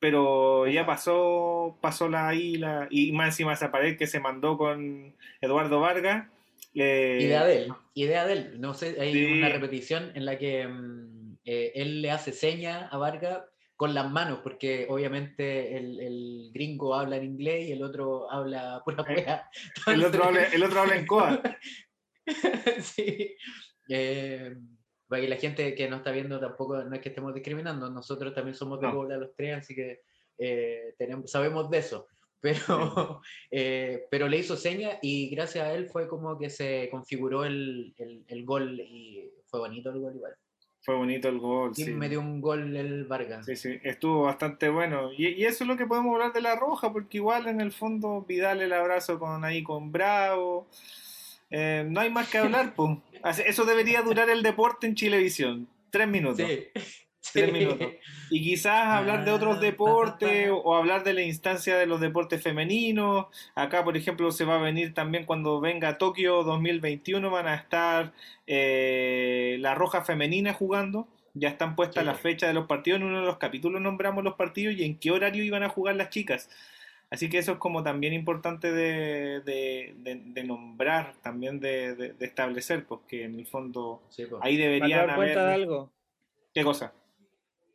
pero 0.00 0.66
ya 0.66 0.86
pasó 0.86 1.78
pasó 1.80 2.08
la 2.08 2.34
isla 2.34 2.88
y 2.90 3.12
más 3.12 3.28
encima 3.28 3.52
esa 3.52 3.70
pared 3.70 3.96
que 3.96 4.06
se 4.06 4.20
mandó 4.20 4.56
con 4.56 5.14
Eduardo 5.40 5.80
Vargas. 5.80 6.28
Eh, 6.74 7.18
idea 7.20 7.44
de 7.44 7.64
él, 7.64 7.72
idea 7.94 8.26
de 8.26 8.32
él. 8.34 8.60
No 8.60 8.74
sé, 8.74 8.96
hay 9.00 9.38
una 9.38 9.48
repetición 9.48 10.12
en 10.14 10.24
la 10.24 10.38
que 10.38 10.66
mm, 10.66 11.38
eh, 11.44 11.72
él 11.74 12.02
le 12.02 12.10
hace 12.10 12.32
seña 12.32 12.88
a 12.88 12.98
Vargas 12.98 13.40
con 13.78 13.94
las 13.94 14.10
manos, 14.10 14.40
porque 14.42 14.86
obviamente 14.90 15.76
el, 15.76 16.00
el, 16.00 16.50
gringo 16.52 16.96
habla 16.96 17.16
en 17.16 17.24
inglés 17.24 17.68
y 17.68 17.72
el 17.72 17.84
otro 17.84 18.30
habla 18.30 18.82
pura 18.84 19.04
eh, 19.08 19.40
El, 19.86 20.04
otro 20.04 20.24
habla, 20.24 20.44
el 20.44 20.62
otro 20.64 20.80
habla 20.80 20.96
en 20.96 21.06
coa. 21.06 21.40
sí. 22.80 23.36
Eh, 23.88 24.56
para 25.08 25.22
que 25.22 25.28
la 25.28 25.36
gente 25.36 25.74
que 25.74 25.88
no 25.88 25.96
está 25.96 26.10
viendo 26.10 26.38
tampoco, 26.38 26.82
no 26.82 26.94
es 26.94 27.00
que 27.00 27.08
estemos 27.08 27.34
discriminando, 27.34 27.90
nosotros 27.90 28.34
también 28.34 28.54
somos 28.54 28.80
de 28.80 28.90
Puebla 28.90 29.16
los 29.16 29.34
tres, 29.34 29.58
así 29.58 29.74
que 29.74 30.02
eh, 30.38 30.94
tenemos, 30.98 31.30
sabemos 31.30 31.70
de 31.70 31.78
eso. 31.78 32.06
Pero, 32.40 33.20
eh, 33.50 34.06
pero 34.12 34.28
le 34.28 34.38
hizo 34.38 34.54
seña 34.54 35.00
y 35.02 35.28
gracias 35.28 35.64
a 35.64 35.72
él 35.72 35.88
fue 35.88 36.06
como 36.06 36.38
que 36.38 36.50
se 36.50 36.88
configuró 36.88 37.44
el, 37.44 37.92
el, 37.98 38.24
el 38.28 38.44
gol 38.44 38.78
y 38.78 39.28
fue 39.46 39.58
bonito 39.58 39.90
el 39.90 39.98
gol 39.98 40.14
igual. 40.14 40.34
Fue 40.82 40.94
bonito 40.94 41.28
el 41.28 41.40
gol. 41.40 41.74
Sí, 41.74 41.92
me 41.92 42.08
dio 42.08 42.20
un 42.20 42.40
gol 42.40 42.76
el 42.76 43.06
Vargas. 43.06 43.44
Sí, 43.44 43.56
sí, 43.56 43.80
estuvo 43.82 44.22
bastante 44.22 44.68
bueno. 44.68 45.12
Y, 45.12 45.30
y, 45.30 45.46
eso 45.46 45.64
es 45.64 45.68
lo 45.68 45.76
que 45.76 45.86
podemos 45.86 46.14
hablar 46.14 46.32
de 46.32 46.40
la 46.40 46.54
Roja, 46.54 46.92
porque 46.92 47.16
igual 47.16 47.48
en 47.48 47.60
el 47.60 47.72
fondo 47.72 48.22
Vidal 48.22 48.62
el 48.62 48.72
abrazo 48.72 49.18
con 49.18 49.44
ahí 49.44 49.64
con 49.64 49.90
Bravo. 49.90 50.68
Eh, 51.50 51.84
no 51.88 52.00
hay 52.00 52.10
más 52.10 52.28
que 52.28 52.38
hablar, 52.38 52.74
pues. 52.74 52.98
Eso 53.46 53.64
debería 53.64 54.02
durar 54.02 54.30
el 54.30 54.42
deporte 54.42 54.86
en 54.86 54.94
Chilevisión. 54.94 55.68
Tres 55.90 56.08
minutos. 56.08 56.46
Tres 57.32 57.52
minutos. 57.52 57.88
Y 58.30 58.42
quizás 58.42 58.86
hablar 58.86 59.24
de 59.24 59.32
otros 59.32 59.58
ah, 59.58 59.60
deportes 59.60 60.50
o, 60.50 60.76
hablar 60.76 61.04
de 61.04 61.12
la 61.12 61.22
instancia 61.22 61.76
de 61.76 61.86
los 61.86 62.00
deportes 62.00 62.42
femeninos. 62.42 63.26
Acá, 63.54 63.84
por 63.84 63.96
ejemplo, 63.96 64.30
se 64.30 64.44
va 64.44 64.56
a 64.56 64.62
venir 64.62 64.94
también 64.94 65.26
cuando 65.26 65.60
venga 65.60 65.98
Tokio 65.98 66.42
2021, 66.42 67.30
van 67.30 67.48
a 67.48 67.54
estar 67.54 68.12
eh, 68.46 69.56
la 69.60 69.74
Roja 69.74 70.02
Femenina 70.04 70.54
jugando. 70.54 71.08
Ya 71.34 71.48
están 71.48 71.76
puestas 71.76 72.04
las 72.04 72.18
fechas 72.18 72.48
de 72.48 72.54
los 72.54 72.66
partidos. 72.66 73.00
En 73.00 73.06
uno 73.06 73.20
de 73.20 73.26
los 73.26 73.38
capítulos 73.38 73.80
nombramos 73.80 74.24
los 74.24 74.34
partidos 74.34 74.74
y 74.76 74.84
en 74.84 74.98
qué 74.98 75.10
horario 75.10 75.44
iban 75.44 75.62
a 75.62 75.68
jugar 75.68 75.96
las 75.96 76.10
chicas. 76.10 76.48
Así 77.10 77.30
que 77.30 77.38
eso 77.38 77.52
es 77.52 77.58
como 77.58 77.82
también 77.82 78.12
importante 78.12 78.70
de, 78.70 79.40
de, 79.40 80.44
nombrar, 80.44 81.14
también 81.22 81.58
de, 81.58 82.14
establecer, 82.20 82.84
porque 82.86 83.24
en 83.24 83.38
el 83.38 83.46
fondo 83.46 84.02
pues. 84.14 84.28
ahí 84.42 84.56
deberían 84.56 85.06
dar 85.06 85.16
cuenta 85.16 85.46
de 85.46 85.54
algo? 85.54 85.90
¿Qué 86.52 86.62
cosa? 86.62 86.92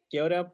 Que 0.10 0.20
ahora 0.20 0.54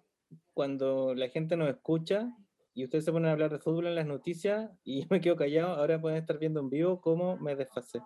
cuando 0.53 1.13
la 1.13 1.27
gente 1.29 1.57
nos 1.57 1.69
escucha 1.69 2.33
y 2.73 2.85
ustedes 2.85 3.03
se 3.03 3.11
ponen 3.11 3.29
a 3.29 3.33
hablar 3.33 3.51
de 3.51 3.59
fútbol 3.59 3.87
en 3.87 3.95
las 3.95 4.05
noticias 4.05 4.71
y 4.85 5.01
yo 5.01 5.07
me 5.09 5.19
quedo 5.19 5.35
callado, 5.35 5.75
ahora 5.75 5.99
pueden 5.99 6.17
estar 6.17 6.37
viendo 6.37 6.61
en 6.61 6.69
vivo 6.69 7.01
cómo 7.01 7.37
me 7.37 7.55
desfasé. 7.55 7.99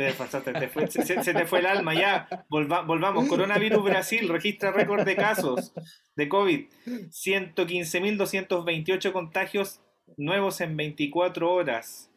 Te 0.00 0.04
desfasaste, 0.04 0.52
se, 0.88 1.34
te 1.34 1.44
fue 1.44 1.58
el 1.58 1.66
alma 1.66 1.92
ya. 1.92 2.26
volvamos. 2.48 3.28
Coronavirus 3.28 3.84
Brasil 3.84 4.30
registra 4.30 4.72
récord 4.72 5.04
de 5.04 5.14
casos 5.14 5.74
de 6.16 6.26
COVID. 6.26 6.68
115.228 6.86 9.12
contagios 9.12 9.82
nuevos 10.16 10.62
en 10.62 10.74
24 10.74 11.52
horas. 11.52 12.10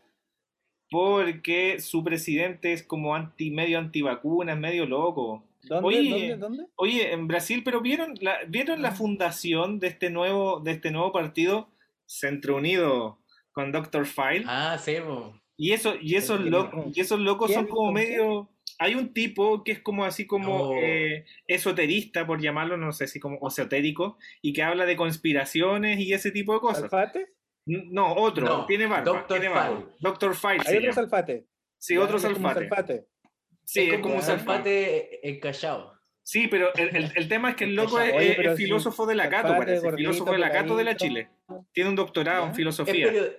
Porque 0.89 1.81
su 1.81 2.05
presidente 2.05 2.71
es 2.71 2.83
como 2.83 3.15
anti, 3.15 3.51
medio 3.51 3.79
antivacunas, 3.79 4.57
medio 4.57 4.85
loco. 4.85 5.43
¿Dónde, 5.63 5.85
oye, 5.85 6.37
¿dónde, 6.37 6.67
oye, 6.75 7.11
en 7.11 7.27
Brasil, 7.27 7.63
pero 7.65 7.81
vieron 7.81 8.13
la, 8.21 8.37
vieron 8.47 8.81
la 8.81 8.87
ah. 8.89 8.95
fundación 8.95 9.81
de 9.81 9.87
este 9.87 10.09
nuevo, 10.09 10.61
de 10.61 10.71
este 10.71 10.89
nuevo 10.89 11.11
partido 11.11 11.67
Centro 12.05 12.55
Unido 12.55 13.19
con 13.51 13.73
Dr. 13.73 14.05
File. 14.05 14.45
Ah, 14.47 14.77
sí, 14.79 14.95
y, 15.57 15.71
eso, 15.71 15.95
y, 16.01 16.15
esos 16.15 16.41
locos, 16.41 16.85
y 16.95 16.99
esos 16.99 17.19
locos 17.19 17.51
son 17.51 17.67
como 17.67 17.91
medio... 17.91 18.49
Hay 18.79 18.95
un 18.95 19.13
tipo 19.13 19.63
que 19.63 19.71
es 19.71 19.79
como 19.79 20.03
así 20.03 20.25
como 20.25 20.73
eh, 20.75 21.25
esoterista, 21.47 22.25
por 22.25 22.41
llamarlo, 22.41 22.75
no 22.75 22.91
sé 22.91 23.07
si 23.07 23.19
como 23.19 23.47
esotérico, 23.47 24.17
y 24.41 24.51
que 24.51 24.63
habla 24.63 24.85
de 24.85 24.95
conspiraciones 24.95 25.99
y 25.99 26.11
ese 26.11 26.31
tipo 26.31 26.55
de 26.55 26.59
cosas. 26.59 26.83
¿Alfate? 26.83 27.33
No, 27.65 28.13
otro, 28.15 28.65
tiene 28.65 28.87
barba. 28.87 29.05
Doctor 29.05 29.39
tiene 29.39 29.53
barba. 29.53 29.83
Doctor 29.99 30.35
File. 30.35 30.63
Hay 30.65 30.87
otro 30.87 31.03
Alfate. 31.03 31.47
Sí, 31.77 31.97
otro 31.97 32.17
Salfate. 32.17 33.07
Sí, 33.65 33.89
es 33.89 33.99
como, 33.99 34.15
un 34.15 34.21
Salfate 34.21 35.27
encallado. 35.27 35.93
Sí, 36.23 36.47
pero 36.47 36.73
el, 36.75 37.11
el, 37.13 37.27
tema 37.27 37.49
es 37.49 37.55
que 37.57 37.65
el 37.65 37.75
loco 37.75 37.99
es, 37.99 38.55
filósofo 38.55 39.05
de 39.05 39.15
la 39.15 39.29
Cato, 39.29 39.49
parece. 39.49 39.91
filósofo 39.91 40.31
de 40.31 40.37
la 40.37 40.51
Cato 40.51 40.77
de 40.77 40.85
la 40.85 40.95
Chile. 40.95 41.29
Tiene 41.73 41.89
un 41.89 41.97
doctorado 41.97 42.45
en 42.45 42.55
filosofía 42.55 43.07
Es 43.07 43.31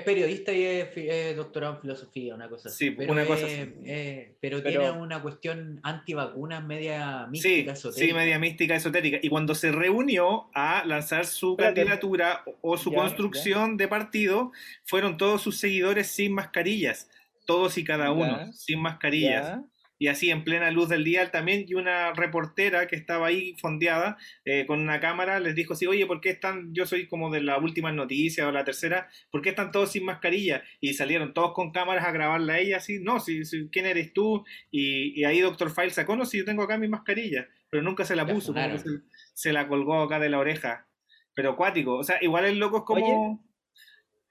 periodista 0.00 0.52
y 0.52 0.62
es, 0.64 0.88
es 0.96 1.36
doctorado 1.36 1.74
en 1.74 1.80
filosofía, 1.80 2.34
una 2.34 2.48
cosa 2.48 2.68
así. 2.68 2.86
Sí, 2.86 2.90
pero 2.92 3.12
una 3.12 3.24
cosa 3.26 3.46
es- 3.46 3.60
así. 3.68 3.72
eh, 3.84 4.34
pero, 4.40 4.62
Pero- 4.62 4.80
tiene 4.82 4.90
una 4.98 5.20
cuestión 5.22 5.80
antivacunas 5.82 6.64
media 6.64 7.24
Sí, 7.26 7.30
mística, 7.30 7.74
sí, 7.76 7.88
esotérica. 7.88 8.14
media 8.16 8.38
mística 8.38 8.74
esotérica. 8.76 9.18
Y 9.22 9.28
cuando 9.28 9.54
se 9.54 9.72
reunió 9.72 10.48
a 10.54 10.84
lanzar 10.86 11.26
su 11.26 11.56
candidatura 11.56 12.42
o 12.60 12.76
su 12.76 12.90
Ya, 12.90 12.96
construcción 12.98 13.76
de 13.76 13.88
partido, 13.88 14.52
fueron 14.84 15.16
todos 15.16 15.42
sus 15.42 15.58
seguidores 15.58 16.06
sin 16.08 16.32
mascarillas, 16.32 17.10
todos 17.46 17.76
y 17.78 17.84
cada 17.84 18.12
uno, 18.12 18.38
Ya. 18.46 18.52
sin 18.52 18.80
mascarillas. 18.80 19.60
Y 20.02 20.08
así 20.08 20.30
en 20.30 20.42
plena 20.42 20.72
luz 20.72 20.88
del 20.88 21.04
día 21.04 21.30
también, 21.30 21.64
y 21.68 21.74
una 21.74 22.12
reportera 22.12 22.88
que 22.88 22.96
estaba 22.96 23.28
ahí 23.28 23.54
fondeada 23.60 24.16
eh, 24.44 24.66
con 24.66 24.80
una 24.80 24.98
cámara 24.98 25.38
les 25.38 25.54
dijo 25.54 25.74
así, 25.74 25.86
oye, 25.86 26.06
¿por 26.06 26.20
qué 26.20 26.30
están, 26.30 26.74
yo 26.74 26.86
soy 26.86 27.06
como 27.06 27.30
de 27.30 27.40
las 27.40 27.62
últimas 27.62 27.94
noticias 27.94 28.44
o 28.44 28.50
la 28.50 28.64
tercera, 28.64 29.08
¿por 29.30 29.42
qué 29.42 29.50
están 29.50 29.70
todos 29.70 29.92
sin 29.92 30.04
mascarilla? 30.04 30.64
Y 30.80 30.94
salieron 30.94 31.32
todos 31.32 31.52
con 31.54 31.70
cámaras 31.70 32.04
a 32.04 32.10
grabarla 32.10 32.54
a 32.54 32.58
ella 32.58 32.78
así, 32.78 32.98
no, 32.98 33.20
si, 33.20 33.44
si- 33.44 33.68
¿quién 33.68 33.86
eres 33.86 34.12
tú? 34.12 34.44
Y, 34.72 35.20
y 35.20 35.22
ahí 35.24 35.38
Doctor 35.38 35.70
File 35.70 35.90
sacó, 35.90 36.16
no, 36.16 36.24
si 36.24 36.38
yo 36.38 36.44
tengo 36.44 36.64
acá 36.64 36.78
mi 36.78 36.88
mascarilla, 36.88 37.46
pero 37.70 37.84
nunca 37.84 38.04
se 38.04 38.16
la 38.16 38.24
La 38.24 38.34
puso, 38.34 38.52
se, 38.52 38.88
se 39.34 39.52
la 39.52 39.68
colgó 39.68 40.02
acá 40.02 40.18
de 40.18 40.30
la 40.30 40.40
oreja. 40.40 40.88
Pero 41.32 41.50
acuático, 41.50 41.94
o 41.98 42.02
sea, 42.02 42.18
igual 42.22 42.44
el 42.46 42.58
loco 42.58 42.78
es 42.78 42.82
como 42.82 43.40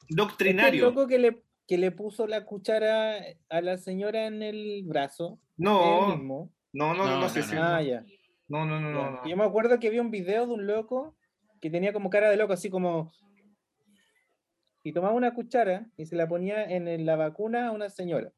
doctrinario. 0.09 0.83
loco 0.87 1.07
que 1.07 1.17
le, 1.17 1.41
que 1.71 1.77
le 1.77 1.91
puso 1.91 2.27
la 2.27 2.43
cuchara 2.43 3.15
a 3.47 3.61
la 3.61 3.77
señora 3.77 4.25
en 4.27 4.43
el 4.43 4.83
brazo. 4.83 5.39
¿es 5.41 5.59
el 5.59 5.63
No, 5.63 6.07
mismo? 6.17 6.51
no, 6.73 6.93
no, 6.93 7.05
no, 7.05 7.09
No, 7.11 7.19
no 7.21 7.29
sé 7.29 7.39
no, 7.39 7.45
si- 7.45 7.55
no. 7.55 7.63
Ah, 7.63 7.81
ya. 7.81 8.05
No, 8.49 8.65
no, 8.65 8.81
no, 8.81 8.91
no, 8.91 9.11
no. 9.11 9.25
Yo 9.25 9.37
me 9.37 9.45
acuerdo 9.45 9.79
que 9.79 9.89
vi 9.89 9.99
un 9.99 10.11
video 10.11 10.47
de 10.47 10.51
un 10.53 10.67
loco 10.67 11.15
que 11.61 11.69
tenía 11.69 11.93
como 11.93 12.09
cara 12.09 12.29
de 12.29 12.35
loco, 12.35 12.51
así 12.51 12.69
como. 12.69 13.13
Y 14.83 14.91
tomaba 14.91 15.13
una 15.13 15.33
cuchara 15.33 15.87
y 15.95 16.07
se 16.07 16.17
la 16.17 16.27
ponía 16.27 16.65
en 16.65 17.05
la 17.05 17.15
vacuna 17.15 17.67
a 17.69 17.71
una 17.71 17.89
señora. 17.89 18.33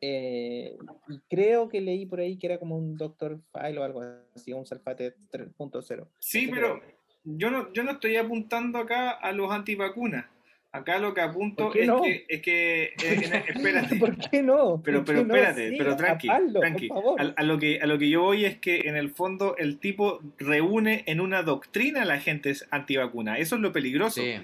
Eh, 0.00 0.78
y 1.10 1.18
creo 1.28 1.68
que 1.68 1.82
leí 1.82 2.06
por 2.06 2.20
ahí 2.20 2.38
que 2.38 2.46
era 2.46 2.58
como 2.58 2.78
un 2.78 2.96
Doctor 2.96 3.42
File 3.52 3.78
o 3.78 3.84
algo 3.84 4.00
así, 4.34 4.54
un 4.54 4.64
Salfate 4.64 5.16
3.0. 5.30 6.08
Sí, 6.18 6.48
pero 6.50 6.80
yo 7.24 7.50
no, 7.50 7.70
yo 7.74 7.82
no 7.82 7.90
estoy 7.90 8.16
apuntando 8.16 8.78
acá 8.78 9.10
a 9.10 9.32
los 9.32 9.52
antivacunas. 9.52 10.24
Acá 10.72 10.98
lo 11.00 11.12
que 11.14 11.20
apunto 11.20 11.64
¿Por 11.64 11.72
qué 11.72 11.80
es, 11.82 11.86
no? 11.88 12.00
que, 12.00 12.24
es 12.28 12.42
que, 12.42 12.84
eh, 12.84 12.94
en- 13.02 13.32
espérate, 13.56 13.96
¿Por 13.96 14.16
qué 14.16 14.40
no? 14.42 14.80
pero, 14.84 14.98
¿Por 14.98 15.06
pero 15.06 15.22
qué 15.22 15.24
no? 15.26 15.34
espérate, 15.34 15.70
Sí, 15.70 15.74
pero 15.76 15.96
tranqui, 15.96 16.28
hazlo, 16.28 16.60
tranqui. 16.60 16.88
Por 16.88 16.96
favor. 17.02 17.20
A, 17.20 17.24
a 17.36 17.42
lo 17.42 17.58
que, 17.58 17.80
a 17.80 17.86
lo 17.86 17.98
que 17.98 18.08
yo 18.08 18.22
voy 18.22 18.44
es 18.44 18.58
que 18.58 18.82
en 18.88 18.96
el 18.96 19.10
fondo 19.10 19.56
el 19.58 19.80
tipo 19.80 20.20
reúne 20.38 21.02
en 21.06 21.20
una 21.20 21.42
doctrina 21.42 22.02
a 22.02 22.04
la 22.04 22.20
gente 22.20 22.52
antivacuna. 22.70 23.38
Eso 23.38 23.56
es 23.56 23.62
lo 23.62 23.72
peligroso. 23.72 24.20
Sí. 24.22 24.34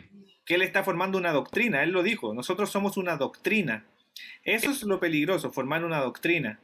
Que 0.44 0.54
él 0.56 0.62
está 0.62 0.82
formando 0.82 1.16
una 1.16 1.30
doctrina, 1.32 1.82
él 1.84 1.90
lo 1.90 2.02
dijo, 2.02 2.34
nosotros 2.34 2.70
somos 2.70 2.96
una 2.96 3.16
doctrina. 3.16 3.84
Eso 4.42 4.70
es 4.70 4.82
lo 4.82 4.98
peligroso, 4.98 5.52
formar 5.52 5.84
una 5.84 5.98
doctrina. 6.00 6.58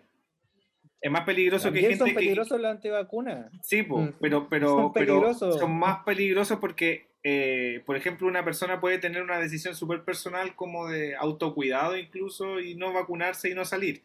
Es 1.00 1.10
más 1.10 1.22
peligroso 1.24 1.72
que 1.72 1.80
gente 1.80 1.96
son 1.98 2.08
que, 2.08 2.14
peligrosos 2.14 2.60
los 2.60 2.70
antivacunas. 2.70 3.50
Sí, 3.62 3.82
po, 3.82 3.98
Mm. 3.98 4.12
pero, 4.20 4.48
pero, 4.48 4.68
Son 4.68 4.92
pero 4.92 5.34
son 5.34 5.78
más 5.78 6.04
peligrosos 6.04 6.58
porque, 6.60 7.06
eh, 7.24 7.82
por 7.86 7.96
ejemplo, 7.96 8.26
una 8.26 8.44
persona 8.44 8.80
puede 8.80 8.98
tener 8.98 9.22
una 9.22 9.38
decisión 9.38 9.74
súper 9.74 10.04
personal 10.04 10.54
como 10.56 10.88
de 10.88 11.14
autocuidado 11.16 11.96
incluso 11.96 12.60
y 12.60 12.74
no 12.74 12.92
vacunarse 12.92 13.50
y 13.50 13.54
no 13.54 13.64
salir. 13.64 14.02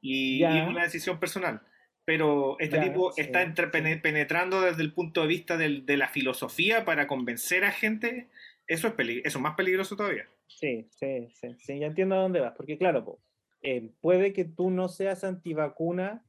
Y, 0.00 0.36
y 0.36 0.38
Ya. 0.40 0.62
es 0.62 0.68
una 0.68 0.82
decisión 0.84 1.18
personal. 1.20 1.62
Pero 2.04 2.56
este 2.58 2.76
Ya, 2.76 2.84
tipo 2.84 3.12
sí, 3.12 3.20
está 3.20 3.44
sí. 3.44 3.52
pene- 3.70 3.98
penetrando 3.98 4.62
desde 4.62 4.82
el 4.82 4.92
punto 4.94 5.20
de 5.22 5.26
vista 5.28 5.56
del- 5.56 5.84
de 5.84 5.96
la 5.96 6.08
filosofía 6.08 6.84
para 6.84 7.06
convencer 7.06 7.64
a 7.64 7.70
gente. 7.70 8.28
Eso 8.66 8.88
es, 8.88 8.94
eso 8.98 9.38
es 9.38 9.42
más 9.42 9.54
peligroso 9.56 9.94
todavía. 9.96 10.26
Sí, 10.46 10.88
sí, 10.90 11.28
sí, 11.34 11.48
sí, 11.58 11.78
ya 11.78 11.86
entiendo 11.86 12.14
a 12.14 12.18
dónde 12.20 12.40
vas, 12.40 12.54
porque 12.56 12.78
claro, 12.78 13.20
eh, 13.62 13.90
puede 14.00 14.32
que 14.32 14.44
tú 14.46 14.70
no 14.70 14.88
seas 14.88 15.22
antivacuna, 15.24 16.24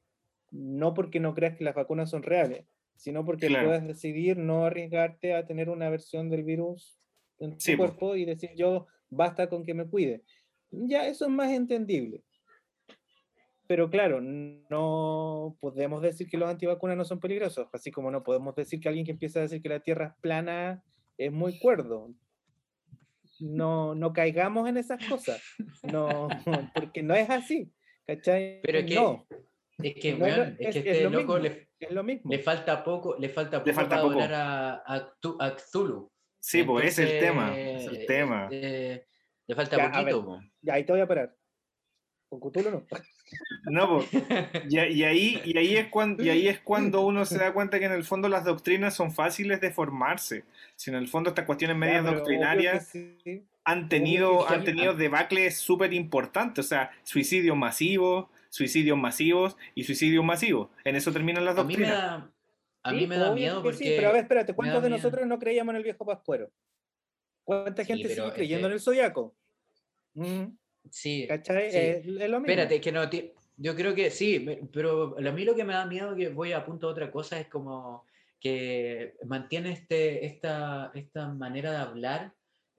no 0.50 0.92
porque 0.92 1.20
no 1.20 1.34
creas 1.34 1.56
que 1.56 1.64
las 1.64 1.74
vacunas 1.74 2.10
son 2.10 2.22
reales, 2.22 2.66
sino 3.00 3.24
porque 3.24 3.46
Claro. 3.46 3.68
puedes 3.68 3.86
decidir 3.86 4.36
no 4.36 4.66
arriesgarte 4.66 5.32
a 5.34 5.46
tener 5.46 5.70
una 5.70 5.88
versión 5.88 6.28
del 6.28 6.44
virus 6.44 6.98
en 7.38 7.52
tu 7.52 7.60
Sí, 7.60 7.76
cuerpo 7.76 8.14
y 8.14 8.26
decir 8.26 8.50
yo 8.54 8.86
basta 9.08 9.48
con 9.48 9.64
que 9.64 9.72
me 9.72 9.86
cuide. 9.88 10.22
Ya, 10.70 11.06
eso 11.06 11.24
es 11.24 11.30
más 11.30 11.50
entendible. 11.50 12.22
Pero 13.66 13.88
claro, 13.88 14.20
no 14.20 15.56
podemos 15.60 16.02
decir 16.02 16.28
que 16.28 16.36
los 16.36 16.50
antivacunas 16.50 16.96
no 16.96 17.04
son 17.06 17.20
peligrosos, 17.20 17.68
así 17.72 17.90
como 17.90 18.10
no 18.10 18.22
podemos 18.22 18.54
decir 18.54 18.80
que 18.80 18.88
alguien 18.88 19.06
que 19.06 19.12
empieza 19.12 19.38
a 19.38 19.42
decir 19.42 19.62
que 19.62 19.68
la 19.70 19.80
Tierra 19.80 20.08
es 20.08 20.20
plana 20.20 20.84
es 21.16 21.32
muy 21.32 21.58
cuerdo. 21.58 22.12
No, 23.38 23.94
no 23.94 24.12
caigamos 24.12 24.68
en 24.68 24.76
esas 24.76 25.02
cosas, 25.08 25.40
no, 25.84 26.28
porque 26.74 27.02
no 27.02 27.14
es 27.14 27.30
así, 27.30 27.72
¿cachai? 28.06 28.60
Pero 28.62 28.78
es 28.80 28.84
que, 28.86 28.94
no, 28.94 29.26
es 29.82 29.94
que, 29.94 30.14
no 30.14 30.26
es 30.26 30.38
es- 30.58 30.76
este 30.76 31.04
lo 31.04 31.10
loco 31.10 31.38
mismo. 31.38 31.38
le, 31.38 31.69
es 31.86 31.92
lo 31.92 32.02
mismo. 32.02 32.30
le 32.30 32.38
falta 32.38 32.84
poco, 32.84 33.16
le 33.18 33.28
falta 33.28 33.62
poco 33.62 33.74
falta 33.74 33.96
para 33.96 34.02
poco. 34.02 34.20
a, 34.20 34.82
a, 34.86 35.46
a 35.46 35.56
Cthulhu. 35.56 36.10
Sí, 36.38 36.62
pues 36.62 36.86
ese 36.86 37.04
es 37.04 37.10
el 37.10 37.20
tema. 37.20 37.58
Es 37.58 37.86
el 37.86 37.96
eh, 37.96 38.06
tema. 38.06 38.48
eh, 38.50 39.06
le 39.46 39.54
falta 39.54 39.76
Ya, 39.76 39.90
poquito, 39.90 40.32
ver. 40.32 40.40
Ya, 40.62 40.74
ahí 40.74 40.84
te 40.84 40.92
voy 40.92 41.00
a 41.00 41.06
parar. 41.06 41.36
Con 42.28 42.40
Cthulhu 42.40 42.70
no. 42.70 42.86
No, 43.64 43.88
po. 43.88 44.04
Y, 44.68 44.78
y 44.78 45.04
ahí, 45.04 45.40
y, 45.44 45.56
ahí 45.56 45.76
es 45.76 45.86
cuando, 45.86 46.24
y 46.24 46.30
ahí 46.30 46.48
es 46.48 46.58
cuando 46.60 47.02
uno 47.02 47.24
se 47.24 47.38
da 47.38 47.52
cuenta 47.52 47.78
que 47.78 47.84
en 47.84 47.92
el 47.92 48.02
fondo 48.02 48.28
las 48.28 48.44
doctrinas 48.44 48.94
son 48.94 49.12
fáciles 49.12 49.60
de 49.60 49.70
formarse. 49.70 50.44
Si 50.74 50.90
en 50.90 50.96
el 50.96 51.06
fondo 51.06 51.30
estas 51.30 51.44
cuestiones 51.44 51.76
medias 51.76 52.04
doctrinarias 52.04 52.88
sí. 52.88 53.46
han 53.64 53.88
tenido, 53.88 54.48
han 54.48 54.60
sí. 54.60 54.66
tenido 54.66 54.94
debacles 54.94 55.58
súper 55.58 55.92
importantes. 55.92 56.64
O 56.64 56.68
sea, 56.68 56.90
suicidios 57.04 57.56
masivos, 57.56 58.26
suicidios 58.50 58.98
masivos 58.98 59.56
y 59.74 59.84
suicidios 59.84 60.24
masivos. 60.24 60.68
En 60.84 60.96
eso 60.96 61.10
terminan 61.12 61.44
las 61.46 61.56
A 61.58 61.64
mí 61.64 61.76
me 61.76 61.86
doctrinas. 61.86 61.98
da, 61.98 62.32
a 62.82 62.90
Sí, 62.90 62.96
mí 62.96 63.06
me 63.06 63.16
da 63.16 63.32
miedo 63.32 63.62
que 63.62 63.70
porque... 63.70 63.78
sí, 63.84 63.92
pero 63.96 64.08
a 64.08 64.12
ver, 64.12 64.22
espérate, 64.22 64.54
¿cuántos 64.54 64.82
de 64.82 64.90
nosotros 64.90 65.26
no 65.26 65.38
creíamos 65.38 65.72
en 65.72 65.76
el 65.78 65.84
viejo 65.84 66.04
Pascuero? 66.04 66.50
¿Cuánta 67.44 67.82
Sí, 67.84 67.88
gente 67.88 68.08
pero 68.08 68.24
sigue 68.24 68.34
creyendo 68.36 68.66
en 68.66 68.72
el 68.74 68.80
zodiaco? 68.80 69.34
Mm, 70.14 70.44
Sí, 70.90 71.26
¿Cachai? 71.28 71.70
sí. 71.70 71.76
Es, 71.78 71.98
es 71.98 72.04
lo 72.06 72.40
mismo. 72.40 72.46
Espérate, 72.46 72.80
que 72.80 72.90
no, 72.92 73.02
yo 73.58 73.76
creo 73.76 73.94
que 73.94 74.10
sí, 74.10 74.46
pero 74.72 75.16
a 75.18 75.30
mí 75.32 75.44
lo 75.44 75.54
que 75.54 75.64
me 75.64 75.74
da 75.74 75.84
miedo, 75.86 76.16
que 76.16 76.28
voy 76.30 76.52
a 76.52 76.64
punto 76.64 76.88
a 76.88 76.90
otra 76.92 77.10
cosa, 77.10 77.38
es 77.38 77.48
como 77.48 78.06
que 78.40 79.14
mantiene 79.26 79.72
este, 79.72 80.24
esta, 80.24 80.90
esta 80.94 81.28
manera 81.28 81.70
de 81.70 81.76
hablar 81.76 82.32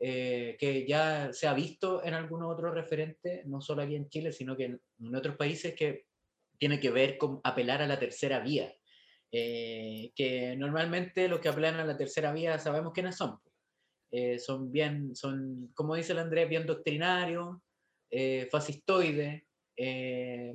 eh, 0.03 0.57
que 0.59 0.87
ya 0.87 1.31
se 1.31 1.47
ha 1.47 1.53
visto 1.53 2.03
en 2.03 2.13
algunos 2.15 2.51
otros 2.51 2.73
referentes, 2.73 3.45
no 3.45 3.61
solo 3.61 3.83
aquí 3.83 3.95
en 3.95 4.09
Chile, 4.09 4.31
sino 4.33 4.57
que 4.57 4.65
en, 4.65 4.81
en 4.99 5.15
otros 5.15 5.37
países 5.37 5.75
que 5.75 6.05
tiene 6.57 6.79
que 6.79 6.89
ver 6.91 7.17
con 7.17 7.39
apelar 7.43 7.81
a 7.81 7.87
la 7.87 7.99
tercera 7.99 8.39
vía. 8.39 8.73
eh, 9.33 10.11
que 10.15 10.55
normalmente 10.57 11.27
los 11.29 11.39
que 11.39 11.49
apelan 11.49 11.75
a 11.79 11.85
la 11.85 11.95
tercera 11.97 12.33
vía 12.33 12.59
sabemos 12.59 12.91
quiénes 12.93 13.15
son. 13.15 13.37
Eh, 14.11 14.39
son 14.39 14.71
bien, 14.71 15.15
son, 15.15 15.71
como 15.73 15.95
dice 15.95 16.11
el 16.13 16.19
Andrés, 16.19 16.49
bien 16.49 16.65
doctrinarios, 16.65 17.57
eh, 18.09 18.47
fascistoides. 18.51 19.43
eh, 19.77 20.53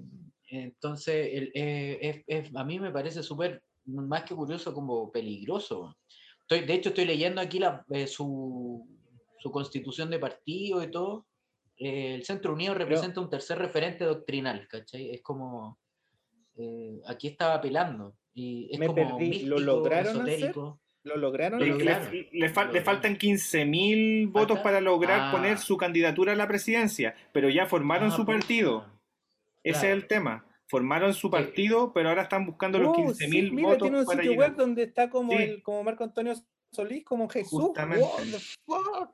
entonces, 0.50 1.28
el- 1.32 1.52
eh, 1.54 1.98
es- 2.02 2.24
es- 2.48 2.54
a 2.54 2.64
mí 2.64 2.78
me 2.78 2.90
parece 2.92 3.22
súper, 3.22 3.62
más 3.86 4.24
que 4.24 4.34
curioso, 4.34 4.72
como 4.74 5.10
peligroso. 5.10 5.96
Estoy, 6.42 6.66
de 6.66 6.74
hecho, 6.74 6.90
estoy 6.90 7.06
leyendo 7.06 7.40
aquí 7.40 7.58
la, 7.58 7.84
su, 8.06 8.86
su 9.46 9.52
constitución 9.52 10.10
de 10.10 10.18
partido 10.18 10.82
y 10.82 10.90
todo. 10.90 11.24
Eh, 11.78 12.14
el 12.16 12.24
Centro 12.24 12.52
Unido 12.52 12.74
representa 12.74 13.20
un 13.20 13.30
tercer 13.30 13.58
referente 13.58 14.04
doctrinal, 14.04 14.66
¿cachai? 14.68 15.10
Es 15.10 15.22
como, 15.22 15.78
eh, 16.56 17.00
aquí 17.06 17.28
estaba 17.28 17.54
apelando. 17.54 18.16
Y 18.34 18.68
es 18.72 18.78
Me 18.80 18.86
como 18.88 18.96
perdí, 19.16 19.28
místico, 19.30 19.50
¿lo 19.50 19.58
lograron 19.60 20.22
hacer? 20.22 20.34
esotérico. 20.34 20.80
¿Lo 21.04 21.16
lograron? 21.16 21.60
Lo 21.60 21.64
Le, 21.64 21.72
le- 21.72 21.78
lograron. 21.78 22.12
le 22.32 22.52
fal- 22.52 22.66
Lo 22.66 22.72
le 22.72 22.80
faltan 22.80 23.16
15.000 23.16 24.26
votos 24.32 24.58
para 24.58 24.80
lograr 24.80 25.20
Ah. 25.28 25.30
poner 25.30 25.58
su 25.58 25.76
candidatura 25.76 26.32
a 26.32 26.36
la 26.36 26.48
presidencia, 26.48 27.14
pero 27.32 27.48
ya 27.48 27.66
formaron 27.66 28.08
Ah, 28.08 28.16
su 28.16 28.24
pucha. 28.24 28.38
partido. 28.38 28.86
Ese 29.62 29.80
Claro. 29.80 29.86
es 29.96 30.02
el 30.02 30.08
tema. 30.08 30.44
Formaron 30.68 31.14
su 31.14 31.30
partido, 31.30 31.92
pero 31.92 32.08
ahora 32.08 32.22
están 32.22 32.44
buscando 32.44 32.80
los 32.80 32.88
Oh, 32.88 32.94
15.000 32.94 33.50
sí, 33.50 33.54
mira, 33.54 33.68
votos 33.68 33.82
tiene 33.82 34.00
un 34.00 34.04
para 34.06 34.18
sitio 34.18 34.32
llegar. 34.32 34.48
web 34.50 34.58
donde 34.58 34.82
está 34.82 35.08
como, 35.08 35.30
Sí. 35.30 35.38
el, 35.44 35.62
como 35.62 35.84
Marco 35.84 36.02
Antonio 36.02 36.34
Solís, 36.76 37.04
como 37.04 37.28
Jesús. 37.28 37.60
Justamente. 37.62 38.04
What 38.04 38.22
the 38.24 38.38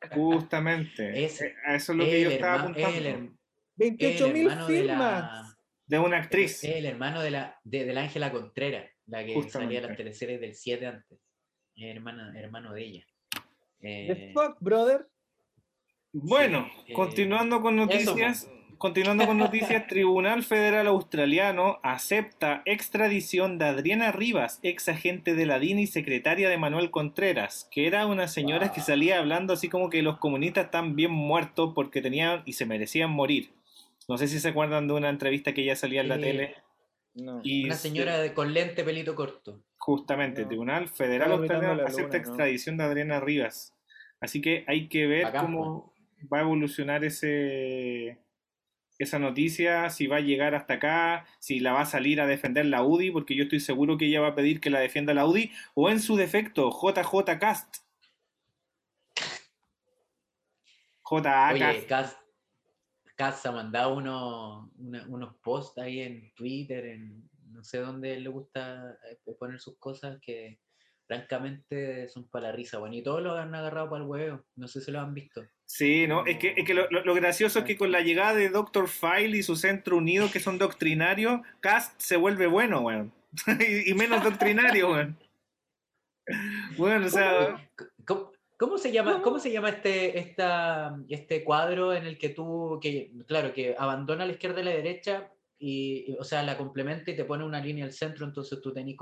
fuck? 0.06 0.14
Justamente. 0.14 1.24
Es- 1.24 1.40
Eh, 1.40 1.54
a 1.66 1.76
eso 1.76 1.92
es 1.92 1.98
lo 1.98 2.04
que 2.04 2.20
yo 2.20 2.26
El 2.28 2.32
estaba 2.34 2.54
herma- 2.56 2.62
apuntando. 2.64 2.98
el 2.98 3.06
herm- 3.06 3.36
28 3.76 4.26
el 4.26 4.32
mil 4.32 4.42
hermano 4.46 4.66
de 4.68 4.80
firmas. 4.80 4.98
la- 4.98 5.56
De 5.86 5.98
una 5.98 6.18
actriz. 6.18 6.64
Es 6.64 6.76
el 6.76 6.86
hermano 6.86 7.22
de 7.22 7.30
la 7.30 7.58
de, 7.64 7.84
de 7.84 7.92
la 7.92 8.02
Ángela 8.02 8.30
Contreras, 8.32 8.90
la 9.06 9.18
que 9.18 9.24
salía 9.26 9.34
en 9.36 9.42
Justamente. 9.42 9.80
las 9.82 9.96
teleseries 9.96 10.40
del 10.40 10.54
7 10.54 10.86
antes. 10.86 11.18
Es 11.74 11.96
hermana, 11.96 12.32
hermano 12.38 12.72
de 12.72 12.82
ella. 12.84 13.06
The 13.80 14.12
Eh, 14.12 14.32
fuck, 14.34 14.56
brother. 14.60 15.08
Bueno, 16.12 16.68
Sí, 16.86 16.92
eh, 16.92 16.94
continuando 16.94 17.60
con 17.62 17.76
noticias. 17.76 18.48
Continuando 18.82 19.28
con 19.28 19.38
noticias, 19.38 19.86
Tribunal 19.86 20.42
Federal 20.42 20.88
Australiano 20.88 21.78
acepta 21.84 22.62
extradición 22.64 23.56
de 23.56 23.66
Adriana 23.66 24.10
Rivas, 24.10 24.58
ex 24.64 24.88
agente 24.88 25.36
de 25.36 25.46
la 25.46 25.60
DINI 25.60 25.82
y 25.82 25.86
secretaria 25.86 26.48
de 26.48 26.58
Manuel 26.58 26.90
Contreras, 26.90 27.68
que 27.70 27.86
era 27.86 28.08
una 28.08 28.26
señora 28.26 28.72
que 28.72 28.80
salía 28.80 29.20
hablando 29.20 29.52
así 29.52 29.68
como 29.68 29.88
que 29.88 30.02
los 30.02 30.18
comunistas 30.18 30.64
están 30.64 30.96
bien 30.96 31.12
muertos 31.12 31.70
porque 31.76 32.02
tenían 32.02 32.42
y 32.44 32.54
se 32.54 32.66
merecían 32.66 33.08
morir. 33.12 33.52
No 34.08 34.18
sé 34.18 34.26
si 34.26 34.40
se 34.40 34.48
acuerdan 34.48 34.88
de 34.88 34.94
una 34.94 35.10
entrevista 35.10 35.54
que 35.54 35.62
ella 35.62 35.76
salía 35.76 36.00
en 36.00 36.08
la 36.08 36.18
tele. 36.18 36.56
No. 37.14 37.40
Y 37.44 37.66
Una 37.66 37.76
señora 37.76 38.18
de- 38.18 38.34
con 38.34 38.52
lente 38.52 38.82
pelito 38.82 39.14
corto. 39.14 39.60
Justamente, 39.78 40.42
No. 40.42 40.48
Tribunal 40.48 40.88
Federal 40.88 41.30
Australiano 41.30 41.84
acepta 41.86 42.16
extradición 42.16 42.76
de 42.78 42.82
Adriana 42.82 43.20
Rivas. 43.20 43.76
Así 44.20 44.40
que 44.40 44.64
hay 44.66 44.88
que 44.88 45.06
ver 45.06 45.22
Bacán, 45.22 45.44
cómo 45.46 45.94
va 46.32 46.38
a 46.38 46.42
evolucionar 46.42 47.04
ese 47.04 48.18
esa 48.98 49.18
noticia, 49.18 49.90
si 49.90 50.06
va 50.06 50.16
a 50.16 50.20
llegar 50.20 50.54
hasta 50.54 50.74
acá, 50.74 51.26
si 51.40 51.60
la 51.60 51.72
va 51.72 51.82
a 51.82 51.86
salir 51.86 52.20
a 52.20 52.26
defender 52.26 52.66
la 52.66 52.82
UDI, 52.82 53.10
porque 53.10 53.34
yo 53.34 53.44
estoy 53.44 53.60
seguro 53.60 53.98
que 53.98 54.06
ella 54.06 54.20
va 54.20 54.28
a 54.28 54.34
pedir 54.34 54.60
que 54.60 54.70
la 54.70 54.80
defienda 54.80 55.14
la 55.14 55.26
UDI, 55.26 55.50
o 55.74 55.90
en 55.90 56.00
su 56.00 56.16
defecto, 56.16 56.70
JJ 56.70 57.38
Cast. 57.38 57.76
JA 61.04 61.50
Oye, 61.52 61.58
Cast. 61.58 61.88
Cas, 61.88 62.16
Cas 63.16 63.46
ha 63.46 63.52
mandado 63.52 63.94
una- 63.94 65.06
unos 65.08 65.34
posts 65.42 65.78
ahí 65.78 66.00
en 66.00 66.32
Twitter, 66.34 66.86
en 66.86 67.28
no 67.50 67.62
sé 67.62 67.78
dónde 67.78 68.18
le 68.18 68.28
gusta 68.30 68.96
eh, 69.10 69.34
poner 69.38 69.60
sus 69.60 69.76
cosas 69.78 70.18
que 70.22 70.58
francamente 71.06 72.08
son 72.08 72.28
para 72.28 72.48
la 72.48 72.52
risa, 72.52 72.78
bueno, 72.78 72.94
y 72.96 73.02
todos 73.02 73.22
lo 73.22 73.34
han 73.36 73.54
agarrado 73.54 73.90
para 73.90 74.02
el 74.02 74.08
huevo, 74.08 74.44
no 74.56 74.66
sé 74.68 74.80
si 74.80 74.90
lo 74.90 75.00
han 75.00 75.12
visto. 75.12 75.42
Sí, 75.74 76.06
¿no? 76.06 76.26
Es 76.26 76.36
que, 76.36 76.52
es 76.54 76.66
que 76.66 76.74
lo, 76.74 76.86
lo- 76.90 77.14
gracioso 77.14 77.60
es 77.60 77.64
que 77.64 77.78
con 77.78 77.90
la 77.90 78.02
llegada 78.02 78.34
de 78.34 78.50
Doctor 78.50 78.88
File 78.88 79.38
y 79.38 79.42
su 79.42 79.56
centro 79.56 79.96
unido, 79.96 80.30
que 80.30 80.38
son 80.38 80.58
doctrinarios, 80.58 81.40
Cast 81.60 81.98
se 81.98 82.18
vuelve 82.18 82.46
bueno, 82.46 82.80
weón. 82.80 83.10
y, 83.58 83.90
y 83.90 83.94
menos 83.94 84.22
doctrinario, 84.22 84.90
weón. 84.92 85.16
Bueno, 86.76 87.06
o 87.06 87.08
sea, 87.08 87.70
¿Cómo, 88.04 88.32
cómo 88.58 88.76
se 88.76 88.92
llama, 88.92 89.22
cómo 89.22 89.38
se 89.38 89.50
llama 89.50 89.70
este, 89.70 90.18
esta, 90.18 90.94
este 91.08 91.42
cuadro 91.42 91.94
en 91.94 92.04
el 92.04 92.18
que 92.18 92.28
tú, 92.28 92.78
que, 92.82 93.10
claro, 93.26 93.54
que 93.54 93.74
abandona 93.78 94.26
la 94.26 94.32
izquierda 94.32 94.60
y 94.60 94.64
la 94.64 94.70
derecha 94.72 95.30
y, 95.58 96.04
y, 96.12 96.16
o 96.18 96.24
sea, 96.24 96.42
la 96.42 96.58
complementa 96.58 97.10
y 97.10 97.16
te 97.16 97.24
pone 97.24 97.44
una 97.44 97.60
línea 97.60 97.86
al 97.86 97.92
centro, 97.94 98.26
entonces 98.26 98.60
tú 98.60 98.74
tenés, 98.74 98.96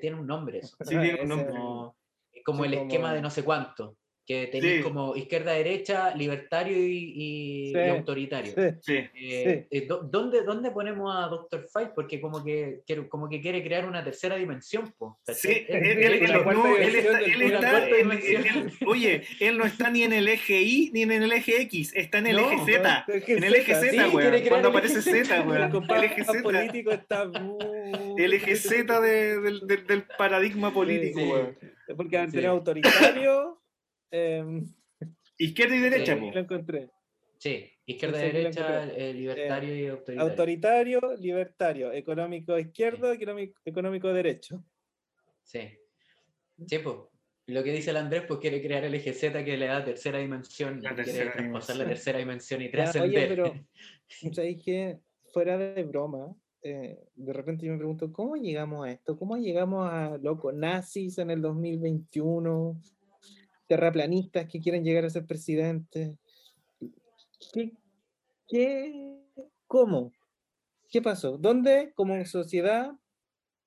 tiene 0.00 0.16
un 0.18 0.26
nombre 0.26 0.58
eso. 0.58 0.76
Sí, 0.80 0.88
tiene 0.98 1.22
un 1.22 1.28
nombre. 1.28 1.50
como, 1.50 1.96
como 2.44 2.64
Sí, 2.64 2.68
el 2.72 2.74
como- 2.78 2.88
esquema 2.90 3.14
de 3.14 3.20
no 3.22 3.30
sé 3.30 3.44
cuánto, 3.44 3.96
que 4.26 4.48
tenéis 4.48 4.78
Sí. 4.78 4.82
como 4.82 5.14
izquierda-derecha, 5.14 6.14
libertario 6.16 6.76
y, 6.76 7.12
y- 7.14 7.72
Sí, 7.72 7.78
y 7.78 7.88
autoritario. 7.88 8.52
Sí. 8.52 8.76
sí. 8.82 8.92
Eh, 9.14 9.66
eh, 9.70 9.86
¿dó- 9.86 10.00
¿dónde, 10.02 10.42
¿Dónde 10.42 10.70
ponemos 10.72 11.14
a 11.14 11.28
Dr. 11.28 11.68
Fight? 11.72 11.90
Porque 11.94 12.20
como 12.20 12.42
que, 12.44 12.80
quiere- 12.86 13.08
como 13.08 13.28
que 13.28 13.40
quiere 13.40 13.62
crear 13.62 13.86
una 13.88 14.02
tercera 14.02 14.36
dimensión. 14.36 14.92
po, 14.98 15.18
Sí, 15.32 15.66
oye, 18.86 19.22
él 19.40 19.58
no 19.58 19.64
está 19.64 19.90
ni 19.90 20.02
en 20.02 20.12
el 20.12 20.28
eje 20.28 20.62
Y 20.62 20.90
ni 20.92 21.02
en 21.02 21.12
el 21.12 21.32
eje 21.32 21.60
X, 21.62 21.92
está 21.94 22.18
en 22.18 22.26
el 22.28 22.36
No, 22.36 22.50
eje 22.50 22.72
Z. 22.78 23.04
En 23.28 23.44
el 23.44 23.54
eje 23.54 23.74
Z, 23.74 24.10
crear 24.10 24.48
Cuando 24.48 24.68
aparece 24.68 25.02
Z, 25.02 25.24
Z, 25.24 25.96
El 25.96 26.04
eje 26.04 26.24
Z. 26.24 26.42
político 26.42 26.90
está. 26.90 27.30
El 28.18 28.32
eje 28.32 28.56
Z 28.56 29.00
de- 29.00 29.40
del, 29.40 29.66
del- 29.66 29.86
del 29.86 30.04
paradigma 30.18 30.72
político, 30.72 31.20
Sí. 31.20 31.26
weón. 31.26 31.56
Porque 31.96 32.24
Sí. 32.26 32.32
tener 32.32 32.46
autoritario. 32.46 33.60
Em, 34.16 34.72
Izquierda 35.38 35.76
y 35.76 35.80
derecha, 35.80 36.14
Sí. 36.14 36.20
po. 36.20 36.30
lo 36.32 36.40
encontré. 36.40 36.90
Sí, 37.38 37.70
izquierda, 37.84 38.18
Sí, 38.20 38.26
sí, 38.26 38.32
derecha, 38.32 38.84
eh, 38.94 39.12
libertario 39.12 39.76
y 39.76 39.86
autoritario. 39.86 40.22
Autoritario, 40.22 41.00
libertario, 41.18 41.92
económico 41.92 42.58
izquierdo, 42.58 43.12
económico, 43.12 43.60
económico 43.64 44.12
derecho. 44.12 44.64
Sí. 45.42 45.60
Sí, 46.66 46.78
pues. 46.78 46.96
Lo 47.48 47.62
que 47.62 47.70
dice 47.72 47.90
el 47.90 47.98
Andrés, 47.98 48.24
pues 48.26 48.40
quiere 48.40 48.60
crear 48.60 48.82
el 48.84 48.94
eje 48.94 49.12
Z 49.12 49.44
que 49.44 49.56
le 49.56 49.66
da 49.66 49.84
tercera 49.84 50.18
dimensión. 50.18 50.82
La 50.82 50.94
quiere 50.94 51.30
traspasar 51.30 51.76
la 51.76 51.86
tercera 51.86 52.18
dimensión 52.18 52.60
y 52.62 52.70
trascender. 52.70 53.10
oye, 53.10 53.28
pero 53.28 53.52
¿sabéis 54.34 54.64
que 54.64 54.98
fuera 55.32 55.56
de 55.56 55.84
broma, 55.84 56.34
eh, 56.62 56.98
de 57.14 57.32
repente 57.32 57.64
yo 57.66 57.72
me 57.72 57.78
pregunto, 57.78 58.12
¿cómo 58.12 58.34
llegamos 58.36 58.84
a 58.84 58.90
esto? 58.90 59.16
¿Cómo 59.16 59.36
llegamos 59.36 59.88
a, 59.88 60.18
loco, 60.18 60.50
nazis 60.50 61.18
en 61.18 61.30
el 61.30 61.40
2021? 61.40 62.80
Terraplanistas 63.66 64.46
que 64.46 64.60
quieren 64.60 64.84
llegar 64.84 65.04
a 65.04 65.10
ser 65.10 65.26
presidentes. 65.26 66.16
¿Qué, 67.52 67.72
qué, 68.48 69.16
¿Cómo? 69.66 70.12
¿Qué 70.88 71.02
pasó? 71.02 71.36
¿Dónde, 71.36 71.92
como 71.94 72.24
sociedad, 72.24 72.92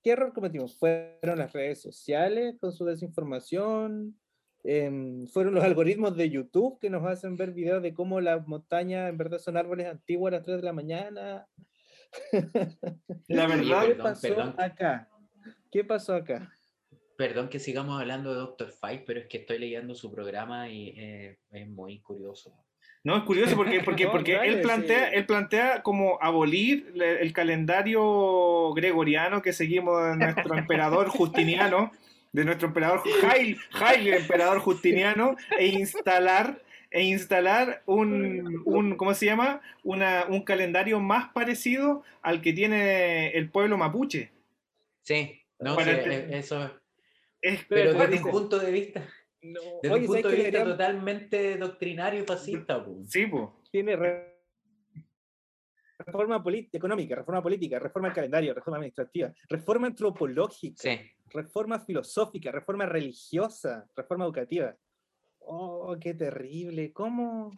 qué 0.01 0.11
error 0.11 0.33
cometimos? 0.33 0.77
¿Fueron 0.77 1.39
las 1.39 1.51
redes 1.51 1.81
sociales 1.81 2.55
con 2.59 2.71
su 2.71 2.85
desinformación? 2.85 4.17
Em, 4.63 5.27
¿Fueron 5.27 5.53
los 5.53 5.63
algoritmos 5.63 6.15
de 6.17 6.29
YouTube 6.29 6.79
que 6.79 6.89
nos 6.89 7.05
hacen 7.05 7.37
ver 7.37 7.51
videos 7.51 7.81
de 7.81 7.93
cómo 7.93 8.19
las 8.19 8.45
montañas 8.47 9.09
en 9.09 9.17
verdad 9.17 9.39
son 9.39 9.57
árboles 9.57 9.87
antiguos 9.87 10.29
a 10.29 10.35
las 10.37 10.43
3 10.43 10.57
de 10.57 10.63
la 10.63 10.73
mañana? 10.73 11.47
La 13.27 13.47
verdad, 13.47 13.81
¿Qué 13.81 13.87
perdón, 13.89 14.03
pasó 14.03 14.21
perdón. 14.21 14.55
acá? 14.57 15.09
¿Qué 15.71 15.83
pasó 15.83 16.15
acá? 16.15 16.51
Perdón 17.19 17.49
que 17.49 17.59
sigamos 17.59 17.99
hablando 17.99 18.31
de 18.31 18.37
Doctor 18.39 18.71
Fight, 18.71 19.03
pero 19.05 19.19
es 19.19 19.27
que 19.27 19.39
estoy 19.39 19.59
leyendo 19.59 19.93
su 19.93 20.09
programa 20.09 20.69
y 20.69 20.93
eh, 20.95 21.37
es 21.51 21.67
muy 21.67 21.99
curioso. 21.99 22.55
No, 23.03 23.17
es 23.17 23.23
curioso 23.23 23.57
porque, 23.57 23.81
porque, 23.83 24.05
No, 24.05 24.11
porque 24.11 24.35
dale, 24.35 24.47
él, 24.47 24.61
plantea, 24.61 25.09
sí. 25.09 25.15
él 25.17 25.25
plantea 25.25 25.83
como 25.83 26.17
abolir 26.21 26.93
el 26.95 27.33
calendario 27.33 28.71
gregoriano 28.73 29.41
que 29.41 29.51
seguimos 29.51 30.01
de 30.01 30.15
nuestro 30.15 30.57
emperador 30.57 31.09
Justiniano, 31.09 31.91
de 32.31 32.45
nuestro 32.45 32.69
emperador 32.69 33.01
Jail, 33.19 33.57
Jail, 33.71 34.13
emperador 34.13 34.59
Justiniano, 34.59 35.35
e 35.57 35.65
instalar, 35.67 36.61
e 36.89 37.03
instalar 37.03 37.83
un, 37.85 38.61
un 38.63 38.95
¿cómo 38.95 39.13
se 39.13 39.25
llama? 39.25 39.59
Una, 39.83 40.23
un 40.29 40.43
calendario 40.43 41.01
más 41.01 41.33
parecido 41.33 42.01
al 42.21 42.41
que 42.41 42.53
tiene 42.53 43.31
el 43.31 43.49
pueblo 43.49 43.77
mapuche. 43.77 44.31
Sí, 45.03 45.41
no 45.59 45.77
sé, 45.81 46.01
el- 46.01 46.11
eh, 46.13 46.37
eso, 46.37 46.79
Es 47.41 47.65
pero 47.69 47.93
desde 47.93 48.23
un 48.23 48.31
punto 48.31 48.59
de 48.59 48.71
vista, 48.71 49.07
No, 49.41 49.59
desde 49.81 49.95
oye, 49.95 50.05
un 50.07 50.07
¿sabes 50.07 50.07
punto 50.07 50.27
de 50.29 50.35
vista 50.35 50.51
deberían- 50.51 50.65
totalmente 50.77 51.57
doctrinario 51.57 52.23
y 52.23 52.25
fascista. 52.25 52.83
po. 52.83 52.97
Sí, 53.05 53.25
po. 53.27 53.61
tiene 53.71 53.95
re- 53.95 54.39
reforma 55.99 56.41
política, 56.41 56.77
económica, 56.77 57.15
reforma 57.15 57.41
política, 57.43 57.79
reforma 57.79 58.07
del 58.09 58.15
calendario, 58.15 58.53
reforma 58.53 58.77
administrativa, 58.77 59.31
reforma 59.49 59.87
antropológica, 59.87 60.81
Sí, 60.81 60.99
reforma 61.33 61.79
filosófica, 61.79 62.51
reforma 62.51 62.85
religiosa, 62.85 63.85
reforma 63.95 64.25
educativa. 64.25 64.75
Oh, 65.39 65.95
qué 65.99 66.13
terrible. 66.13 66.91
¿Cómo? 66.93 67.51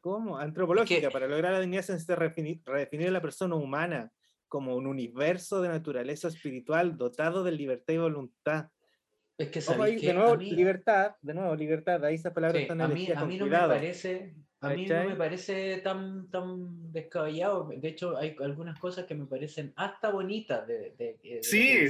¿Cómo? 0.00 0.38
Antropológica, 0.38 1.10
para 1.10 1.26
lograr 1.26 1.52
la 1.52 1.60
dignidad 1.60 1.82
se 1.82 1.92
necesita 1.92 2.16
refini- 2.16 2.62
redefinir 2.64 3.08
a 3.08 3.12
la 3.12 3.20
persona 3.20 3.54
humana 3.56 4.10
como 4.48 4.74
un 4.76 4.86
universo 4.86 5.60
de 5.62 5.68
naturaleza 5.68 6.28
espiritual 6.28 6.96
dotado 6.96 7.44
de 7.44 7.52
libertad 7.52 7.94
y 7.94 7.98
voluntad. 7.98 8.68
es 9.38 9.48
que 9.50 9.58
Ojo 9.60 9.68
sabéis 9.72 9.94
ahí, 9.94 10.00
que 10.00 10.06
de 10.08 10.14
nuevo, 10.14 10.32
a 10.32 10.36
mí, 10.36 10.50
libertad, 10.50 11.14
de 11.20 11.34
nuevo, 11.34 11.54
libertad, 11.54 12.04
ahí 12.04 12.14
esas 12.16 12.32
palabras 12.32 12.58
sí, 12.58 12.62
están 12.62 12.80
a 12.80 12.88
mí, 12.88 13.06
a 13.14 13.24
mí 13.24 13.38
no 13.38 13.46
me 13.46 13.58
parece, 13.58 14.34
a 14.60 14.70
mí 14.70 14.86
no 14.86 15.04
me 15.04 15.14
parece 15.16 15.78
tan, 15.78 16.28
tan 16.30 16.92
descabellado. 16.92 17.68
De 17.76 17.88
hecho, 17.88 18.16
hay 18.16 18.34
algunas 18.40 18.78
cosas 18.80 19.04
que 19.06 19.14
me 19.14 19.26
parecen 19.26 19.72
hasta 19.76 20.10
bonitas 20.10 20.66
de, 20.66 20.90
de- 20.98 21.18
de- 21.22 21.42
Sí, 21.42 21.86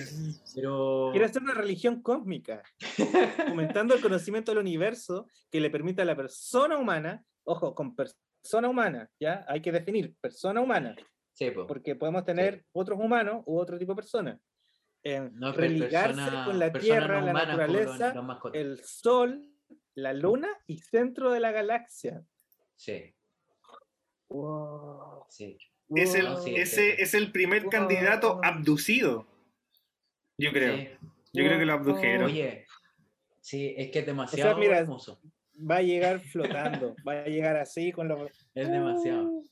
pero 0.55 1.09
Quiere 1.13 1.25
hacer 1.25 1.43
una 1.43 1.55
religión 1.55 2.03
cósmica, 2.03 2.63
aumentando 3.47 3.95
el 3.95 4.01
conocimiento 4.03 4.51
del 4.51 4.59
universo 4.59 5.27
que 5.51 5.61
le 5.61 5.71
permita 5.71 6.03
a 6.03 6.05
la 6.05 6.17
persona 6.17 6.77
humana, 6.77 7.25
ojo, 7.45 7.75
con 7.75 7.97
persona 7.97 8.69
humana, 8.69 9.11
¿ya? 9.19 9.45
Hay 9.49 9.63
que 9.63 9.73
definir 9.73 10.15
persona 10.21 10.61
humana, 10.61 10.95
sí, 11.39 11.51
po. 11.53 11.67
porque 11.67 11.95
podemos 11.95 12.25
tener 12.25 12.65
otros 12.73 12.99
humanos 12.99 13.43
u 13.47 13.59
otro 13.59 13.79
tipo 13.79 13.93
de 13.93 13.97
personas. 13.97 14.41
Eh, 15.05 15.31
No, 15.33 15.53
religarse 15.53 16.15
persona- 16.15 16.45
con 16.45 16.59
la 16.59 16.73
Tierra, 16.73 17.21
no 17.21 17.27
la 17.27 17.33
los- 17.33 17.47
naturaleza, 17.47 18.15
los 18.15 18.55
el 18.55 18.81
Sol, 18.85 19.49
la 19.95 20.13
Luna 20.13 20.49
y 20.67 20.79
centro 20.79 21.31
de 21.31 21.41
la 21.41 21.53
galaxia. 21.53 22.23
Sí, 22.77 23.15
Wow, 24.29 25.25
sí. 25.31 25.57
Es 25.95 26.15
el, 26.15 26.25
No, 26.27 26.37
sí, 26.41 26.55
ese 26.55 26.97
sí. 26.97 27.03
es 27.03 27.15
el 27.15 27.33
primer 27.33 27.67
candidato 27.69 28.41
abducido. 28.43 29.27
Yo 30.37 30.51
creo. 30.53 30.77
sí. 30.77 30.89
Yo 31.33 31.45
creo 31.45 31.59
que 31.59 31.65
lo 31.65 31.73
abdujeron. 31.75 32.27
Oye, 32.27 32.67
sí, 33.41 33.75
es 33.77 33.91
que 33.91 34.01
es 34.01 34.07
demasiado 34.07 34.59
mira, 34.59 34.79
hermoso. 34.79 35.21
Va 35.59 35.77
a 35.77 35.83
llegar 35.83 36.21
flotando, 36.21 36.95
va 37.07 37.21
a 37.23 37.25
llegar 37.27 37.57
así 37.57 37.91
con 37.93 38.09
los... 38.09 38.31
Es 38.55 38.69
demasiado. 38.71 39.43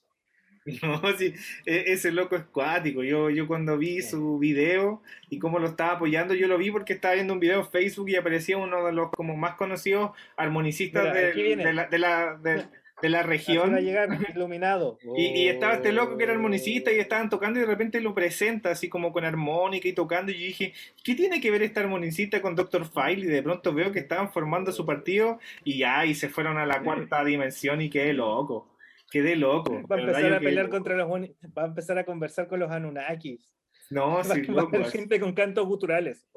No, 0.82 1.00
sí, 1.16 1.32
e- 1.64 1.84
ese 1.92 2.10
loco 2.12 2.36
es 2.36 2.44
cuático. 2.44 3.02
Yo, 3.04 3.30
yo 3.30 3.46
cuando 3.46 3.78
vi 3.78 4.02
su 4.02 4.38
video 4.38 5.02
y 5.30 5.38
cómo 5.38 5.58
lo 5.58 5.68
estaba 5.68 5.92
apoyando, 5.92 6.34
yo 6.34 6.48
lo 6.48 6.58
vi 6.58 6.70
porque 6.70 6.92
estaba 6.94 7.14
viendo 7.14 7.32
un 7.32 7.40
video 7.40 7.60
en 7.60 7.66
Facebook 7.68 8.08
y 8.10 8.16
aparecía 8.16 8.56
uno 8.58 8.84
de 8.84 8.92
los 8.92 9.10
como 9.12 9.36
más 9.36 9.54
conocidos 9.54 10.10
armonicistas 10.36 11.04
Mira, 11.04 11.14
de, 11.14 11.72
la, 11.72 11.86
de, 11.86 11.98
la, 11.98 12.36
de- 12.42 12.64
de 13.02 13.08
la 13.10 13.20
a 13.20 13.22
región. 13.22 13.76
llegar 13.76 14.08
iluminado. 14.34 14.98
Y, 15.16 15.26
y 15.42 15.48
estaba 15.48 15.74
este 15.74 15.92
loco 15.92 16.16
que 16.16 16.24
era 16.24 16.32
Oh. 16.32 16.36
armonicista 16.36 16.90
y 16.92 16.98
estaban 16.98 17.28
tocando 17.30 17.58
y 17.58 17.62
de 17.62 17.68
repente 17.68 18.00
lo 18.00 18.14
presenta 18.14 18.70
así 18.70 18.88
como 18.88 19.12
con 19.12 19.24
armónica 19.24 19.86
y 19.86 19.92
tocando 19.92 20.32
y 20.32 20.34
yo 20.34 20.46
dije, 20.46 20.72
¿qué 21.04 21.14
tiene 21.14 21.40
que 21.40 21.50
ver 21.50 21.62
este 21.62 21.78
armonicista 21.80 22.40
con 22.42 22.56
Dr. 22.56 22.86
File? 22.86 23.20
Y 23.26 23.26
de 23.26 23.42
pronto 23.42 23.72
veo 23.74 23.92
que 23.92 23.98
estaban 24.00 24.32
formando 24.32 24.72
su 24.72 24.84
partido 24.86 25.38
y 25.62 25.78
ya, 25.78 26.04
y 26.06 26.14
se 26.14 26.28
fueron 26.28 26.56
a 26.58 26.66
la 26.66 26.82
cuarta 26.82 27.22
dimensión 27.24 27.80
y 27.82 27.90
quedé 27.90 28.14
loco, 28.14 28.66
quedé 29.10 29.36
loco. 29.36 29.86
Va 29.90 29.96
a 29.96 30.00
empezar 30.00 30.32
a 30.32 30.38
pelear 30.40 30.66
quedé- 30.66 30.70
contra 30.70 30.96
los 30.96 31.08
va 31.10 31.62
a 31.62 31.66
empezar 31.66 31.98
a 31.98 32.04
conversar 32.04 32.48
con 32.48 32.60
los 32.60 32.70
Anunnakis. 32.70 33.48
No, 33.90 34.16
Va, 34.16 34.24
sí, 34.34 34.40
va 34.42 34.52
a 34.52 34.64
loco, 34.64 34.76
haber 34.76 34.86
es 34.86 34.92
gente 34.92 35.20
con 35.20 35.32
cantos 35.34 35.66
guturales. 35.66 36.28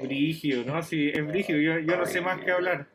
brígido, 0.00 0.64
¿no? 0.64 0.82
Sí, 0.82 1.10
es 1.12 1.26
brígido, 1.26 1.58
yo, 1.60 1.78
yo 1.80 1.96
no 1.96 2.06
sé 2.06 2.20
más 2.20 2.40
que 2.40 2.50
hablar. 2.50 2.88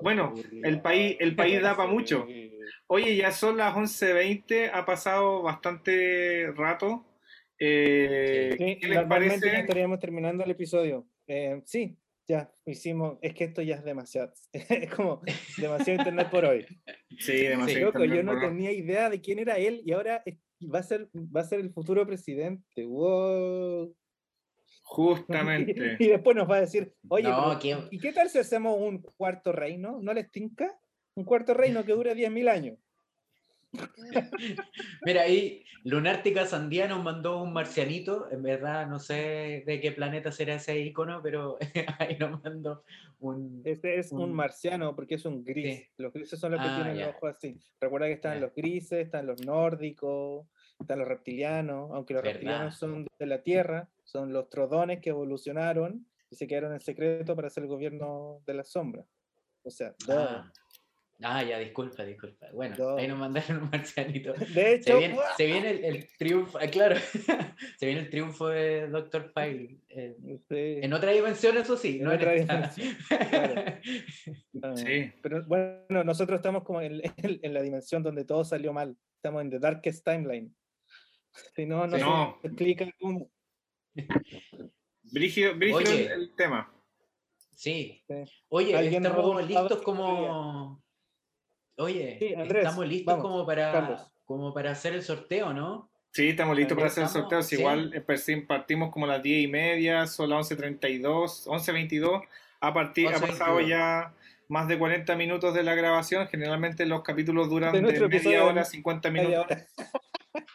Bueno, 0.00 0.34
el 0.62 0.80
país, 0.80 1.16
el 1.20 1.34
país 1.34 1.60
da 1.62 1.76
para 1.76 1.88
mucho. 1.92 2.26
Oye, 2.86 3.16
ya 3.16 3.30
son 3.32 3.56
las 3.56 3.74
11.20, 3.74 4.70
ha 4.72 4.84
pasado 4.84 5.42
bastante 5.42 6.52
rato. 6.54 7.06
Eh, 7.58 8.50
Sí, 8.58 8.78
¿Qué 8.80 8.88
les 8.88 9.04
parece? 9.04 9.60
estaríamos 9.60 9.98
terminando 9.98 10.44
el 10.44 10.50
episodio. 10.50 11.06
Eh, 11.26 11.62
sí, 11.64 11.96
ya 12.28 12.52
hicimos. 12.66 13.18
Es 13.22 13.34
que 13.34 13.44
esto 13.44 13.62
ya 13.62 13.76
es 13.76 13.84
demasiado. 13.84 14.32
Es 14.52 14.90
como 14.94 15.22
demasiado 15.58 15.98
internet 15.98 16.30
por 16.30 16.44
hoy. 16.44 16.66
Sí, 17.18 17.42
demasiado. 17.42 17.86
Loco, 17.86 18.04
yo 18.04 18.22
no 18.22 18.40
tenía 18.40 18.72
idea 18.72 19.10
de 19.10 19.20
quién 19.20 19.38
era 19.38 19.56
él 19.58 19.82
y 19.84 19.92
ahora 19.92 20.22
es- 20.24 20.38
va 20.62 20.78
a 20.78 20.82
ser, 20.82 21.08
va 21.14 21.40
a 21.40 21.44
ser 21.44 21.60
el 21.60 21.70
futuro 21.72 22.06
presidente. 22.06 22.84
Wow. 22.86 23.94
Justamente. 24.82 25.96
Y 25.98 26.08
después 26.08 26.36
nos 26.36 26.50
va 26.50 26.56
a 26.56 26.60
decir, 26.60 26.94
oye, 27.08 27.28
No, 27.28 27.44
pero, 27.48 27.58
¿quién- 27.60 27.88
¿y 27.90 27.98
qué 27.98 28.12
tal 28.12 28.28
si 28.30 28.38
hacemos 28.38 28.76
un 28.78 29.02
cuarto 29.02 29.52
reino? 29.52 29.98
¿No 30.00 30.12
les 30.14 30.30
tinca? 30.30 30.78
Un 31.14 31.24
cuarto 31.24 31.52
reino 31.54 31.84
que 31.84 31.92
dure 31.92 32.14
10.000 32.14 32.48
años. 32.48 32.78
Mira, 35.04 35.22
ahí 35.22 35.64
Lunártica 35.84 36.46
Sandía 36.46 36.86
nos 36.86 37.02
mandó 37.02 37.42
un 37.42 37.52
marcianito. 37.52 38.30
En 38.30 38.42
verdad, 38.42 38.86
no 38.86 38.98
sé 38.98 39.64
de 39.66 39.80
qué 39.80 39.92
planeta 39.92 40.30
será 40.30 40.54
ese 40.56 40.78
icono, 40.80 41.20
pero 41.22 41.58
ahí 41.98 42.16
nos 42.18 42.42
mandó 42.42 42.84
un. 43.20 43.62
Este 43.64 43.98
es 43.98 44.12
un 44.12 44.22
Un- 44.22 44.32
marciano 44.34 44.94
porque 44.94 45.16
es 45.16 45.24
un 45.24 45.44
gris. 45.44 45.78
Sí. 45.78 45.86
Los 45.98 46.12
grises 46.12 46.38
son 46.38 46.52
los 46.52 46.60
que 46.60 46.68
Ah, 46.68 46.76
tienen 46.76 46.96
ya. 46.96 47.06
los 47.06 47.16
ojos 47.16 47.30
así. 47.36 47.58
Recuerda 47.80 48.06
que 48.06 48.12
están 48.14 48.40
los 48.40 48.54
grises, 48.54 49.04
están 49.06 49.26
los 49.26 49.44
nórdicos, 49.44 50.46
están 50.78 50.98
los 50.98 51.08
reptilianos, 51.08 51.90
aunque 51.92 52.14
los 52.14 52.22
Verdad. 52.22 52.34
reptilianos 52.34 52.76
son 52.78 53.06
de 53.18 53.26
la 53.26 53.42
Tierra, 53.42 53.88
son 54.04 54.32
los 54.32 54.48
trodones 54.50 55.00
que 55.00 55.10
evolucionaron 55.10 56.06
y 56.30 56.36
se 56.36 56.46
quedaron 56.46 56.72
en 56.72 56.80
secreto 56.80 57.34
para 57.34 57.48
hacer 57.48 57.64
el 57.64 57.68
gobierno 57.68 58.40
de 58.46 58.54
la 58.54 58.64
sombra. 58.64 59.04
O 59.64 59.70
sea. 59.70 59.94
Ah, 60.08 60.50
Ah, 61.24 61.42
ya, 61.42 61.58
disculpa, 61.58 62.04
disculpa. 62.04 62.46
Bueno, 62.52 62.74
No. 62.78 62.96
ahí 62.96 63.06
nos 63.08 63.18
mandaron 63.18 63.62
un 63.64 63.70
marcianito. 63.70 64.32
de 64.34 64.46
Se 64.46 64.74
hecho, 64.74 64.98
viene, 64.98 65.16
se 65.36 65.46
viene 65.46 65.70
el, 65.70 65.84
el 65.84 66.08
triunfo, 66.18 66.58
ah, 66.58 66.66
claro, 66.66 66.96
se 67.78 67.86
viene 67.86 68.00
el 68.02 68.10
triunfo 68.10 68.48
de 68.48 68.88
Dr. 68.88 69.32
File. 69.32 69.78
eh, 69.88 70.16
sí, 70.48 70.78
en 70.82 70.92
otra 70.92 71.12
dimensión, 71.12 71.56
eso 71.56 71.76
sí. 71.76 71.98
En 71.98 72.04
no 72.04 72.12
otra 72.14 72.32
dimensión, 72.32 72.96
claro. 73.30 73.62
ah, 74.62 74.76
Sí. 74.76 75.12
Pero 75.22 75.44
bueno, 75.46 76.04
nosotros 76.04 76.36
estamos 76.38 76.64
como 76.64 76.80
en, 76.80 77.00
en- 77.04 77.40
en 77.42 77.54
la 77.54 77.62
dimensión 77.62 78.02
donde 78.02 78.24
todo 78.24 78.44
salió 78.44 78.72
mal. 78.72 78.96
Estamos 79.16 79.42
en 79.42 79.50
The 79.50 79.58
Darkest 79.60 80.04
Timeline. 80.04 80.54
Si 81.54 81.64
no, 81.66 81.86
no, 81.86 81.96
Sí. 81.96 82.02
No. 82.02 82.38
se 82.42 82.48
explica 82.48 82.90
cómo. 83.00 83.30
Brígido, 85.12 85.54
brígido 85.56 85.80
el, 85.92 86.10
el 86.22 86.34
tema. 86.34 86.72
Sí. 87.54 88.02
Sí. 88.08 88.14
Oye, 88.48 88.88
estamos 88.96 89.46
listos 89.46 89.82
como. 89.82 90.81
Oye, 91.76 92.16
Sí, 92.18 92.34
Andrés, 92.34 92.64
estamos 92.64 92.86
listos 92.86 93.14
vamos, 93.14 93.30
como 93.30 93.46
para 93.46 93.72
Carlos. 93.72 94.12
como 94.24 94.52
para 94.54 94.70
hacer 94.72 94.94
el 94.94 95.02
sorteo, 95.02 95.52
¿no? 95.52 95.90
Sí, 96.12 96.28
estamos 96.28 96.56
listos 96.56 96.76
para 96.76 96.88
hacer 96.88 97.04
el 97.04 97.08
sorteo. 97.08 97.42
Si 97.42 97.56
sí. 97.56 97.62
Igual 97.62 97.92
eh, 97.94 98.00
pues, 98.02 98.26
partimos 98.46 98.90
como 98.92 99.06
a 99.06 99.08
las 99.08 99.22
10 99.22 99.44
y 99.44 99.48
media, 99.48 100.06
son 100.06 100.30
las 100.30 100.50
11.32, 100.50 101.46
11.22. 101.46 102.22
Ha, 102.60 102.72
parti- 102.74 103.06
ha 103.06 103.12
11:22. 103.18 103.20
pasado 103.20 103.60
ya 103.60 104.12
más 104.48 104.68
de 104.68 104.78
40 104.78 105.16
minutos 105.16 105.54
de 105.54 105.62
la 105.62 105.74
grabación. 105.74 106.28
Generalmente 106.28 106.84
los 106.84 107.02
capítulos 107.02 107.48
duran 107.48 107.72
De 107.72 107.80
de, 107.80 108.08
media 108.08 108.44
hora, 108.44 108.60
de 108.60 108.64
50 108.66 109.10
Media 109.10 109.28
minutos. 109.28 109.58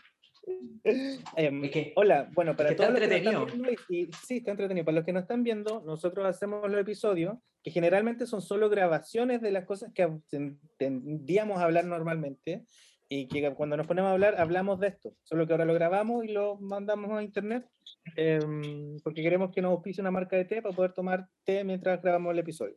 que 0.84 1.94
Hola, 1.96 2.30
bueno, 2.34 2.56
para 2.56 2.76
todos 2.76 2.92
los 2.92 3.00
que 3.00 3.08
nos 3.08 3.18
están 3.18 3.52
viendo, 3.62 3.72
y, 3.90 4.02
y- 4.04 4.10
sí, 4.26 4.38
está 4.38 4.52
entretenido. 4.52 4.86
Para 4.86 4.96
los 4.96 5.06
que 5.06 5.14
nos 5.14 5.24
están 5.24 5.44
viendo, 5.44 5.82
nosotros 5.86 6.26
hacemos 6.26 6.70
los 6.70 6.80
episodios 6.82 7.38
que 7.64 7.72
generalmente 7.72 8.26
son 8.26 8.42
solo 8.42 8.70
grabaciones 8.70 9.42
de 9.42 9.52
las 9.52 9.66
cosas 9.66 9.92
que 9.94 10.08
ten- 10.30 10.60
tendríamos 10.78 11.60
a 11.60 11.66
hablar 11.66 11.86
normalmente 11.86 12.64
y 13.10 13.28
que 13.28 13.54
cuando 13.54 13.78
nos 13.78 13.88
ponemos 13.88 14.10
a 14.10 14.14
hablar 14.14 14.36
hablamos 14.40 14.80
de 14.80 14.88
esto. 14.88 15.14
Solo 15.24 15.46
que 15.48 15.54
ahora 15.54 15.66
lo 15.66 15.74
grabamos 15.74 16.24
y 16.24 16.30
lo 16.30 16.58
mandamos 16.60 17.12
a 17.12 17.24
internet 17.24 17.66
em, 18.16 18.98
porque 19.04 19.22
queremos 19.22 19.52
que 19.52 19.62
nos 19.62 19.72
auspicie 19.72 20.02
una 20.02 20.12
marca 20.12 20.38
de 20.38 20.46
té 20.46 20.62
para 20.62 20.76
poder 20.76 20.94
tomar 20.94 21.28
té 21.44 21.64
mientras 21.64 22.02
grabamos 22.02 22.32
el 22.34 22.40
episodio. 22.40 22.76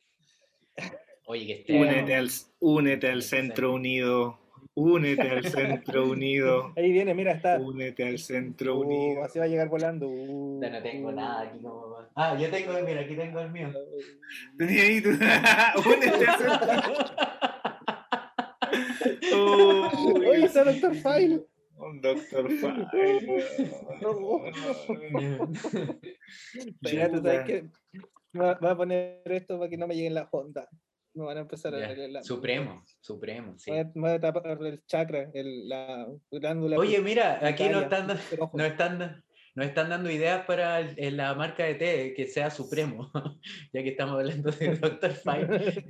Oye, 1.27 1.47
que 1.47 1.53
esté. 1.61 1.79
Únete 1.79 2.15
al, 2.17 2.29
únete 2.59 3.09
al 3.09 3.23
Centro 3.23 3.73
Unido. 3.73 4.40
Únete 4.81 5.29
al 5.31 5.45
Centro 5.45 6.09
Unido. 6.11 6.73
Ahí 6.77 6.91
viene, 6.93 7.15
mira, 7.15 7.33
está. 7.33 7.59
Únete 7.59 8.07
al 8.09 8.19
Centro 8.19 8.77
Uh, 8.77 8.81
Unido. 8.81 9.25
así 9.25 9.39
va 9.39 9.45
a 9.45 9.49
llegar 9.49 9.69
volando. 9.69 10.09
uh, 10.09 10.61
Ya 10.63 10.71
no 10.71 10.83
tengo 10.83 11.13
nada 11.13 11.43
aquí 11.43 11.59
como. 11.61 11.97
Ah, 12.15 12.37
yo 12.39 12.51
tengo, 12.51 12.73
mira, 12.85 13.01
aquí 13.03 13.15
tengo 13.17 13.41
el 13.41 13.51
mío. 13.51 13.71
Tenía 14.59 14.83
ahí 14.83 15.01
tu- 15.03 15.11
Únete 15.91 16.27
al 16.27 16.39
Centro 16.39 16.71
Uy, 19.33 20.27
Oye, 20.27 20.45
está 20.47 20.65
Doctor 20.65 20.95
File. 20.95 21.41
Un 21.77 22.01
Doctor 22.01 22.49
File. 22.51 22.87
Espérate, 26.83 27.17
Chuta. 27.17 27.23
¿sabes 27.23 27.47
qué? 27.47 27.65
Va, 28.39 28.55
va 28.55 28.71
a 28.73 28.77
poner 28.77 29.23
esto 29.25 29.59
para 29.59 29.69
que 29.71 29.77
no 29.77 29.87
me 29.87 29.95
lleguen 29.95 30.15
las 30.15 30.29
ondas. 30.31 30.69
Me 31.15 31.25
van 31.25 31.39
a 31.39 31.41
empezar 31.41 31.75
a 31.75 31.79
la- 31.95 32.23
Supremo, 32.23 32.83
supremo, 33.01 33.59
sí. 33.59 33.71
Me 33.73 33.85
voy 33.95 34.11
a- 34.11 34.21
tapar 34.21 34.59
el 34.63 34.85
chakra, 34.87 35.29
el, 35.35 35.69
la 35.69 36.07
glándula. 36.31 36.77
Oye, 36.79 37.01
mira, 37.01 37.45
aquí 37.47 37.69
nos 37.69 37.83
están, 37.83 38.07
nos 38.55 38.67
están, 38.67 39.25
nos 39.57 39.67
están 39.67 39.89
dando 39.89 40.09
ideas 40.11 40.45
para 40.47 40.81
el- 40.81 41.17
la 41.17 41.35
marca 41.35 41.65
de 41.65 41.75
té 41.75 42.15
que 42.15 42.27
sea 42.27 42.51
Supremo, 42.51 43.11
ya 43.73 43.83
que 43.83 43.89
estamos 43.89 44.15
hablando 44.21 44.51
de 44.53 44.77
Dr. 44.77 45.11
Fire. 45.13 45.85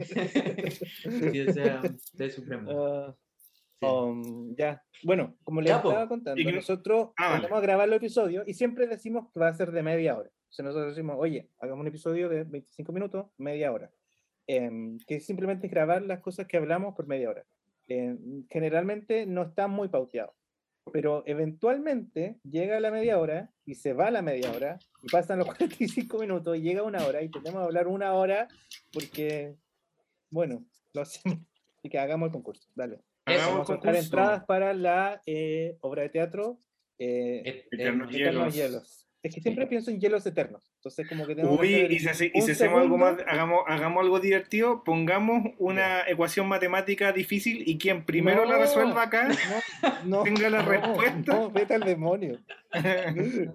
que 1.32 1.52
sea 1.52 1.82
té 2.16 2.30
Supremo. 2.30 3.16
Sí. 3.80 3.86
um, 3.86 4.54
ya, 4.56 4.82
bueno, 5.04 5.36
como 5.42 5.60
les 5.62 5.70
Ya, 5.70 5.80
po. 5.82 5.88
estaba 5.90 6.08
contando, 6.08 6.42
que- 6.42 6.52
nosotros 6.52 7.10
Ah, 7.16 7.30
vale. 7.32 7.42
vamos 7.44 7.58
a 7.58 7.62
grabar 7.62 7.88
los 7.88 7.96
episodios 7.96 8.46
y 8.46 8.54
siempre 8.54 8.86
decimos 8.86 9.28
que 9.32 9.40
va 9.40 9.48
a 9.48 9.54
ser 9.54 9.70
de 9.72 9.82
media 9.82 10.16
hora. 10.18 10.28
O 10.28 10.52
sea, 10.52 10.64
nosotros 10.64 10.94
decimos, 10.94 11.16
oye, 11.18 11.48
hagamos 11.60 11.80
un 11.82 11.86
episodio 11.88 12.28
de 12.28 12.44
25 12.44 12.92
minutos, 12.92 13.26
media 13.38 13.70
hora. 13.72 13.90
Em, 14.47 14.99
que 15.07 15.20
simplemente 15.20 15.66
es 15.66 15.72
grabar 15.72 16.03
las 16.03 16.20
cosas 16.20 16.47
que 16.47 16.57
hablamos 16.57 16.95
por 16.95 17.07
media 17.07 17.30
hora. 17.30 17.45
Em, 17.88 18.45
generalmente 18.49 19.26
no 19.26 19.43
está 19.43 19.68
muy 19.68 19.88
pauteado, 19.88 20.34
pero 20.93 21.22
eventualmente 21.26 22.38
llega 22.43 22.80
la 22.80 22.91
media 22.91 23.18
hora 23.18 23.51
y 23.64 23.74
se 23.76 23.93
va 23.93 24.11
la 24.11 24.22
media 24.22 24.51
hora 24.53 24.78
y 25.03 25.09
pasan 25.09 25.38
los 25.38 25.47
45 25.57 26.18
minutos 26.18 26.57
y 26.57 26.62
llega 26.62 26.82
una 26.82 27.05
hora 27.07 27.22
y 27.22 27.30
tenemos 27.30 27.61
que 27.61 27.64
hablar 27.66 27.86
una 27.88 28.12
hora 28.14 28.49
porque, 28.93 29.55
bueno, 30.30 30.64
lo 30.95 31.03
hacemos. 31.03 31.38
Así 31.78 31.88
que 31.88 31.99
hagamos 31.99 32.26
el 32.26 32.32
concurso, 32.32 32.68
dale. 32.74 33.01
Eso, 33.26 33.47
Vamos 33.51 33.70
a 33.70 33.74
concurso. 33.74 33.99
entradas 33.99 34.45
para 34.47 34.74
la 34.74 35.22
eh, 35.26 35.76
obra 35.80 36.03
de 36.03 36.09
teatro 36.11 36.61
eh, 36.99 37.43
Et- 37.45 37.66
Eternos 37.72 38.11
et- 38.11 38.20
Eternos 38.20 38.55
Hielos. 38.55 38.55
Hielos. 38.55 39.07
Es 39.22 39.34
que 39.34 39.41
siempre 39.41 39.66
pienso 39.66 39.91
en 39.91 40.01
hielos 40.01 40.24
eternos. 40.26 40.69
Entonces, 40.80 41.06
como 41.10 41.26
que 41.26 41.36
que 41.36 41.44
Uy, 41.44 41.74
hacer 41.74 41.92
y 41.92 41.98
si, 41.98 42.08
hace- 42.08 42.32
y 42.34 42.40
si 42.40 42.52
hacemos 42.52 42.80
algo 42.80 42.96
más, 42.96 43.18
hagamos, 43.26 43.64
hagamos 43.66 44.02
algo 44.02 44.18
divertido, 44.18 44.82
pongamos 44.82 45.52
una 45.58 46.08
ecuación 46.08 46.48
matemática 46.48 47.12
difícil 47.12 47.68
y 47.68 47.76
quien 47.76 48.06
primero 48.06 48.46
la 48.46 48.54
No. 48.54 48.60
resuelva 48.60 49.02
acá 49.02 49.28
No, 49.28 50.18
no, 50.18 50.22
tenga 50.22 50.48
la 50.48 50.62
no, 50.62 50.70
respuesta. 50.70 51.34
No, 51.34 51.50
vete 51.50 51.74
al 51.74 51.82
demonio. 51.82 52.38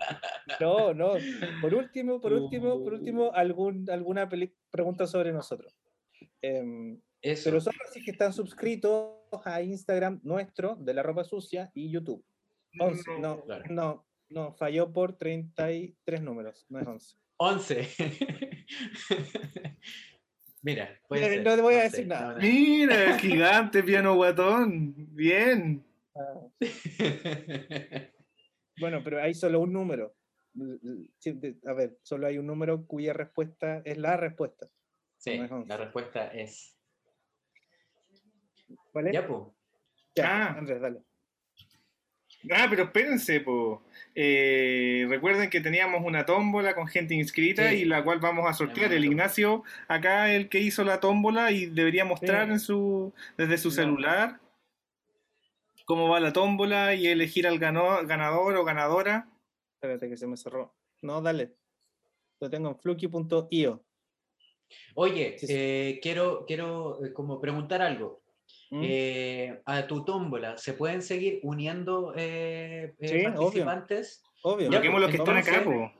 No, 0.59 0.93
no. 0.93 1.13
Por 1.61 1.73
último, 1.73 2.21
por 2.21 2.31
último, 2.33 2.83
por 2.83 2.93
Uh. 2.93 2.97
último, 2.97 3.31
algún, 3.33 3.89
alguna 3.89 4.29
pregunta 4.69 5.07
sobre 5.07 5.31
nosotros. 5.33 5.75
Em, 6.43 6.99
Eso. 7.21 7.49
pero 7.49 7.59
solo 7.59 7.77
si 7.91 8.03
que 8.03 8.11
están 8.11 8.33
suscritos 8.33 9.13
a 9.45 9.61
Instagram 9.63 10.19
nuestro, 10.23 10.75
de 10.75 10.93
la 10.93 11.01
ropa 11.01 11.23
sucia, 11.23 11.71
y 11.73 11.89
YouTube. 11.91 12.23
11, 12.79 13.19
no, 13.19 13.41
Claro. 13.45 13.63
no, 13.69 14.05
no, 14.29 14.53
falló 14.53 14.91
por 14.91 15.17
33 15.17 16.21
números, 16.21 16.65
no 16.69 16.79
es 16.79 16.87
11. 16.87 17.17
11. 17.37 17.89
Mira, 20.61 20.99
puede 21.07 21.21
Mira, 21.21 21.33
ser, 21.35 21.43
no 21.45 21.55
te 21.55 21.61
voy 21.61 21.73
a 21.75 21.83
decir 21.83 22.07
nada. 22.07 22.27
no, 22.29 22.33
no. 22.35 22.41
Mira, 22.41 23.19
gigante 23.19 23.83
piano 23.83 24.15
guatón. 24.15 24.95
Bien. 25.15 25.85
Ah, 26.15 26.33
Bueno, 28.79 29.01
pero 29.03 29.21
hay 29.21 29.33
solo 29.33 29.59
un 29.61 29.71
número. 29.73 30.15
A 31.67 31.73
ver, 31.73 31.97
solo 32.01 32.27
hay 32.27 32.37
un 32.37 32.47
número 32.47 32.85
cuya 32.85 33.13
respuesta 33.13 33.81
es 33.85 33.97
la 33.97 34.17
respuesta. 34.17 34.67
Sí, 35.17 35.37
No 35.37 35.45
es 35.45 35.51
once. 35.51 35.67
la 35.69 35.77
respuesta 35.77 36.27
es. 36.27 36.77
¿Vale? 38.93 39.11
Ya, 39.13 39.27
pues. 39.27 39.43
Ya, 40.15 40.47
Ah. 40.47 40.57
Andrés, 40.57 40.81
dale. 40.81 41.01
Ah, 42.51 42.67
pero 42.69 42.83
espérense, 42.83 43.39
po. 43.41 43.81
Eh, 44.13 45.05
recuerden 45.09 45.49
que 45.49 45.61
teníamos 45.61 46.03
una 46.05 46.25
tómbola 46.25 46.73
con 46.75 46.87
gente 46.87 47.13
inscrita 47.15 47.69
Sí. 47.69 47.77
y 47.77 47.85
la 47.85 48.03
cual 48.03 48.19
vamos 48.19 48.49
a 48.49 48.53
sortear. 48.53 48.93
El 48.93 49.03
Ignacio, 49.05 49.63
acá 49.87 50.31
el 50.33 50.47
que 50.49 50.59
hizo 50.59 50.83
la 50.83 50.99
tómbola 50.99 51.51
y 51.51 51.65
debería 51.67 52.05
mostrar 52.05 52.47
Sí. 52.47 52.53
en 52.53 52.59
su 52.59 53.13
desde 53.37 53.57
su 53.57 53.69
No. 53.69 53.73
celular 53.75 54.39
cómo 55.85 56.09
va 56.09 56.19
la 56.19 56.33
tómbola 56.33 56.95
y 56.95 57.07
elegir 57.07 57.45
al 57.47 57.59
gano- 57.59 58.05
ganador 58.07 58.55
o 58.55 58.63
ganadora. 58.65 59.27
Espérate 59.75 60.09
que 60.09 60.17
se 60.17 60.25
me 60.27 60.37
cerró. 60.37 60.73
No, 61.01 61.21
dale. 61.21 61.51
Lo 62.39 62.49
tengo 62.49 62.69
en 62.69 62.77
fluky.io. 62.79 63.83
Oye, 64.95 65.37
Sí, 65.37 65.47
sí. 65.47 65.53
eh, 65.55 65.99
quiero, 66.01 66.45
quiero 66.47 67.03
eh, 67.05 67.13
como 67.13 67.39
preguntar 67.39 67.81
algo. 67.81 68.21
¿Mm? 68.75 68.81
Eh, 68.83 69.61
a 69.65 69.87
tu 69.87 70.03
tómbola, 70.03 70.57
¿se 70.57 70.73
pueden 70.73 71.01
seguir 71.01 71.39
uniendo 71.43 72.13
eh, 72.17 72.93
eh, 72.99 73.07
Sí, 73.07 73.15
obvio. 73.25 73.33
participantes? 73.35 74.23
Obvio. 74.43 74.69
Ya, 74.69 74.81
los 74.83 75.09
que 75.11 75.17
están 75.17 75.37
acá, 75.37 75.63
po. 75.63 75.91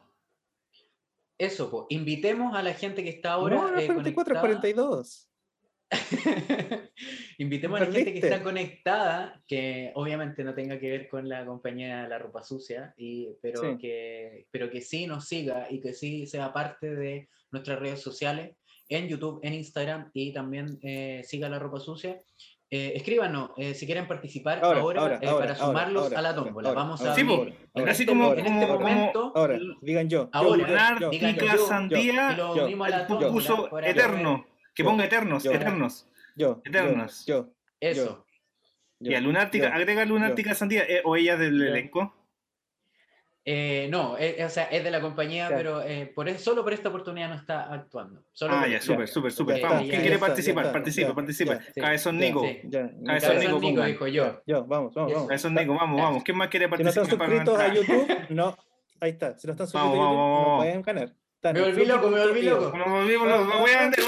Eso, 1.38 1.72
pues, 1.72 1.86
invitemos 1.90 2.56
a 2.56 2.62
la 2.64 2.74
gente 2.74 3.04
que 3.04 3.10
está 3.10 3.34
ahora. 3.34 3.56
no, 3.56 3.72
no, 3.72 3.80
eh, 3.80 3.88
44, 3.88 4.14
conectada. 4.42 4.42
42. 4.42 5.30
Invitemos 7.38 7.80
a 7.80 7.86
la 7.86 7.92
gente 7.92 8.14
que 8.14 8.20
está 8.20 8.44
conectada, 8.44 9.42
que 9.48 9.92
obviamente 9.96 10.44
no 10.44 10.54
tenga 10.54 10.78
que 10.80 10.90
ver 10.90 11.08
con 11.08 11.30
la 11.30 11.46
compañía 11.46 12.04
de 12.04 12.10
la 12.10 12.20
ropa 12.20 12.44
sucia, 12.44 12.94
y, 12.98 13.30
pero, 13.42 13.62
Sí. 13.62 13.78
que, 13.78 14.48
pero 14.52 14.70
que 14.70 14.82
sí 14.82 15.08
nos 15.08 15.28
siga 15.28 15.68
y 15.70 15.80
que 15.80 15.94
sí 15.94 16.26
sea 16.28 16.52
parte 16.52 16.94
de 16.94 17.30
nuestras 17.52 17.80
redes 17.80 18.02
sociales, 18.02 18.56
en 18.90 19.08
YouTube, 19.08 19.40
en 19.44 19.54
Instagram 19.54 20.12
y 20.14 20.32
también 20.32 20.78
eh, 20.82 21.22
siga 21.26 21.50
la 21.50 21.60
ropa 21.60 21.80
sucia. 21.80 22.22
Eh, 22.72 22.94
escríbanos 22.96 23.52
eh, 23.58 23.76
si 23.76 23.86
quieren 23.86 24.08
participar 24.08 24.60
Ahora, 24.64 24.80
ahora, 24.82 25.02
ahora, 25.02 25.20
eh, 25.22 25.28
ahora, 25.28 25.40
para 25.48 25.54
ahora, 25.54 25.56
sumarlos 25.68 26.04
ahora, 26.06 26.18
a 26.18 26.22
la 26.24 26.30
ahora, 26.30 26.44
tómbola. 26.44 26.70
ahora, 26.70 26.82
Vamos 26.82 27.00
ahora, 27.02 27.12
a 27.12 27.16
Sí. 27.16 27.22
Así 27.22 27.92
este- 27.92 28.06
como- 28.08 28.34
en 28.34 28.46
este 28.46 28.68
momento 28.68 29.32
Ahora, 29.36 29.60
digan 29.82 30.10
yo. 30.10 30.30
Ahora, 30.34 30.68
yo, 30.68 31.00
yo, 31.00 31.10
digan 31.12 31.36
yo, 31.36 31.58
Sandía 31.68 32.32
y 32.32 32.36
lo 32.36 32.56
yo, 32.56 32.66
unimos 32.66 32.88
a 32.88 32.90
la 32.90 33.02
el 33.02 33.08
tómbola 33.08 33.32
puso 33.32 33.80
eterno. 33.82 34.46
Que 34.74 34.84
ponga 34.84 35.06
eternos, 35.06 35.44
yo. 35.44 35.52
eternos. 35.54 36.08
yo, 36.36 36.62
Eternos. 36.66 37.26
Yo, 37.28 37.50
Eso. 37.80 38.26
yo, 39.00 39.12
Y 39.12 39.14
a 39.14 39.22
Lunártica, 39.22 39.70
yo. 39.70 39.74
agrega 39.76 40.04
Lunártica 40.04 40.56
Sandía 40.56 40.84
eh, 40.90 41.02
o 41.06 41.16
ella 41.16 41.38
del 41.38 41.58
Yo. 41.60 41.66
elenco. 41.68 42.14
Eh, 43.48 43.88
no, 43.92 44.18
eh, 44.18 44.44
o 44.44 44.50
sea, 44.50 44.64
es 44.66 44.84
de 44.84 44.90
la 44.90 45.00
compañía, 45.02 45.50
pero 45.50 45.84
eh, 45.84 46.12
por 46.16 46.28
eso, 46.28 46.44
solo 46.46 46.64
por 46.64 46.74
esta 46.74 46.90
oportunidad 46.90 47.30
no 47.30 47.36
está 47.36 47.72
actuando. 47.72 48.24
Solo 48.32 48.56
Ah, 48.56 48.62
por 48.62 48.70
ya, 48.72 48.82
súper, 48.82 49.08
súper, 49.08 49.32
súper. 49.32 49.62
Vamos, 49.62 49.82
¿quién 49.82 50.02
quiere 50.02 50.16
está, 50.16 50.26
participar? 50.26 50.64
está, 50.66 50.74
Participa, 50.74 51.08
ya, 51.10 51.14
participa. 51.14 51.54
ya, 51.54 51.62
sí. 51.74 51.80
Cabezón 51.82 52.18
Nico. 52.18 52.42
sí. 52.42 52.62
Cabezón 53.06 53.60
Nico, 53.62 53.86
dijo 53.86 54.08
yo. 54.08 54.42
yo, 54.48 54.66
vamos, 54.66 54.96
vamos, 54.96 55.14
vamos. 55.14 55.28
Cabezón 55.28 55.54
Nico, 55.54 55.76
vamos, 55.76 56.02
vamos. 56.02 56.24
¿Quién 56.24 56.38
más 56.38 56.48
quiere 56.48 56.66
Si 56.76 56.84
no 56.84 56.90
están 56.90 57.08
participar? 57.08 57.30
suscritos 57.30 57.60
a? 57.60 57.74
YouTube, 57.74 58.18
no. 58.30 58.58
Ahí 59.00 59.12
está. 59.12 59.38
Si 59.38 59.46
no 59.46 59.52
están 59.52 59.68
suscritos 59.68 59.74
Vamos, 59.74 59.94
a 59.94 60.02
YouTube, 60.02 60.18
vamos, 60.18 60.48
no 60.50 60.58
pueden 60.58 60.82
ganar. 60.82 61.14
Me 61.54 61.62
volví 61.62 61.86
loco, 61.86 62.10
me 62.10 62.20
volví 62.26 62.42
loco. 62.42 62.72
Voy 63.60 63.72
a 63.72 63.82
vender, 63.82 64.00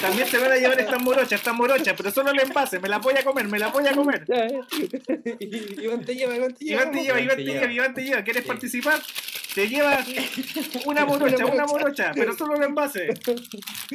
También 0.00 0.26
se 0.28 0.38
van 0.38 0.52
a 0.52 0.56
llevar 0.56 0.80
estas 0.80 1.02
morochas, 1.02 1.32
estas 1.32 1.54
morochas, 1.54 1.94
pero 1.96 2.10
solo 2.10 2.30
el 2.30 2.40
envase, 2.40 2.80
me 2.80 2.88
la 2.88 2.98
voy 2.98 3.14
a 3.14 3.24
comer, 3.24 3.46
me 3.48 3.58
la 3.58 3.68
voy 3.68 3.86
a 3.86 3.92
comer. 3.92 4.24
Iván 5.38 6.04
te 6.04 6.14
lleva, 6.14 6.36
Iván 6.36 6.54
te 6.54 6.64
lleva. 6.64 6.82
Iván 6.82 6.92
te 6.92 7.02
lleva, 7.02 7.20
Iván 7.20 7.36
te 7.36 7.44
lleva, 7.44 7.72
Iván 7.72 7.94
te 7.94 8.04
lleva. 8.04 8.22
¿Quieres 8.24 8.42
Sí. 8.42 8.48
participar? 8.48 9.00
Te 9.54 9.68
lleva 9.68 9.98
una 10.86 11.04
morocha, 11.06 11.46
una 11.46 11.66
morocha, 11.66 12.12
pero 12.14 12.34
solo 12.34 12.56
el 12.56 12.62
envase. 12.64 13.08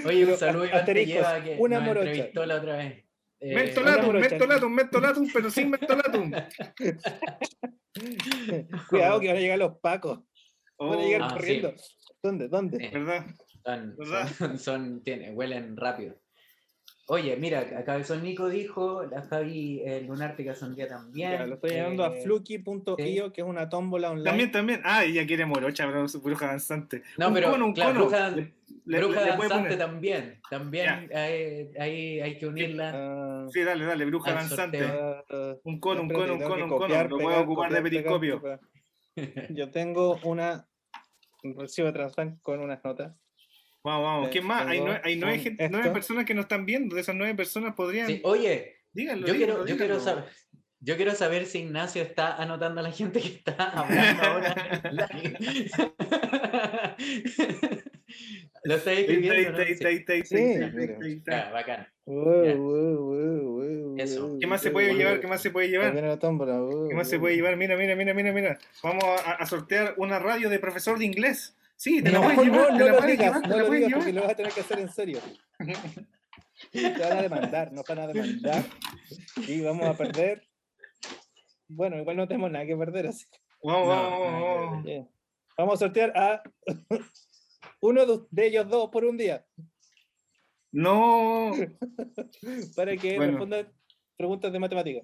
Oye, 0.05 0.25
un 0.25 0.37
saludo 0.37 0.65
Iván 0.65 0.85
te 0.85 1.05
lleva 1.05 1.43
que 1.43 1.55
una 1.59 1.79
morocha. 1.79 2.09
entrevistó 2.09 2.45
la 2.45 2.55
otra 2.55 2.77
vez. 2.77 3.05
Eh, 3.43 3.55
Mentolatum, 3.55 4.15
mentolatum, 4.17 4.71
mentolatum, 4.73 5.27
pero 5.33 5.49
sin 5.49 5.71
mentolatum. 5.71 6.31
Cuidado 8.89 9.19
que 9.19 9.27
van 9.27 9.37
a 9.37 9.39
llegar 9.39 9.59
los 9.59 9.77
pacos. 9.79 10.19
Van 10.77 10.99
a 10.99 11.01
llegar 11.01 11.21
Ah, 11.23 11.27
sí. 11.29 11.33
corriendo. 11.35 11.73
¿Dónde? 12.23 12.47
¿Dónde? 12.47 12.77
Sí. 12.77 12.87
¿Verdad? 12.93 13.25
son, 13.65 13.95
¿Verdad? 13.97 14.27
son, 14.37 14.59
son- 14.59 15.03
tiene- 15.03 15.31
huelen 15.31 15.75
rápido. 15.77 16.15
Oye, 17.07 17.35
mira, 17.35 17.59
a 17.77 17.83
Cabezón 17.83 18.23
Nico 18.23 18.47
dijo, 18.47 19.03
la 19.03 19.23
Javi 19.23 19.81
eh, 19.85 20.01
Lunártica 20.01 20.53
también. 20.87 21.31
Ya, 21.31 21.45
lo 21.45 21.55
estoy 21.55 21.71
llamando 21.71 22.05
a 22.05 22.15
eh, 22.15 22.21
fluky.io, 22.23 23.33
que 23.33 23.41
es 23.41 23.47
una 23.47 23.67
tómbola 23.67 24.11
online. 24.11 24.23
También, 24.29 24.51
también. 24.51 24.81
Ah, 24.85 25.03
ella 25.03 25.25
quiere 25.25 25.45
morocha, 25.45 25.85
pero 25.87 26.07
su 26.07 26.21
bruja 26.21 26.47
danzante. 26.47 27.01
No, 27.17 27.27
Un 27.27 27.33
pero 27.33 27.51
cono, 27.51 27.65
un 27.65 27.73
claro, 27.73 27.93
cono. 27.93 28.05
bruja, 28.05 28.29
Le- 28.85 28.97
bruja 28.99 29.21
danzante 29.25 29.75
también. 29.75 30.39
También 30.49 31.09
hay, 31.13 31.71
hay, 31.77 32.19
hay 32.21 32.37
que 32.37 32.47
unirla. 32.47 32.91
Ah, 32.95 33.47
Sí, 33.51 33.61
dale, 33.61 33.83
dale, 33.83 34.05
bruja 34.05 34.33
danzante. 34.33 34.79
ah, 34.81 35.23
Un 35.63 35.79
cono, 35.81 36.03
un 36.03 36.07
cono, 36.09 36.33
un 36.35 36.41
cono, 36.41 36.63
un 36.65 36.69
cono. 36.69 36.87
Lo 37.09 37.17
voy 37.17 37.25
a 37.25 37.27
pegar, 37.27 37.43
ocupar 37.43 37.73
de 37.73 37.81
pegar, 37.81 38.19
periscopio. 38.19 38.59
Yo 39.49 39.69
tengo 39.71 40.17
una 40.23 40.53
un 40.53 40.70
recibo 41.43 41.87
de 41.87 41.93
transfer 41.93 42.33
con 42.41 42.59
unas 42.59 42.83
notas. 42.83 43.15
Vamos, 43.83 44.03
vamos. 44.03 44.27
Eh, 44.27 44.31
¿Quién 44.31 44.45
más? 44.45 44.67
Hay, 44.67 44.79
nueve, 44.79 45.01
hay 45.03 45.15
nueve, 45.15 45.39
gente- 45.39 45.69
nueve 45.69 45.89
personas 45.91 46.25
que 46.25 46.33
nos 46.35 46.45
están 46.45 46.65
viendo. 46.65 46.95
De 46.95 47.01
esas 47.01 47.15
nueve 47.15 47.33
personas 47.35 47.73
podrían. 47.75 48.07
Sí, 48.07 48.21
Oye, 48.23 48.77
Díganlo, 48.93 49.25
yo 49.25 49.33
díganlo, 49.33 49.55
quiero, 49.55 49.67
yo 49.67 49.77
quiero 49.77 49.99
díganlo. 49.99 50.21
saber. 50.23 50.35
Yo 50.83 50.95
quiero 50.97 51.13
saber 51.13 51.45
si 51.45 51.59
Ignacio 51.59 52.01
está 52.01 52.37
anotando 52.37 52.79
a 52.81 52.83
la 52.83 52.91
gente 52.91 53.21
que 53.21 53.27
está 53.27 53.69
hablando 53.69 54.23
ahora. 54.23 54.55
Lo 58.63 58.75
estoy 58.75 58.97
escribiendo, 58.99 59.57
¿Qué 64.39 64.47
más 64.47 64.61
se 64.61 64.71
puede 64.71 64.93
llevar? 64.93 65.19
¿Qué 65.19 65.27
más 65.27 65.41
se 65.41 67.19
puede 67.19 67.35
llevar? 67.35 67.57
Mira, 67.57 67.75
mira, 67.75 67.95
mira, 67.95 68.13
mira, 68.13 68.31
mira. 68.33 68.59
Vamos 68.83 69.03
a, 69.03 69.31
a 69.33 69.45
sortear 69.45 69.95
una 69.97 70.19
radio 70.19 70.49
de 70.49 70.59
profesor 70.59 70.97
de 70.99 71.05
inglés. 71.05 71.55
Sí, 71.75 72.01
te 72.03 72.11
la 72.11 72.21
puedes 72.21 72.39
llevar, 72.39 72.77
te 72.77 72.83
la 72.85 72.97
puedes 72.97 73.19
llevar, 73.19 73.41
te 73.41 73.47
no 73.47 73.55
la 73.55 73.61
lo 73.63 73.67
puedes 73.67 73.85
digas 73.85 73.99
porque 73.99 74.11
llevar. 74.11 74.13
lo 74.13 74.21
vas 74.21 74.31
a 74.31 74.35
tener 74.35 74.51
que 74.53 74.61
hacer 74.61 74.79
en 74.79 74.89
serio. 74.89 75.19
Te 76.71 76.91
van 76.99 77.17
a 77.17 77.21
demandar, 77.23 77.73
nos 77.73 77.83
van 77.85 77.99
a 77.99 78.07
demandar 78.07 78.63
y 79.47 79.61
vamos 79.61 79.87
a 79.87 79.97
perder. 79.97 80.43
Bueno, 81.67 81.97
igual 81.97 82.17
no 82.17 82.27
tenemos 82.27 82.51
nada 82.51 82.65
que 82.65 82.75
perder, 82.75 83.07
así 83.07 83.25
que 83.31 83.39
Vamos, 83.63 83.87
No, 83.87 83.89
vamos, 83.89 84.83
vamos. 84.83 85.07
Vamos 85.57 85.73
a 85.75 85.77
sortear 85.77 86.11
a 86.15 86.43
uno 87.81 88.05
de- 88.05 88.21
de 88.29 88.47
ellos 88.47 88.69
dos 88.69 88.89
por 88.89 89.03
un 89.05 89.17
día 89.17 89.45
No. 90.71 91.51
para 92.75 92.95
que 92.95 93.17
Bueno. 93.17 93.31
respondan 93.33 93.67
preguntas 94.17 94.51
de 94.53 94.59
matemáticas. 94.59 95.03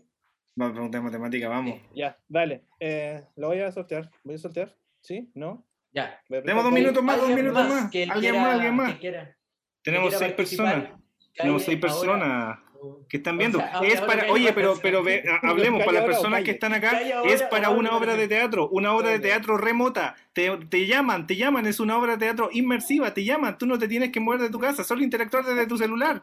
Vamos 0.56 0.72
a 0.72 0.74
preguntar 0.76 1.02
matemática, 1.02 1.50
vamos. 1.50 1.80
Ya, 1.94 2.18
dale. 2.28 2.64
Eh, 2.80 3.24
lo 3.36 3.48
voy 3.48 3.60
a 3.60 3.72
sortear. 3.72 4.10
¿Voy 4.24 4.36
a 4.36 4.38
sortear? 4.40 4.76
¿Sí? 5.02 5.30
¿No? 5.36 5.68
Ya. 5.92 6.20
Tenemos 6.28 6.64
dos 6.64 6.74
minutos 6.74 7.04
más, 7.04 7.18
dos 7.18 7.28
¿Alguien 7.30 7.46
minutos 7.46 7.68
más. 7.70 7.92
que 7.92 8.04
Alguien 8.04 8.20
quiera- 8.20 8.42
más, 8.42 8.54
alguien 8.56 8.76
más. 8.76 9.00
Tenemos 9.84 10.14
seis 10.16 10.34
participar, 10.34 10.76
personas. 10.82 11.02
Tenemos 11.36 11.64
seis 11.64 11.80
personas 11.80 12.60
que 13.10 13.18
están 13.18 13.38
viendo. 13.38 13.58
O 13.58 13.62
sea, 13.62 13.74
ahora- 13.74 13.88
es 13.90 14.02
para, 14.02 14.32
oye, 14.32 14.54
pero, 14.54 14.76
pero 14.82 15.04
ve, 15.04 15.24
hablemos 15.44 15.80
para 15.84 16.00
las 16.00 16.06
personas 16.06 16.44
que 16.44 16.52
están 16.52 16.74
acá. 16.74 17.00
Es 17.26 17.44
para 17.44 17.70
una 17.70 17.96
obra 17.96 18.16
de 18.16 18.28
teatro, 18.28 18.70
una 18.70 18.94
obra 18.94 19.10
de 19.10 19.20
teatro 19.20 19.58
remota. 19.58 20.16
Te, 20.34 20.56
te 20.70 20.86
llaman, 20.88 21.28
te 21.28 21.36
llaman, 21.36 21.66
es 21.68 21.80
una 21.80 21.98
obra 21.98 22.14
de 22.14 22.20
teatro 22.20 22.50
inmersiva, 22.52 23.14
te 23.14 23.24
llaman. 23.24 23.58
Tú 23.58 23.66
no 23.66 23.78
te 23.80 23.88
tienes 23.88 24.12
que 24.12 24.20
mover 24.20 24.42
de 24.42 24.50
tu 24.50 24.60
casa, 24.60 24.84
solo 24.84 25.04
interactuar 25.04 25.46
desde 25.46 25.68
tu 25.68 25.78
celular. 25.78 26.22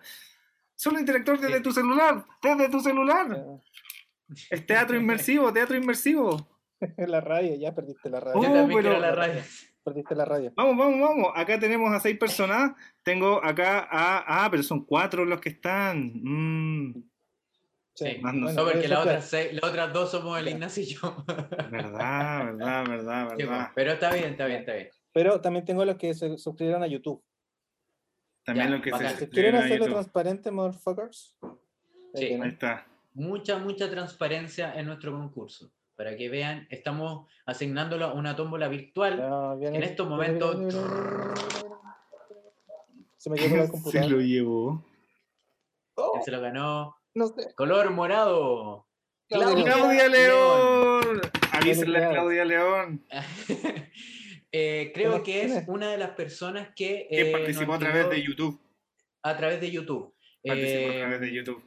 Solo 0.76 0.98
interactuar 0.98 1.38
desde 1.38 1.61
tu 1.61 1.72
celular, 1.72 2.24
desde 2.42 2.68
tu 2.68 2.80
celular. 2.80 3.26
Es 4.50 4.66
teatro 4.66 4.96
inmersivo, 4.96 5.52
teatro 5.52 5.76
inmersivo. 5.76 6.48
La 6.98 7.20
radio, 7.20 7.55
ya 7.59 7.74
perdiste 7.74 8.11
la 8.11 8.20
radio. 8.20 8.42
Yo 8.42 8.50
Oh, 8.50 8.55
también 8.55 8.80
pero- 8.80 8.90
quiero 8.90 9.00
la 9.00 9.12
radio. 9.14 9.42
Perdiste 9.85 10.14
la 10.14 10.24
radio. 10.24 10.53
Vamos, 10.57 10.76
vamos, 10.78 11.01
vamos. 11.01 11.32
Acá 11.35 11.61
tenemos 11.61 11.93
a 11.93 12.01
seis 12.01 12.18
personas. 12.18 12.72
Tengo 13.03 13.45
acá 13.45 13.87
a. 13.91 14.45
Ah, 14.45 14.51
pero 14.51 14.62
son 14.62 14.85
cuatro 14.85 15.24
los 15.24 15.41
que 15.41 15.51
están. 15.51 16.11
Mm, 16.14 17.05
Sí. 17.97 18.20
No 18.20 18.64
porque 18.64 18.89
las 18.89 19.32
otras, 19.62 19.93
dos 19.93 20.11
somos 20.11 20.39
el. 20.39 20.49
Ignacio 20.49 20.82
y 20.82 20.87
yo. 20.87 21.24
verdad, 21.70 22.47
verdad, 22.47 22.89
verdad, 22.89 23.28
Sí, 23.37 23.45
verdad. 23.45 23.70
Pero 23.74 23.93
está 23.93 24.12
bien, 24.12 24.30
está 24.30 24.47
bien, 24.47 24.61
está 24.61 24.72
bien. 24.74 24.89
Pero 25.12 25.41
también 25.41 25.64
tengo 25.64 25.85
los 25.85 25.97
que 25.97 26.12
se 26.12 26.37
suscribieron 26.39 26.82
a 26.82 26.89
YouTube. 26.89 27.22
También 28.45 28.68
Ya, 28.68 28.76
lo 28.76 28.82
que 28.82 28.91
bacán. 28.91 29.16
se 29.16 29.26
Si 29.26 29.30
quieren 29.30 29.55
hacerlo 29.55 29.87
transparente, 29.87 30.51
motherfuckers. 30.51 31.39
Sí. 32.14 32.24
Ahí 32.24 32.49
está. 32.49 32.85
Mucha, 33.12 33.59
mucha 33.59 33.89
transparencia 33.89 34.74
en 34.74 34.87
nuestro 34.87 35.12
concurso. 35.12 35.70
Para 35.97 36.16
que 36.16 36.28
vean, 36.28 36.66
estamos 36.70 37.28
asignándolo 37.47 38.07
a 38.07 38.12
una 38.14 38.34
tómbola 38.34 38.68
virtual. 38.68 39.57
Viene- 39.61 39.76
En 39.78 39.82
estos 39.84 40.09
momentos- 40.09 40.59
viene- 40.59 40.72
viene- 40.72 40.88
viene- 40.88 41.05
viene- 41.05 41.34
viene- 41.61 41.74
Se 43.18 43.30
me 43.30 43.36
quedó 43.36 43.55
el 43.57 43.62
Se 43.66 43.70
computador. 43.70 44.11
lo 44.11 44.20
llevó. 44.20 44.84
Oh, 45.97 46.20
se 46.24 46.30
lo 46.30 46.40
ganó. 46.40 46.97
no 47.14 47.28
sé. 47.28 47.55
Color 47.55 47.90
morado. 47.92 48.88
Claudia 49.28 49.64
Claudia 49.64 50.09
León. 50.09 51.20
Avísenle 51.53 52.05
a. 52.05 52.11
Claudia 52.11 52.45
León. 52.45 53.05
Eh, 54.57 54.92
creo 54.95 55.20
que 55.24 55.32
¿Quién 55.32 55.51
es 55.51 55.64
una 55.66 55.90
de 55.90 55.99
las 55.99 56.11
personas 56.11 56.68
que, 56.76 57.09
Que 57.11 57.28
eh, 57.28 57.32
participó 57.32 57.74
a 57.74 57.78
través 57.80 58.09
de 58.09 58.22
YouTube. 58.22 58.61
a 59.24 59.36
través 59.36 59.61
de 59.61 59.68
YouTube. 59.72 60.14
Participó 60.45 60.90
a 60.90 60.95
Eh, 60.95 60.99
través 61.01 61.20
de 61.22 61.32
YouTube. 61.32 61.64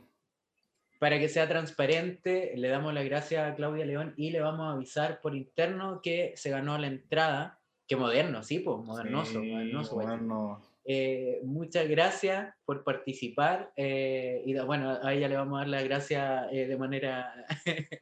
Para 0.99 1.19
que 1.19 1.29
sea 1.29 1.47
transparente, 1.47 2.53
le 2.55 2.67
damos 2.69 2.93
las 2.93 3.05
gracias 3.05 3.51
a 3.51 3.55
Claudia 3.55 3.85
León 3.85 4.13
y 4.17 4.31
le 4.31 4.41
vamos 4.41 4.67
a 4.67 4.71
avisar 4.73 5.21
por 5.21 5.35
interno 5.35 6.01
que 6.01 6.33
se 6.35 6.49
ganó 6.49 6.77
la 6.77 6.87
entrada. 6.87 7.59
Que 7.87 7.95
moderno, 7.95 8.43
sí, 8.43 8.59
pues, 8.59 8.77
modernoso, 8.79 9.41
Sí, 9.41 9.51
modernoso, 9.51 9.95
moderno. 9.95 10.61
Eh, 10.89 11.41
muchas 11.43 11.87
gracias 11.89 12.53
por 12.63 12.83
participar 12.83 13.73
eh, 13.75 14.41
y 14.45 14.57
bueno, 14.59 14.97
a 15.03 15.13
ella 15.13 15.27
le 15.27 15.35
vamos 15.35 15.57
a 15.57 15.59
dar 15.59 15.67
las 15.67 15.83
gracias 15.83 16.47
eh, 16.51 16.65
de 16.65 16.77
manera 16.77 17.33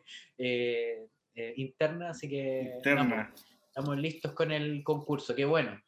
interna, 1.56 2.12
así 2.12 2.30
que 2.30 2.74
Interna. 2.76 3.04
Estamos, 3.04 3.46
estamos 3.68 3.98
listos 3.98 4.32
con 4.34 4.52
el 4.52 4.84
concurso. 4.84 5.36
Qué 5.36 5.46
bueno. 5.46 5.82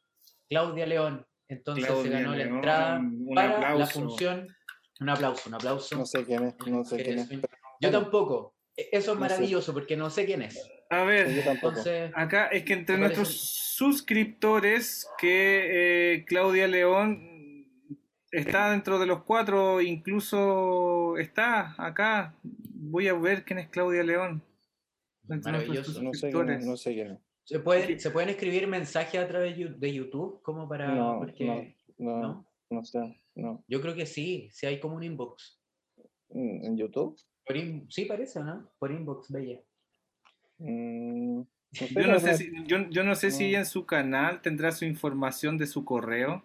Claudia 0.49 0.85
León, 0.85 1.25
entonces 1.47 1.85
se 1.85 2.09
ganó 2.09 2.35
la 2.35 2.43
entrada 2.43 2.99
un 2.99 3.35
para 3.35 3.59
la 3.59 3.69
aplauso. 3.69 4.01
función. 4.01 4.47
Un 4.99 5.09
aplauso, 5.09 5.49
un 5.49 5.55
aplauso. 5.55 5.97
No 5.97 6.05
sé 6.05 6.25
quién 6.25 6.43
es, 6.45 6.55
no 6.67 6.83
sé 6.83 7.03
quién 7.03 7.19
es. 7.19 7.29
Yo 7.79 7.91
tampoco. 7.91 8.55
E- 8.75 8.89
Eso 8.91 8.97
es 8.97 9.07
No 9.07 9.13
sé. 9.13 9.19
maravilloso 9.19 9.73
porque 9.73 9.95
no 9.97 10.09
sé 10.09 10.25
quién 10.25 10.41
es. 10.41 10.69
A 10.89 10.99
Yo 11.01 11.05
ver, 11.05 11.43
tampoco. 11.43 11.67
Entonces, 11.69 12.11
acá 12.15 12.47
es 12.47 12.63
que 12.63 12.73
entre 12.73 12.97
nuestros 12.97 13.29
suscriptores, 13.75 15.07
que 15.17 16.13
eh, 16.13 16.25
Claudia 16.25 16.67
León 16.67 17.67
está 18.31 18.71
dentro 18.71 18.97
de 18.99 19.05
los 19.05 19.23
cuatro, 19.23 19.81
incluso 19.81 21.17
está 21.17 21.75
acá. 21.77 22.35
Voy 22.43 23.07
a 23.07 23.13
ver 23.13 23.43
quién 23.43 23.59
es 23.59 23.69
Claudia 23.69 24.03
León. 24.03 24.41
Entre 25.29 25.51
Maravilloso. 25.51 26.01
No 26.01 26.13
sé 26.13 26.31
quién 26.31 26.65
no 26.65 26.77
sé 26.77 26.93
quién 26.93 27.11
es. 27.11 27.19
¿se, 27.43 27.59
puede, 27.59 27.99
¿se 27.99 28.11
pueden 28.11 28.29
escribir 28.29 28.67
mensajes 28.67 29.21
a 29.21 29.27
través 29.27 29.57
de 29.57 29.93
YouTube 29.93 30.41
como 30.41 30.67
para...? 30.67 30.93
No, 30.93 31.17
porque, 31.19 31.75
no, 31.97 32.11
no, 32.11 32.21
¿no? 32.21 32.47
no 32.69 32.83
sé, 32.85 32.99
no. 33.37 33.63
Yo 33.67 33.81
creo 33.81 33.95
que 33.95 34.05
sí, 34.05 34.49
si 34.51 34.65
hay 34.65 34.79
como 34.79 34.95
un 34.95 35.03
inbox. 35.03 35.59
Mm, 36.29 36.65
¿En 36.65 36.77
YouTube? 36.77 37.17
Por 37.45 37.55
in- 37.57 37.87
Sí, 37.89 38.05
parece, 38.05 38.39
¿no? 38.41 38.69
Por 38.79 38.91
inbox, 38.91 39.31
bella. 39.31 39.59
Mm, 40.59 41.37
no 41.39 41.45
sé, 41.71 41.87
Yo 41.93 42.07
no 42.07 42.19
sé 42.19 42.37
si, 42.37 42.51
yo, 42.65 42.89
yo 42.89 43.03
no 43.03 43.15
sé 43.15 43.31
si 43.31 43.43
No. 43.43 43.49
ella 43.49 43.59
en 43.59 43.65
su 43.65 43.85
canal 43.85 44.41
tendrá 44.41 44.71
su 44.71 44.85
información 44.85 45.57
de 45.57 45.67
su 45.67 45.85
correo. 45.85 46.43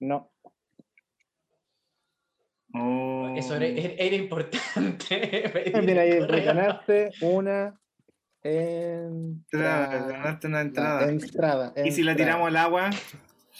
No, 0.00 0.28
Oh. 2.74 3.34
Eso 3.36 3.54
era, 3.56 3.66
era- 3.66 3.94
era 3.98 4.16
importante. 4.16 5.42
pedir 5.52 5.82
mira, 5.82 6.02
ahí 6.02 6.18
ganaste 6.42 7.10
una 7.20 7.78
Entrada, 8.42 9.84
entrada. 9.84 10.08
ganaste 10.08 10.46
una 10.46 10.60
entrada. 10.62 11.08
Entrada, 11.10 11.74
¿Y 11.84 11.92
si 11.92 12.02
la 12.02 12.16
tiramos 12.16 12.48
al 12.48 12.56
agua? 12.56 12.88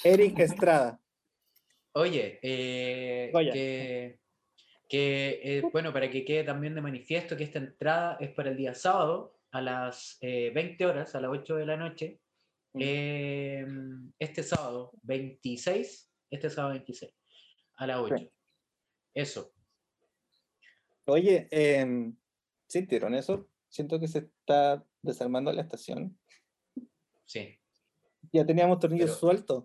Eric 0.02 0.38
Estrada. 0.38 0.98
Oye, 1.94 2.38
eh, 2.42 3.30
Goya. 3.32 3.52
que, 3.52 4.18
que, 4.88 5.40
eh, 5.42 5.62
bueno, 5.72 5.92
para 5.92 6.10
que 6.10 6.24
quede 6.24 6.44
también 6.44 6.74
de 6.74 6.80
manifiesto 6.80 7.36
que 7.36 7.44
esta 7.44 7.58
entrada 7.58 8.16
es 8.20 8.30
para 8.30 8.50
el 8.50 8.56
día 8.56 8.74
sábado 8.74 9.38
a 9.50 9.60
las 9.60 10.16
eh, 10.22 10.50
20 10.54 10.86
horas, 10.86 11.14
a 11.14 11.20
las 11.20 11.30
8 11.30 11.56
de 11.56 11.66
la 11.66 11.76
noche. 11.76 12.18
Mm. 12.74 12.80
eh, 12.82 13.66
este 14.18 14.42
sábado 14.42 14.92
26, 15.02 16.10
este 16.30 16.48
sábado 16.48 16.72
26, 16.72 17.12
a 17.76 17.86
las 17.86 17.98
8. 17.98 18.32
Eso. 19.12 19.52
Oye, 21.04 21.48
eh, 21.50 22.12
¿sintieron 22.66 23.14
eso? 23.14 23.50
Siento 23.68 24.00
que 24.00 24.08
se 24.08 24.20
está 24.20 24.82
desarmando 25.02 25.52
la 25.52 25.60
estación. 25.62 26.18
Sí. 27.26 27.58
Ya 28.32 28.46
teníamos 28.46 28.78
tornillos 28.78 29.10
Pero- 29.10 29.18
sueltos. 29.20 29.64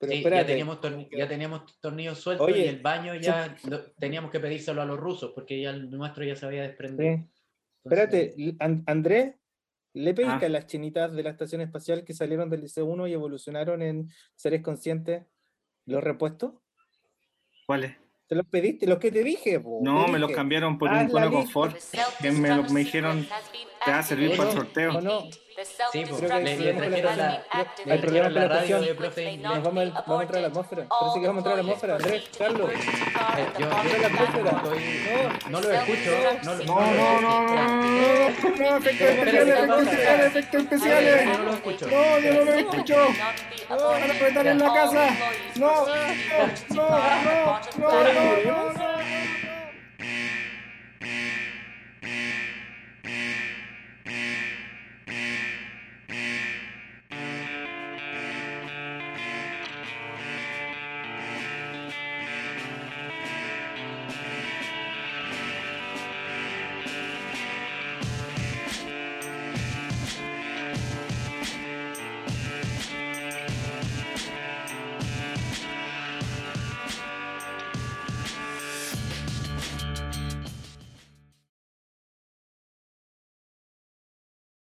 Pero 0.00 0.12
Sí, 0.12 0.22
ya 0.22 0.46
teníamos, 0.46 0.78
ya 1.12 1.28
teníamos 1.28 1.78
tornillos 1.78 2.18
sueltos 2.18 2.46
Oye, 2.48 2.64
y 2.64 2.68
el 2.68 2.80
baño 2.80 3.14
ya 3.16 3.54
lo- 3.64 3.82
teníamos 3.98 4.30
que 4.30 4.40
pedírselo 4.40 4.80
a 4.80 4.86
los 4.86 4.98
rusos 4.98 5.32
porque 5.34 5.60
ya 5.60 5.70
el 5.70 5.90
nuestro 5.90 6.24
ya 6.24 6.34
se 6.34 6.46
había 6.46 6.62
desprendido. 6.62 7.16
Sí. 7.16 7.24
Espérate, 7.84 8.34
Entonces, 8.36 8.82
Andrés, 8.86 9.34
¿le 9.92 10.14
pediste 10.14 10.46
Ah. 10.46 10.48
a 10.48 10.50
las 10.50 10.66
chinitas 10.66 11.12
de 11.12 11.22
la 11.22 11.30
estación 11.30 11.60
espacial 11.60 12.02
que 12.04 12.14
salieron 12.14 12.48
del 12.48 12.62
Liceo 12.62 12.86
1 12.86 13.06
y 13.08 13.12
evolucionaron 13.12 13.82
en 13.82 14.08
seres 14.34 14.62
conscientes 14.62 15.26
los 15.84 16.02
repuestos? 16.02 16.54
¿Cuál 17.66 17.84
es? 17.84 17.96
¿Te 18.26 18.36
los 18.36 18.46
pediste? 18.46 18.86
Los 18.86 18.98
que 19.00 19.12
te 19.12 19.22
dije, 19.22 19.60
po, 19.60 19.80
No, 19.82 20.06
te 20.06 20.12
me 20.12 20.18
los 20.18 20.30
cambiaron 20.30 20.78
por 20.78 20.88
Haz 20.88 21.04
un 21.04 21.10
cono 21.10 21.30
confort. 21.30 21.76
Que 22.22 22.30
me, 22.30 22.48
lo- 22.56 22.62
me 22.70 22.80
dijeron, 22.80 23.26
te 23.84 23.90
va 23.90 23.98
a 23.98 24.02
servir 24.02 24.36
para 24.36 24.50
el 24.50 24.56
sorteo. 24.56 24.96
¿O 24.98 25.00
no? 25.00 25.22
Sí, 25.92 26.04
pues, 26.08 26.22
Creo 26.22 26.30
que 26.38 26.44
le, 26.44 26.56
le 26.56 26.72
trajeron 26.72 27.18
la, 27.18 27.44
Hay 27.52 27.98
problemas 27.98 28.00
trajeron 28.00 28.32
con 28.32 28.34
la 28.34 28.40
la 28.48 28.48
radio 28.60 28.80
de 28.80 28.94
profe. 28.94 29.36
Nos 29.36 29.62
vamos, 29.62 29.84
a- 29.84 30.00
vamos 30.06 30.20
a 30.20 30.22
entrar 30.22 30.38
a 30.38 30.40
la 30.42 30.48
atmósfera. 30.48 30.86
Parece 30.88 31.20
que 31.20 31.26
vamos 31.26 31.34
a 31.34 31.38
entrar 31.40 31.52
a 31.52 31.56
la 31.56 31.60
atmósfera. 31.62 31.94
Andrés, 31.96 32.22
Carlos. 32.38 32.70
Eh, 32.70 33.46
yo, 33.58 33.66
yo 33.68 33.98
la 33.98 34.06
atmósfera. 34.06 34.50
estoy- 34.50 35.40
No. 35.44 35.50
no 35.50 35.60
lo 35.60 35.72
escucho. 35.72 36.10
No, 36.44 36.54
lo- 36.54 36.64
No, 36.64 36.80
no, 36.80 37.20
no, 37.20 37.20
no, 37.20 37.46
no, 37.50 38.30
no, 38.56 38.76
efectos 38.78 39.08
especiales, 39.10 39.46
efectos 39.60 39.82
especiales, 39.82 40.26
efectos 40.26 40.62
especiales. 40.62 41.24
Yo 41.26 41.38
no 41.38 41.44
lo 41.44 41.52
escucho. 41.52 41.86
No, 41.90 42.18
yo 42.20 42.32
no 42.32 42.44
lo 42.44 42.52
escucho. 42.54 42.96
No, 43.68 43.76
van 43.88 44.02
a 44.02 44.14
apretar 44.14 44.46
en 44.46 44.58
la 44.58 44.72
casa. 44.72 45.08
No, 45.56 45.86
no, 45.86 45.94
no, 46.70 46.76
no, 46.76 47.60
no, 47.76 48.02
no, 48.02 48.42
no, 48.44 48.72
no. 48.72 48.89